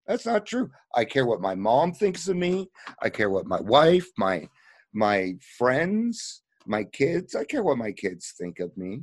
That's 0.06 0.26
not 0.26 0.46
true. 0.46 0.70
I 0.94 1.04
care 1.04 1.26
what 1.26 1.40
my 1.40 1.54
mom 1.54 1.92
thinks 1.92 2.28
of 2.28 2.36
me. 2.36 2.68
I 3.02 3.08
care 3.08 3.30
what 3.30 3.46
my 3.46 3.60
wife 3.60 4.08
my 4.18 4.48
my 4.92 5.34
friends 5.58 6.42
my 6.66 6.82
kids 6.82 7.34
i 7.34 7.44
care 7.44 7.62
what 7.62 7.78
my 7.78 7.92
kids 7.92 8.34
think 8.38 8.60
of 8.60 8.74
me 8.76 9.02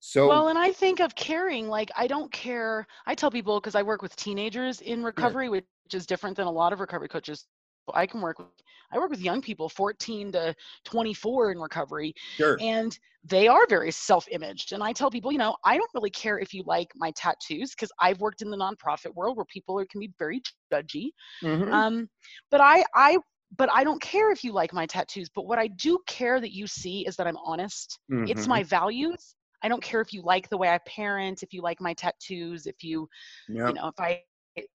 so 0.00 0.24
Well, 0.24 0.48
and 0.48 0.58
I 0.58 0.72
think 0.72 1.00
of 1.00 1.14
caring, 1.14 1.68
like 1.68 1.90
I 1.96 2.06
don't 2.06 2.30
care. 2.32 2.86
I 3.06 3.14
tell 3.14 3.30
people 3.30 3.60
because 3.60 3.74
I 3.74 3.82
work 3.82 4.02
with 4.02 4.16
teenagers 4.16 4.80
in 4.80 5.02
recovery, 5.02 5.48
which 5.48 5.66
is 5.92 6.06
different 6.06 6.36
than 6.36 6.46
a 6.46 6.50
lot 6.50 6.72
of 6.72 6.80
recovery 6.80 7.08
coaches. 7.08 7.46
I 7.92 8.06
can 8.06 8.20
work 8.20 8.38
with 8.38 8.48
I 8.92 8.98
work 8.98 9.10
with 9.10 9.20
young 9.20 9.40
people 9.42 9.68
14 9.68 10.30
to 10.32 10.54
24 10.84 11.52
in 11.52 11.58
recovery 11.58 12.14
sure 12.38 12.60
and 12.60 12.96
they 13.24 13.48
are 13.48 13.66
very 13.68 13.90
self-imaged 13.90 14.72
and 14.72 14.82
I 14.82 14.92
tell 14.92 15.10
people, 15.10 15.32
you 15.32 15.38
know, 15.38 15.56
I 15.64 15.76
don't 15.76 15.90
really 15.94 16.10
care 16.10 16.38
if 16.38 16.54
you 16.54 16.62
like 16.64 16.92
my 16.94 17.10
tattoos 17.12 17.70
because 17.72 17.90
I've 17.98 18.20
worked 18.20 18.42
in 18.42 18.50
the 18.50 18.56
nonprofit 18.56 19.12
world 19.14 19.36
where 19.36 19.46
people 19.46 19.78
are, 19.80 19.86
can 19.86 20.00
be 20.00 20.12
very 20.18 20.40
judgy. 20.72 21.10
Mhm. 21.42 21.82
Um, 21.82 22.08
but 22.50 22.60
I, 22.60 22.84
I, 22.94 23.18
but 23.56 23.70
I 23.72 23.84
don't 23.84 24.02
care 24.02 24.30
if 24.32 24.44
you 24.44 24.52
like 24.52 24.72
my 24.72 24.86
tattoos. 24.86 25.28
But 25.28 25.46
what 25.46 25.58
I 25.58 25.68
do 25.68 25.98
care 26.06 26.40
that 26.40 26.52
you 26.54 26.66
see 26.66 27.06
is 27.06 27.16
that 27.16 27.26
I'm 27.26 27.36
honest. 27.38 27.98
It's 28.26 28.46
Mhm. 28.46 28.48
my 28.48 28.62
values. 28.64 29.36
I 29.62 29.68
don't 29.68 29.82
care 29.82 30.00
if 30.00 30.12
you 30.12 30.22
like 30.22 30.48
the 30.48 30.58
way 30.58 30.68
I 30.68 30.78
parent, 30.86 31.42
if 31.42 31.52
you 31.52 31.62
like 31.62 31.80
my 31.80 31.94
tattoos, 31.94 32.66
if 32.66 32.82
you, 32.82 33.08
Yep. 33.48 33.68
you 33.68 33.74
know, 33.74 33.88
if 33.88 34.00
I, 34.00 34.22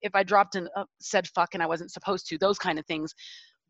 if 0.02 0.14
I 0.14 0.22
dropped 0.22 0.54
and 0.54 0.68
uh, 0.76 0.84
said 1.00 1.28
fuck 1.28 1.54
and 1.54 1.62
I 1.62 1.66
wasn't 1.66 1.92
supposed 1.92 2.28
to, 2.28 2.38
those 2.38 2.58
kind 2.58 2.78
of 2.78 2.86
things. 2.86 3.14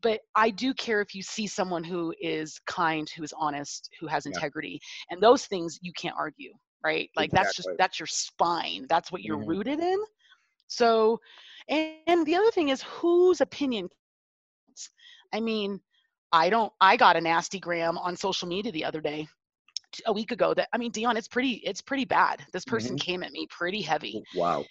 But 0.01 0.21
I 0.35 0.51
do 0.51 0.73
care 0.75 1.01
if 1.01 1.15
you 1.15 1.23
see 1.23 1.47
someone 1.47 1.83
who 1.83 2.13
is 2.21 2.59
kind, 2.67 3.09
who 3.09 3.23
is 3.23 3.33
honest, 3.37 3.89
who 3.99 4.07
has 4.07 4.25
integrity, 4.27 4.79
and 5.09 5.21
those 5.21 5.47
things 5.47 5.79
you 5.81 5.91
can't 5.93 6.15
argue, 6.17 6.53
right? 6.83 7.09
Like 7.15 7.31
that's 7.31 7.55
just 7.55 7.69
that's 7.79 7.99
your 7.99 8.05
spine. 8.07 8.85
That's 8.89 9.11
what 9.11 9.23
you're 9.23 9.37
Mhm. 9.37 9.47
rooted 9.47 9.79
in. 9.79 9.97
So, 10.67 11.19
and, 11.67 11.95
and 12.05 12.25
the 12.25 12.35
other 12.35 12.51
thing 12.51 12.69
is 12.69 12.83
whose 12.83 13.41
opinion 13.41 13.89
counts. 14.67 14.89
I 15.33 15.39
mean, 15.39 15.81
I 16.31 16.49
don't. 16.49 16.71
I 16.79 16.97
got 16.97 17.15
a 17.17 17.21
nasty 17.21 17.59
gram 17.59 17.97
on 17.97 18.15
social 18.15 18.47
media 18.47 18.71
the 18.71 18.85
other 18.85 19.01
day, 19.01 19.27
a 20.05 20.13
week 20.13 20.31
ago. 20.31 20.53
That 20.53 20.69
I 20.73 20.77
mean, 20.77 20.91
Dion, 20.91 21.17
it's 21.17 21.27
pretty. 21.27 21.61
It's 21.65 21.81
pretty 21.81 22.05
bad. 22.05 22.45
This 22.53 22.65
person 22.65 22.95
Mhm. 22.95 22.99
came 22.99 23.23
at 23.23 23.31
me 23.31 23.47
pretty 23.49 23.81
heavy, 23.81 24.23
wow 24.33 24.65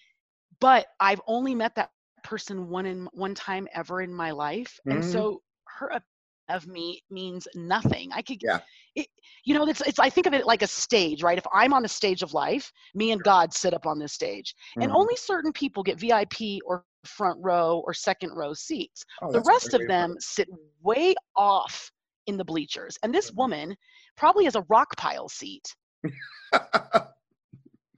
but 0.61 0.87
I've 1.01 1.21
only 1.27 1.55
met 1.55 1.75
that 1.77 1.91
person 2.23 2.69
one 2.69 2.87
in 2.87 3.07
one 3.13 3.35
time 3.35 3.69
ever 3.75 4.03
in 4.03 4.13
my 4.13 4.31
life, 4.31 4.79
and 4.91 5.05
Mhm. 5.05 5.13
so 5.13 5.43
her 5.67 6.01
of 6.49 6.67
me 6.67 7.03
means 7.11 7.49
nothing. 7.55 8.11
I 8.13 8.23
could, 8.23 8.43
Yeah. 8.43 8.61
it, 8.95 9.09
you 9.45 9.55
know, 9.55 9.67
it's, 9.69 9.81
it's, 9.83 9.99
I 9.99 10.11
think 10.11 10.27
of 10.27 10.35
it 10.35 10.47
like 10.47 10.63
a 10.63 10.67
stage, 10.67 11.23
right? 11.23 11.39
If 11.39 11.47
I'm 11.53 11.73
on 11.73 11.85
a 11.85 11.89
stage 11.89 12.23
of 12.23 12.35
life, 12.35 12.73
me 12.95 13.11
and 13.13 13.23
God 13.23 13.53
sit 13.53 13.75
up 13.75 13.87
on 13.87 13.99
this 13.99 14.13
stage, 14.13 14.55
and 14.81 14.91
Mhm. 14.91 14.95
only 14.95 15.17
certain 15.17 15.53
people 15.53 15.83
get 15.83 15.99
VIP 16.01 16.61
or 16.65 16.85
front 17.05 17.39
row 17.43 17.83
or 17.87 17.95
second 17.95 18.31
row 18.35 18.55
seats. 18.55 19.05
Oh, 19.23 19.33
the 19.33 19.43
rest 19.43 19.75
of 19.75 19.87
them 19.87 20.15
sit 20.21 20.49
way 20.83 21.15
off 21.37 21.91
in 22.27 22.37
the 22.37 22.45
bleachers. 22.45 22.99
And 23.03 23.15
this 23.15 23.31
Mhm. 23.31 23.37
woman 23.37 23.77
probably 24.17 24.45
has 24.45 24.57
a 24.57 24.65
rock 24.69 24.97
pile 24.97 25.29
seat. 25.29 25.75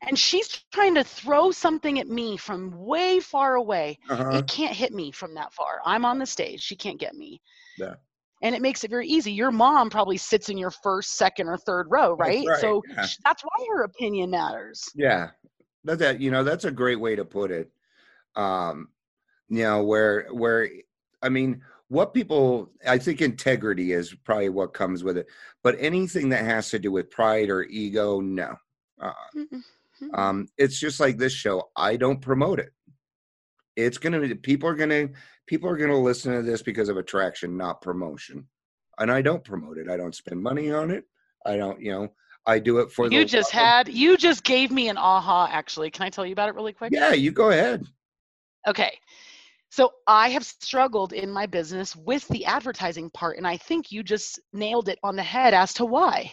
And 0.09 0.19
she's 0.19 0.49
trying 0.73 0.95
to 0.95 1.05
throw 1.05 1.51
something 1.51 1.99
at 1.99 2.09
me 2.09 2.37
from 2.37 2.73
way 2.79 3.21
far 3.21 3.57
away. 3.57 3.99
uh-huh. 4.09 4.39
It 4.39 4.47
can't 4.47 4.75
hit 4.75 4.93
me 4.93 5.11
from 5.11 5.35
that 5.35 5.53
far. 5.53 5.81
I'm 5.85 6.05
on 6.05 6.19
the 6.19 6.27
stage. 6.27 6.63
She 6.63 6.77
can't 6.77 6.99
get 6.99 7.15
me. 7.15 7.43
Yeah. 7.77 7.95
And 8.43 8.55
it 8.55 8.63
makes 8.63 8.85
it 8.85 8.91
very 8.91 9.09
easy. 9.09 9.33
Your 9.33 9.51
mom 9.51 9.91
probably 9.91 10.17
sits 10.17 10.49
in 10.49 10.57
your 10.57 10.71
first, 10.71 11.17
second, 11.17 11.49
or 11.49 11.59
third 11.59 11.89
row, 11.91 12.15
right? 12.15 12.47
right, 12.47 12.61
So 12.61 12.83
yeah. 12.89 13.07
that's 13.25 13.43
why 13.43 13.67
her 13.73 13.83
opinion 13.83 14.31
matters. 14.31 14.89
Yeah, 14.95 15.31
that 15.85 15.99
that 15.99 16.21
you 16.21 16.31
know 16.31 16.45
that's 16.45 16.65
a 16.65 16.71
great 16.71 17.01
way 17.01 17.17
to 17.17 17.25
put 17.25 17.51
it. 17.51 17.69
Um, 18.37 18.91
you 19.49 19.65
know 19.65 19.83
where 19.83 20.29
where 20.31 20.69
I 21.21 21.29
mean, 21.29 21.61
what 21.89 22.15
people 22.15 22.71
I 22.87 22.99
think 22.99 23.21
integrity 23.21 23.93
is 23.93 24.15
probably 24.25 24.51
what 24.51 24.75
comes 24.75 25.03
with 25.03 25.17
it, 25.17 25.27
but 25.63 25.77
anything 25.79 26.29
that 26.31 26.45
has 26.45 26.71
to 26.71 26.79
do 26.79 26.93
with 26.93 27.11
pride 27.11 27.51
or 27.51 27.65
ego, 27.65 28.21
no. 28.21 28.57
Uh, 29.01 29.13
mm-mm. 29.37 29.63
um, 30.19 30.49
it's 30.59 30.79
just 30.79 31.01
like 31.01 31.17
this 31.17 31.33
show. 31.33 31.71
I 31.77 31.97
don't 31.97 32.21
promote 32.21 32.61
it. 32.61 32.73
It's 33.77 33.99
gonna 33.99 34.21
be 34.21 34.35
people 34.35 34.69
are 34.69 34.75
gonna 34.75 35.09
people 35.47 35.71
are 35.71 35.77
gonna 35.77 35.99
listen 35.99 36.35
to 36.35 36.43
this 36.43 36.63
because 36.63 36.89
of 36.89 36.97
attraction, 36.97 37.57
not 37.57 37.81
promotion. 37.81 38.47
And 38.99 39.11
I 39.11 39.23
don't 39.23 39.45
promote 39.45 39.79
it. 39.79 39.89
I 39.89 39.97
don't 39.97 40.15
spend 40.15 40.43
money 40.43 40.73
on 40.73 40.91
it. 40.91 41.05
I 41.47 41.57
don't, 41.57 41.81
you 41.81 41.93
know, 41.93 42.09
I 42.45 42.59
do 42.59 42.79
it 42.79 42.91
for 42.91 43.05
you 43.05 43.21
the 43.21 43.25
just 43.25 43.55
love 43.55 43.63
had, 43.63 43.89
you 43.89 44.17
just 44.17 44.43
gave 44.43 44.71
me 44.73 44.89
an 44.89 44.97
aha, 44.97 45.49
actually. 45.51 45.91
Can 45.91 46.05
I 46.05 46.11
tell 46.11 46.27
you 46.27 46.33
about 46.33 46.49
it 46.49 46.55
really 46.55 46.73
quick? 46.73 46.93
Yeah, 46.93 47.13
you 47.13 47.31
go 47.31 47.51
ahead. 47.51 47.87
Okay. 48.67 48.99
So 49.71 49.93
I 50.07 50.31
have 50.31 50.45
struggled 50.45 51.13
in 51.13 51.31
my 51.31 51.47
business 51.47 51.95
with 51.95 52.27
the 52.29 52.45
advertising 52.47 53.11
part, 53.11 53.37
and 53.37 53.47
I 53.47 53.57
think 53.57 53.93
you 53.93 54.03
just 54.03 54.41
nailed 54.53 54.89
it 54.89 54.99
on 55.03 55.17
the 55.17 55.23
head 55.23 55.55
as 55.55 55.73
to 55.75 55.85
why. 55.85 56.33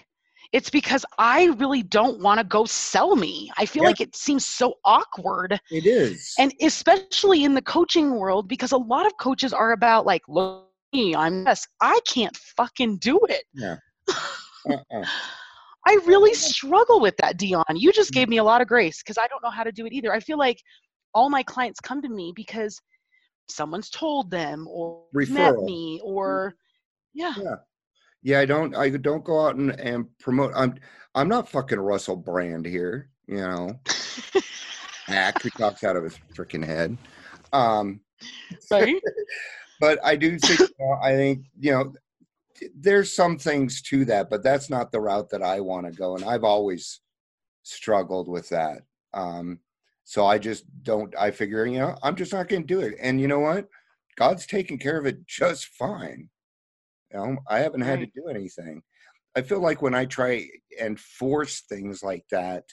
It's 0.53 0.69
because 0.69 1.05
I 1.17 1.47
really 1.57 1.83
don't 1.83 2.21
want 2.21 2.39
to 2.39 2.45
go 2.45 2.65
sell 2.65 3.15
me. 3.15 3.51
I 3.57 3.65
feel 3.65 3.83
Yeah. 3.83 3.89
like 3.89 4.01
it 4.01 4.15
seems 4.15 4.45
so 4.45 4.75
awkward. 4.85 5.59
It 5.69 5.85
is. 5.85 6.33
And 6.39 6.53
especially 6.61 7.43
in 7.43 7.53
the 7.53 7.61
coaching 7.61 8.15
world, 8.17 8.47
because 8.47 8.71
a 8.71 8.77
lot 8.77 9.05
of 9.05 9.17
coaches 9.17 9.53
are 9.53 9.71
about 9.73 10.05
like, 10.05 10.21
look, 10.27 10.69
me, 10.93 11.15
I'm 11.15 11.43
this. 11.43 11.67
I 11.81 11.99
can't 12.07 12.35
fucking 12.37 12.97
do 12.99 13.19
it. 13.27 13.43
Yeah. 13.53 13.75
uh-uh. 14.69 15.05
I 15.87 15.99
really 16.05 16.33
struggle 16.33 16.99
with 17.01 17.15
that, 17.17 17.37
Dion. 17.37 17.63
You 17.75 17.91
just 17.91 18.11
Mm. 18.11 18.15
gave 18.15 18.29
me 18.29 18.37
a 18.37 18.43
lot 18.43 18.61
of 18.61 18.67
grace 18.67 19.03
because 19.03 19.17
I 19.17 19.27
don't 19.27 19.43
know 19.43 19.49
how 19.51 19.63
to 19.63 19.71
do 19.71 19.85
it 19.85 19.93
either. 19.93 20.13
I 20.13 20.19
feel 20.19 20.37
like 20.37 20.61
all 21.13 21.29
my 21.29 21.43
clients 21.43 21.79
come 21.79 22.01
to 22.01 22.09
me 22.09 22.31
because 22.35 22.79
someone's 23.49 23.89
told 23.89 24.31
them 24.31 24.67
or 24.69 25.03
met 25.13 25.27
Referral. 25.27 25.57
Mm. 25.57 25.65
me 25.65 26.01
or 26.03 26.55
yeah. 27.13 27.33
Yeah, 28.21 28.39
I 28.39 28.45
don't 28.45 28.75
I 28.75 28.89
don't 28.89 29.23
go 29.23 29.45
out 29.45 29.55
and, 29.55 29.79
and 29.79 30.05
promote 30.19 30.51
I'm 30.55 30.75
I'm 31.13 31.27
not 31.27 31.49
fucking 31.49 31.79
Russell 31.79 32.15
Brand 32.15 32.65
here, 32.65 33.09
you 33.27 33.37
know. 33.37 33.79
Hack 35.05 35.41
who 35.41 35.49
talks 35.51 35.83
out 35.83 35.95
of 35.95 36.03
his 36.03 36.17
freaking 36.33 36.65
head. 36.65 36.97
Um 37.53 38.01
right? 38.71 39.01
but 39.79 39.99
I 40.03 40.15
do 40.15 40.37
think 40.39 40.59
you 40.59 40.69
know, 40.79 40.97
I 41.01 41.11
think, 41.13 41.45
you 41.59 41.71
know, 41.71 41.93
there's 42.75 43.11
some 43.11 43.37
things 43.37 43.81
to 43.83 44.05
that, 44.05 44.29
but 44.29 44.43
that's 44.43 44.69
not 44.69 44.91
the 44.91 45.01
route 45.01 45.29
that 45.29 45.43
I 45.43 45.59
want 45.59 45.85
to 45.85 45.91
go. 45.91 46.15
And 46.15 46.25
I've 46.25 46.43
always 46.43 47.01
struggled 47.63 48.27
with 48.27 48.49
that. 48.49 48.83
Um, 49.13 49.59
so 50.05 50.25
I 50.25 50.37
just 50.37 50.63
don't, 50.83 51.13
I 51.19 51.31
figure, 51.31 51.65
you 51.65 51.79
know, 51.79 51.97
I'm 52.03 52.15
just 52.15 52.31
not 52.31 52.47
going 52.47 52.61
to 52.61 52.67
do 52.67 52.79
it. 52.79 52.95
And 53.01 53.19
you 53.19 53.27
know 53.27 53.39
what? 53.39 53.67
God's 54.17 54.45
taking 54.45 54.77
care 54.77 54.97
of 54.97 55.05
it 55.05 55.25
just 55.27 55.65
fine. 55.67 56.29
You 57.11 57.17
know, 57.17 57.37
I 57.49 57.59
haven't 57.59 57.81
had 57.81 57.99
Right. 57.99 58.13
to 58.13 58.21
do 58.21 58.27
anything. 58.29 58.81
I 59.35 59.41
feel 59.41 59.59
like 59.59 59.81
when 59.81 59.95
I 59.95 60.05
try 60.05 60.47
and 60.79 60.97
force 60.99 61.61
things 61.61 62.03
like 62.03 62.23
that, 62.31 62.63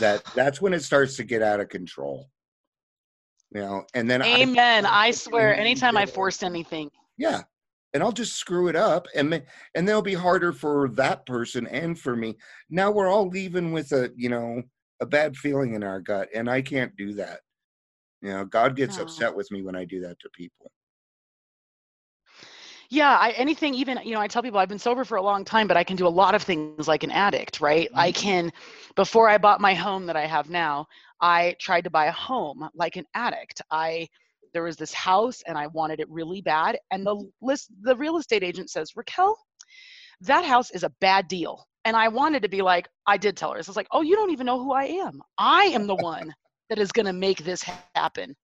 that 0.00 0.24
that's 0.34 0.60
when 0.60 0.74
it 0.74 0.82
starts 0.82 1.16
to 1.16 1.24
get 1.24 1.40
out 1.40 1.60
of 1.60 1.68
control. 1.68 2.28
You 3.54 3.60
know, 3.60 3.84
and 3.94 4.10
then 4.10 4.22
Amen. 4.22 4.84
I 4.86 5.10
swear, 5.10 5.54
Mhm. 5.54 5.58
anytime 5.58 5.96
I 5.96 6.06
force 6.06 6.42
anything, 6.42 6.90
yeah. 7.16 7.42
And 7.94 8.02
I'll 8.02 8.10
just 8.12 8.36
screw 8.36 8.68
it 8.68 8.76
up 8.76 9.06
and 9.14 9.42
and 9.74 9.86
they'll 9.86 10.00
be 10.02 10.14
harder 10.14 10.52
for 10.52 10.88
that 10.94 11.26
person 11.26 11.66
and 11.66 11.98
for 11.98 12.16
me. 12.16 12.38
Now 12.70 12.90
we're 12.90 13.08
all 13.08 13.28
leaving 13.28 13.72
with 13.72 13.92
a, 13.92 14.10
you 14.16 14.30
know, 14.30 14.62
a 15.00 15.06
bad 15.06 15.36
feeling 15.36 15.74
in 15.74 15.82
our 15.82 16.00
gut 16.00 16.28
and 16.34 16.48
I 16.50 16.62
can't 16.62 16.94
do 16.96 17.14
that. 17.14 17.40
You 18.22 18.30
know, 18.30 18.44
God 18.44 18.76
gets 18.76 18.98
No. 18.98 18.98
upset 18.98 19.34
with 19.34 19.50
me 19.50 19.62
when 19.62 19.76
I 19.76 19.84
do 19.84 20.00
that 20.02 20.18
to 20.20 20.30
people. 20.30 20.70
yeah, 22.90 23.16
I 23.18 23.30
anything 23.30 23.74
even, 23.74 23.98
you 24.04 24.12
know, 24.12 24.20
I 24.20 24.28
tell 24.28 24.42
people 24.42 24.58
I've 24.58 24.68
been 24.68 24.78
sober 24.78 25.04
for 25.04 25.16
a 25.16 25.22
long 25.22 25.44
time, 25.44 25.66
but 25.66 25.76
I 25.76 25.84
can 25.84 25.96
do 25.96 26.06
a 26.06 26.08
lot 26.08 26.34
of 26.34 26.42
things 26.42 26.88
like 26.88 27.02
an 27.02 27.10
addict, 27.10 27.60
right? 27.60 27.88
I 27.94 28.12
Mhm. 28.12 28.12
can 28.12 28.52
before 28.96 29.28
I 29.28 29.38
bought 29.38 29.60
my 29.60 29.74
home 29.74 30.06
that 30.06 30.16
I 30.16 30.26
have 30.26 30.50
now, 30.50 30.86
I 31.20 31.56
tried 31.60 31.84
to 31.84 31.90
buy 31.90 32.06
a 32.06 32.12
home 32.12 32.68
like 32.74 32.96
an 32.96 33.06
addict. 33.14 33.62
I 33.70 34.08
there 34.52 34.62
was 34.64 34.76
this 34.76 34.92
house 34.92 35.42
and 35.46 35.56
I 35.56 35.66
wanted 35.68 36.00
it 36.00 36.08
really 36.10 36.42
bad 36.42 36.78
and 36.90 37.06
the 37.06 37.30
list 37.40 37.70
the 37.82 37.96
real 37.96 38.18
estate 38.18 38.42
agent 38.42 38.70
says, 38.70 38.92
"Raquel, 38.96 39.38
that 40.22 40.44
house 40.44 40.70
is 40.72 40.84
a 40.84 40.90
bad 41.00 41.28
deal." 41.28 41.66
And 41.84 41.96
I 41.96 42.08
wanted 42.08 42.42
to 42.42 42.48
be 42.48 42.62
like, 42.62 42.88
I 43.06 43.16
did 43.16 43.36
tell 43.36 43.52
her. 43.52 43.58
It's 43.58 43.74
like, 43.74 43.88
"Oh, 43.90 44.02
you 44.02 44.14
don't 44.14 44.30
even 44.30 44.46
know 44.46 44.62
who 44.62 44.72
I 44.72 44.84
am. 44.84 45.20
I 45.38 45.64
am 45.64 45.86
the 45.86 45.96
one 45.96 46.34
that 46.68 46.78
is 46.78 46.92
going 46.92 47.06
to 47.06 47.12
make 47.12 47.44
this 47.44 47.62
happen." 47.94 48.36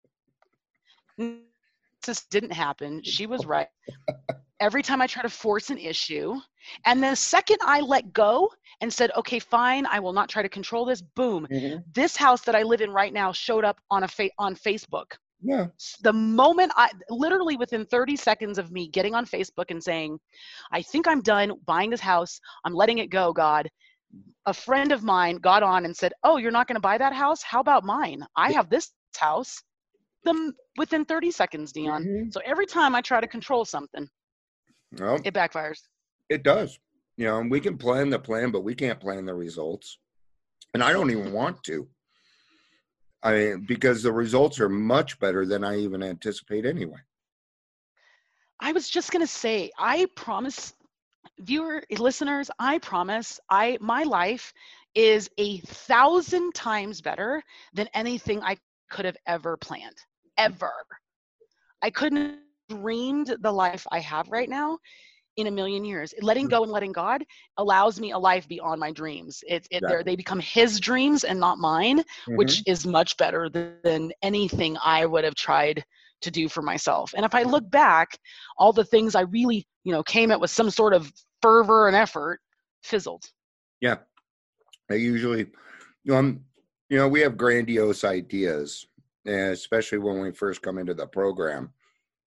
This 1.18 2.24
didn't 2.30 2.52
happen. 2.52 3.02
She 3.02 3.26
was 3.26 3.44
right. 3.46 3.68
Every 4.60 4.82
time 4.82 5.02
I 5.02 5.06
try 5.06 5.22
to 5.22 5.28
force 5.28 5.70
an 5.70 5.78
issue, 5.78 6.34
and 6.84 7.02
the 7.02 7.14
second 7.14 7.58
I 7.62 7.80
let 7.80 8.12
go 8.12 8.50
and 8.80 8.92
said, 8.92 9.10
okay, 9.16 9.38
fine, 9.38 9.86
I 9.86 10.00
will 10.00 10.12
not 10.12 10.28
try 10.28 10.42
to 10.42 10.48
control 10.48 10.84
this, 10.84 11.02
boom, 11.02 11.46
mm-hmm. 11.50 11.78
this 11.92 12.16
house 12.16 12.42
that 12.42 12.54
I 12.54 12.62
live 12.62 12.80
in 12.80 12.90
right 12.90 13.12
now 13.12 13.32
showed 13.32 13.64
up 13.64 13.80
on 13.90 14.04
a 14.04 14.08
fa- 14.08 14.30
on 14.38 14.54
Facebook. 14.54 15.12
Yeah. 15.42 15.66
The 16.02 16.12
moment 16.12 16.72
I 16.76 16.90
literally 17.10 17.56
within 17.56 17.84
30 17.86 18.16
seconds 18.16 18.58
of 18.58 18.72
me 18.72 18.88
getting 18.88 19.14
on 19.14 19.26
Facebook 19.26 19.70
and 19.70 19.82
saying, 19.82 20.18
I 20.72 20.82
think 20.82 21.06
I'm 21.06 21.20
done 21.20 21.52
buying 21.66 21.90
this 21.90 22.00
house, 22.00 22.40
I'm 22.64 22.74
letting 22.74 22.98
it 22.98 23.10
go, 23.10 23.32
God. 23.32 23.68
A 24.46 24.54
friend 24.54 24.92
of 24.92 25.02
mine 25.02 25.36
got 25.36 25.62
on 25.62 25.84
and 25.84 25.94
said, 25.96 26.12
Oh, 26.24 26.36
you're 26.38 26.50
not 26.52 26.68
going 26.68 26.76
to 26.76 26.80
buy 26.80 26.96
that 26.98 27.12
house? 27.12 27.42
How 27.42 27.60
about 27.60 27.84
mine? 27.84 28.24
I 28.36 28.52
have 28.52 28.70
this 28.70 28.90
house. 29.16 29.62
The, 30.24 30.52
within 30.78 31.04
30 31.04 31.30
seconds, 31.30 31.72
Dion. 31.72 32.04
Mhm. 32.04 32.32
So 32.32 32.40
every 32.44 32.66
time 32.66 32.94
I 32.94 33.00
try 33.00 33.20
to 33.20 33.28
control 33.28 33.64
something, 33.64 34.08
Well, 34.98 35.20
it 35.24 35.34
backfires. 35.34 35.80
it 36.28 36.42
does. 36.42 36.78
You 37.16 37.26
know, 37.26 37.38
and 37.40 37.50
we 37.50 37.60
can 37.60 37.78
plan 37.78 38.10
the 38.10 38.18
plan, 38.18 38.50
but 38.50 38.62
we 38.62 38.74
can't 38.74 39.00
plan 39.00 39.24
the 39.26 39.34
results. 39.34 39.98
And 40.74 40.82
I 40.82 40.92
don't 40.92 41.10
even 41.10 41.32
want 41.32 41.62
to. 41.64 41.88
I 43.26 43.56
because 43.66 44.02
the 44.02 44.12
results 44.12 44.60
are 44.60 44.68
much 44.68 45.18
better 45.18 45.44
than 45.46 45.64
I 45.64 45.78
even 45.78 46.02
anticipate 46.02 46.64
anyway. 46.64 47.00
I 48.60 48.72
was 48.72 48.88
just 48.88 49.10
gonna 49.10 49.26
say, 49.26 49.70
I 49.78 50.06
promise, 50.14 50.74
viewer 51.40 51.82
listeners, 51.98 52.50
I 52.58 52.78
promise, 52.78 53.40
I 53.50 53.78
my 53.80 54.04
life 54.04 54.52
is 54.94 55.28
a 55.38 55.58
thousand 55.58 56.54
times 56.54 57.00
better 57.00 57.42
than 57.74 57.88
anything 57.94 58.42
I 58.42 58.56
could 58.90 59.04
have 59.04 59.16
ever 59.26 59.56
planned, 59.56 59.96
ever. 60.38 60.72
I 61.82 61.90
couldn't 61.90 62.38
have 62.70 62.80
dreamed 62.80 63.36
the 63.40 63.52
life 63.52 63.86
I 63.90 63.98
have 64.00 64.28
right 64.28 64.48
now 64.48 64.78
in 65.36 65.46
a 65.46 65.50
million 65.50 65.84
years. 65.84 66.14
Letting 66.20 66.44
mm-hmm. 66.44 66.50
go 66.50 66.62
and 66.62 66.72
letting 66.72 66.92
God 66.92 67.24
allows 67.58 68.00
me 68.00 68.12
a 68.12 68.18
life 68.18 68.48
beyond 68.48 68.80
my 68.80 68.90
dreams. 68.90 69.42
It, 69.46 69.66
it 69.70 69.82
they 70.04 70.16
become 70.16 70.40
His 70.40 70.80
dreams 70.80 71.24
and 71.24 71.38
not 71.38 71.58
mine, 71.58 72.02
which 72.28 72.58
mm-hmm. 72.58 72.72
is 72.72 72.86
much 72.86 73.16
better 73.16 73.48
than, 73.48 74.12
anything 74.22 74.76
I 74.84 75.06
would 75.06 75.24
have 75.24 75.34
tried 75.34 75.84
to 76.22 76.30
do 76.30 76.48
for 76.48 76.62
myself. 76.62 77.12
And 77.14 77.24
if 77.24 77.34
I 77.34 77.42
look 77.42 77.70
back, 77.70 78.18
all 78.56 78.72
the 78.72 78.84
things 78.84 79.14
I 79.14 79.22
really, 79.22 79.66
you 79.84 79.92
know, 79.92 80.02
came 80.02 80.30
at 80.30 80.40
with 80.40 80.50
some 80.50 80.70
sort 80.70 80.94
of 80.94 81.12
fervor 81.42 81.86
and 81.86 81.96
effort 81.96 82.40
fizzled. 82.82 83.24
Yeah. 83.80 83.96
I 84.90 84.94
usually, 84.94 85.46
you 86.04 86.12
know, 86.12 86.16
I'm, 86.16 86.44
you 86.88 86.98
know, 86.98 87.08
we 87.08 87.20
have 87.20 87.36
grandiose 87.36 88.04
ideas, 88.04 88.86
and 89.24 89.52
especially 89.52 89.98
when 89.98 90.20
we 90.20 90.30
first 90.32 90.62
come 90.62 90.78
into 90.78 90.94
the 90.94 91.06
program. 91.06 91.72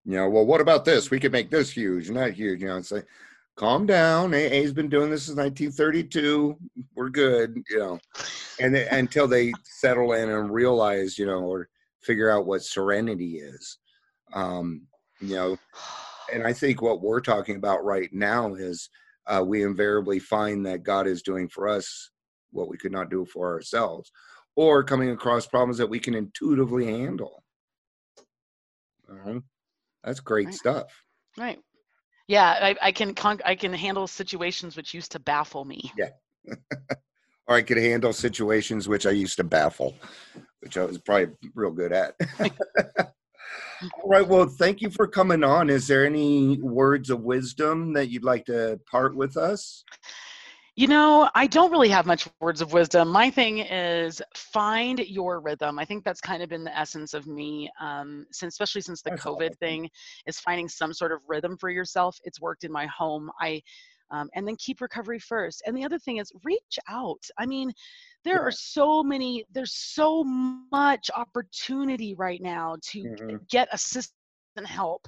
You 0.06 0.16
know, 0.16 0.30
well, 0.30 0.46
what 0.46 0.62
about 0.62 0.86
this? 0.86 1.12
We 1.12 1.20
could 1.20 1.32
make 1.32 1.50
this 1.50 1.72
huge, 1.72 2.10
not 2.10 2.32
huge. 2.32 2.62
You 2.62 2.68
know, 2.68 2.78
it's 2.78 2.92
like, 2.92 3.06
calm 3.60 3.86
down. 3.86 4.34
AA's 4.34 4.72
been 4.72 4.88
doing 4.88 5.12
this 5.12 5.26
since 5.26 5.38
1932. 5.38 6.58
We're 6.96 7.10
good. 7.10 7.62
You 7.70 7.80
know, 7.80 8.00
and 8.60 8.76
until 8.76 9.28
they 9.28 9.52
settle 9.64 10.14
in 10.14 10.30
and 10.30 10.52
realize, 10.52 11.20
you 11.20 11.26
know, 11.26 11.42
or 11.42 11.68
figure 12.02 12.32
out 12.32 12.46
what 12.46 12.64
serenity 12.64 13.40
is. 13.40 13.78
Um, 14.34 14.84
you 15.20 15.36
know, 15.36 15.58
and 16.34 16.48
I 16.48 16.54
think 16.54 16.82
what 16.82 17.02
we're 17.02 17.20
talking 17.20 17.58
about 17.58 17.84
right 17.84 18.12
now 18.14 18.56
is 18.56 18.90
uh, 19.28 19.44
we 19.46 19.64
invariably 19.64 20.20
find 20.20 20.66
that 20.66 20.84
God 20.84 21.06
is 21.06 21.22
doing 21.22 21.50
for 21.50 21.68
us 21.68 22.12
what 22.52 22.70
we 22.70 22.78
could 22.78 22.94
not 22.94 23.12
do 23.12 23.26
for 23.26 23.52
ourselves, 23.52 24.12
or 24.56 24.84
coming 24.84 25.10
across 25.12 25.46
problems 25.46 25.78
that 25.78 25.90
we 25.90 26.00
can 26.00 26.16
intuitively 26.16 26.86
handle. 26.86 27.44
Uh-huh. 29.12 29.40
That's 30.04 30.20
great 30.20 30.48
Right. 30.48 30.56
stuff. 30.56 31.04
Right. 31.38 31.60
Yeah, 32.28 32.46
I, 32.62 32.76
I 32.82 32.92
can 32.92 33.16
con- 33.16 33.42
I 33.44 33.56
can 33.56 33.74
handle 33.74 34.06
situations 34.08 34.78
which 34.78 34.94
used 34.94 35.12
to 35.14 35.20
baffle 35.20 35.66
me. 35.66 35.92
Yeah. 35.98 36.10
or 37.48 37.56
I 37.56 37.62
could 37.64 37.78
handle 37.78 38.14
situations 38.14 38.88
which 38.88 39.06
I 39.08 39.12
used 39.12 39.38
to 39.38 39.44
baffle, 39.44 39.96
which 40.60 40.78
I 40.78 40.86
was 40.86 41.00
probably 41.00 41.34
real 41.56 41.72
good 41.72 41.92
at. 41.92 42.14
All 44.04 44.10
right. 44.10 44.28
Well, 44.28 44.46
thank 44.46 44.82
you 44.82 44.90
for 44.90 45.08
coming 45.08 45.44
on. 45.44 45.70
Is 45.70 45.88
there 45.88 46.06
any 46.06 46.60
words 46.62 47.10
of 47.10 47.22
wisdom 47.22 47.94
that 47.94 48.10
you'd 48.10 48.24
like 48.24 48.46
to 48.46 48.80
part 48.90 49.16
with 49.16 49.38
us? 49.38 49.84
You 50.80 50.88
know, 50.88 51.30
I 51.36 51.46
don't 51.46 51.72
really 51.72 51.90
have 51.90 52.06
much 52.06 52.26
words 52.40 52.62
of 52.62 52.72
wisdom. 52.72 53.10
My 53.10 53.30
thing 53.30 53.58
is 53.58 54.22
find 54.34 54.98
your 55.00 55.42
rhythm. 55.42 55.78
I 55.78 55.84
think 55.84 56.06
that's 56.06 56.22
kind 56.22 56.42
of 56.42 56.48
been 56.48 56.64
the 56.64 56.74
essence 56.74 57.14
of 57.14 57.28
me, 57.28 57.70
um, 57.82 58.26
since 58.32 58.54
especially 58.54 58.80
since 58.80 59.02
the 59.02 59.10
That's 59.10 59.22
COVID 59.22 59.58
thing, 59.58 59.90
is 60.26 60.40
finding 60.40 60.70
some 60.70 60.94
sort 60.94 61.12
of 61.12 61.20
rhythm 61.28 61.58
for 61.58 61.70
yourself. 61.70 62.18
It's 62.24 62.40
worked 62.40 62.64
in 62.64 62.72
my 62.72 62.86
home. 62.86 63.30
I 63.42 63.62
um, 64.12 64.30
and 64.36 64.48
then 64.48 64.56
keep 64.56 64.80
recovery 64.80 65.20
first. 65.20 65.64
And 65.66 65.76
the 65.76 65.84
other 65.84 66.00
thing 66.00 66.16
is 66.16 66.32
reach 66.46 66.80
out. 66.88 67.26
I 67.38 67.46
mean, 67.46 67.74
there 68.24 68.36
Yeah. 68.36 68.44
are 68.44 68.52
so 68.52 69.04
many. 69.04 69.44
There's 69.52 69.76
so 69.76 70.24
much 70.24 71.12
opportunity 71.14 72.16
right 72.16 72.42
now 72.42 72.78
to 72.84 73.04
Mhm. 73.04 73.50
get 73.50 73.68
assistance 73.74 74.16
and 74.56 74.66
help. 74.66 75.06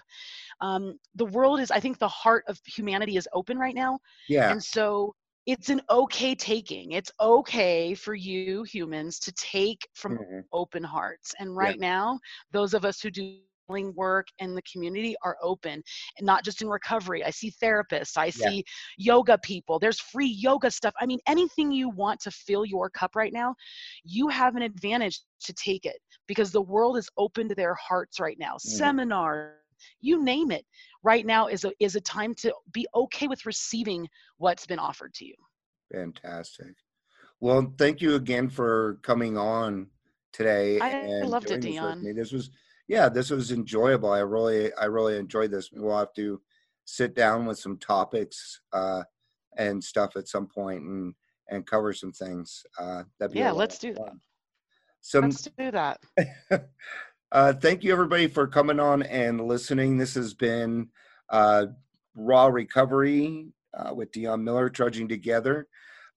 Um, 0.60 1.00
the 1.16 1.28
world 1.28 1.62
is. 1.62 1.72
I 1.72 1.80
think 1.80 1.98
the 1.98 2.10
heart 2.10 2.44
of 2.50 2.60
humanity 2.66 3.16
is 3.16 3.30
open 3.32 3.58
right 3.58 3.74
now. 3.74 4.00
Yeah. 4.28 4.52
And 4.52 4.62
so 4.62 5.16
it's 5.46 5.70
an 5.70 5.82
okay 5.90 6.36
taking. 6.36 6.92
It's 6.94 7.12
okay 7.20 7.94
for 7.96 8.14
you 8.16 8.64
humans 8.64 9.20
to 9.20 9.32
take 9.34 9.88
from 9.94 10.18
Mhm. 10.18 10.44
open 10.54 10.84
hearts. 10.84 11.34
And 11.40 11.56
right 11.56 11.80
now, 11.80 12.20
those 12.52 12.74
of 12.74 12.86
us 12.86 13.02
who 13.02 13.10
do 13.10 13.40
healing 13.68 13.94
work 13.96 14.28
in 14.40 14.54
the 14.56 14.62
community 14.72 15.16
are 15.24 15.38
open 15.42 15.82
and 16.18 16.26
not 16.26 16.44
just 16.44 16.62
in 16.62 16.68
recovery. 16.68 17.24
I 17.24 17.30
see 17.32 17.52
therapists, 17.64 18.18
I 18.18 18.30
Yeah. 18.34 18.52
see 18.52 18.64
yoga 18.98 19.38
people. 19.40 19.80
There's 19.80 20.00
free 20.00 20.28
yoga 20.28 20.70
stuff. 20.70 20.94
I 21.00 21.06
mean, 21.06 21.20
anything 21.28 21.72
you 21.72 21.90
want 21.90 22.20
to 22.22 22.32
fill 22.32 22.66
your 22.66 22.90
cup 22.90 23.16
right 23.16 23.34
now, 23.34 23.56
you 24.04 24.28
have 24.28 24.56
an 24.56 24.62
advantage 24.64 25.22
to 25.44 25.54
take 25.54 25.86
it 25.86 25.98
because 26.28 26.52
the 26.52 26.62
world 26.62 26.98
is 26.98 27.10
open 27.18 27.48
to 27.50 27.56
their 27.56 27.76
hearts 27.76 28.20
right 28.20 28.38
now. 28.40 28.56
Seminar, 28.58 29.61
you 30.00 30.24
name 30.24 30.52
it. 30.52 30.66
Right 31.04 31.26
now 31.26 31.48
is 31.48 31.64
a 31.64 31.72
is 31.80 31.96
a 31.96 32.02
time 32.02 32.34
to 32.36 32.54
be 32.74 32.88
okay 32.96 33.28
with 33.28 33.46
receiving 33.46 34.08
what's 34.38 34.66
been 34.66 34.80
offered 34.80 35.14
to 35.16 35.26
you. 35.26 35.36
Fantastic. 35.92 36.74
Well, 37.40 37.74
thank 37.78 38.02
you 38.02 38.16
again 38.16 38.50
for 38.50 39.00
coming 39.02 39.38
on 39.38 39.88
today. 40.32 40.80
I 40.80 41.26
loved 41.26 41.50
it, 41.50 41.62
this 41.62 41.72
Dion. 41.72 42.04
me. 42.04 42.12
This 42.12 42.32
was, 42.32 42.52
yeah, 42.88 43.10
this 43.10 43.32
was 43.32 43.52
enjoyable. 43.52 44.12
I 44.12 44.20
really, 44.20 44.72
I 44.76 44.86
really 44.86 45.18
enjoyed 45.18 45.50
this. 45.50 45.72
We'll 45.72 45.98
have 45.98 46.14
to 46.14 46.40
sit 46.86 47.16
down 47.16 47.48
with 47.48 47.58
some 47.58 47.78
topics 47.78 48.62
uh, 48.74 49.04
and 49.58 49.84
stuff 49.84 50.16
at 50.16 50.28
some 50.28 50.48
point 50.48 50.84
and 50.84 51.14
and 51.50 51.68
cover 51.68 51.92
some 51.94 52.14
things. 52.14 52.64
Uh, 52.80 53.04
that'd 53.20 53.34
be 53.34 53.40
Yeah, 53.40 53.52
let's 53.52 53.78
do 53.78 53.94
that. 53.96 54.14
Some 55.02 55.24
Let's 55.24 55.50
do 55.58 55.72
that. 55.72 56.00
uh, 57.32 57.54
thank 57.54 57.84
you 57.84 57.92
everybody 57.92 58.28
for 58.28 58.48
coming 58.48 58.80
on 58.80 59.04
and 59.04 59.40
listening. 59.48 59.98
This 59.98 60.16
has 60.16 60.34
been 60.34 60.90
uh, 61.30 61.68
Raw 62.16 62.48
Recovery 62.48 63.48
uh, 63.74 63.94
with 63.94 64.12
Dion 64.12 64.44
Miller 64.44 64.70
trudging 64.70 65.08
together. 65.08 65.68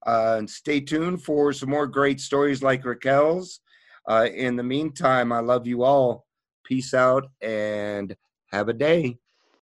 Uh, 0.05 0.35
and 0.37 0.49
stay 0.49 0.79
tuned 0.79 1.23
for 1.23 1.51
some 1.51 1.69
more 1.69 1.87
great 1.87 2.19
stories 2.19 2.61
like 2.61 2.83
Raquel's. 2.83 3.61
Uh, 4.07 4.27
in 4.33 4.55
the 4.55 4.63
meantime, 4.63 5.31
I 5.31 5.39
love 5.39 5.65
you 5.65 5.83
all. 5.83 6.25
Peace 6.63 6.93
out 6.93 7.27
and 7.41 8.15
have 8.51 8.69
a 8.69 8.73
day. 8.73 9.17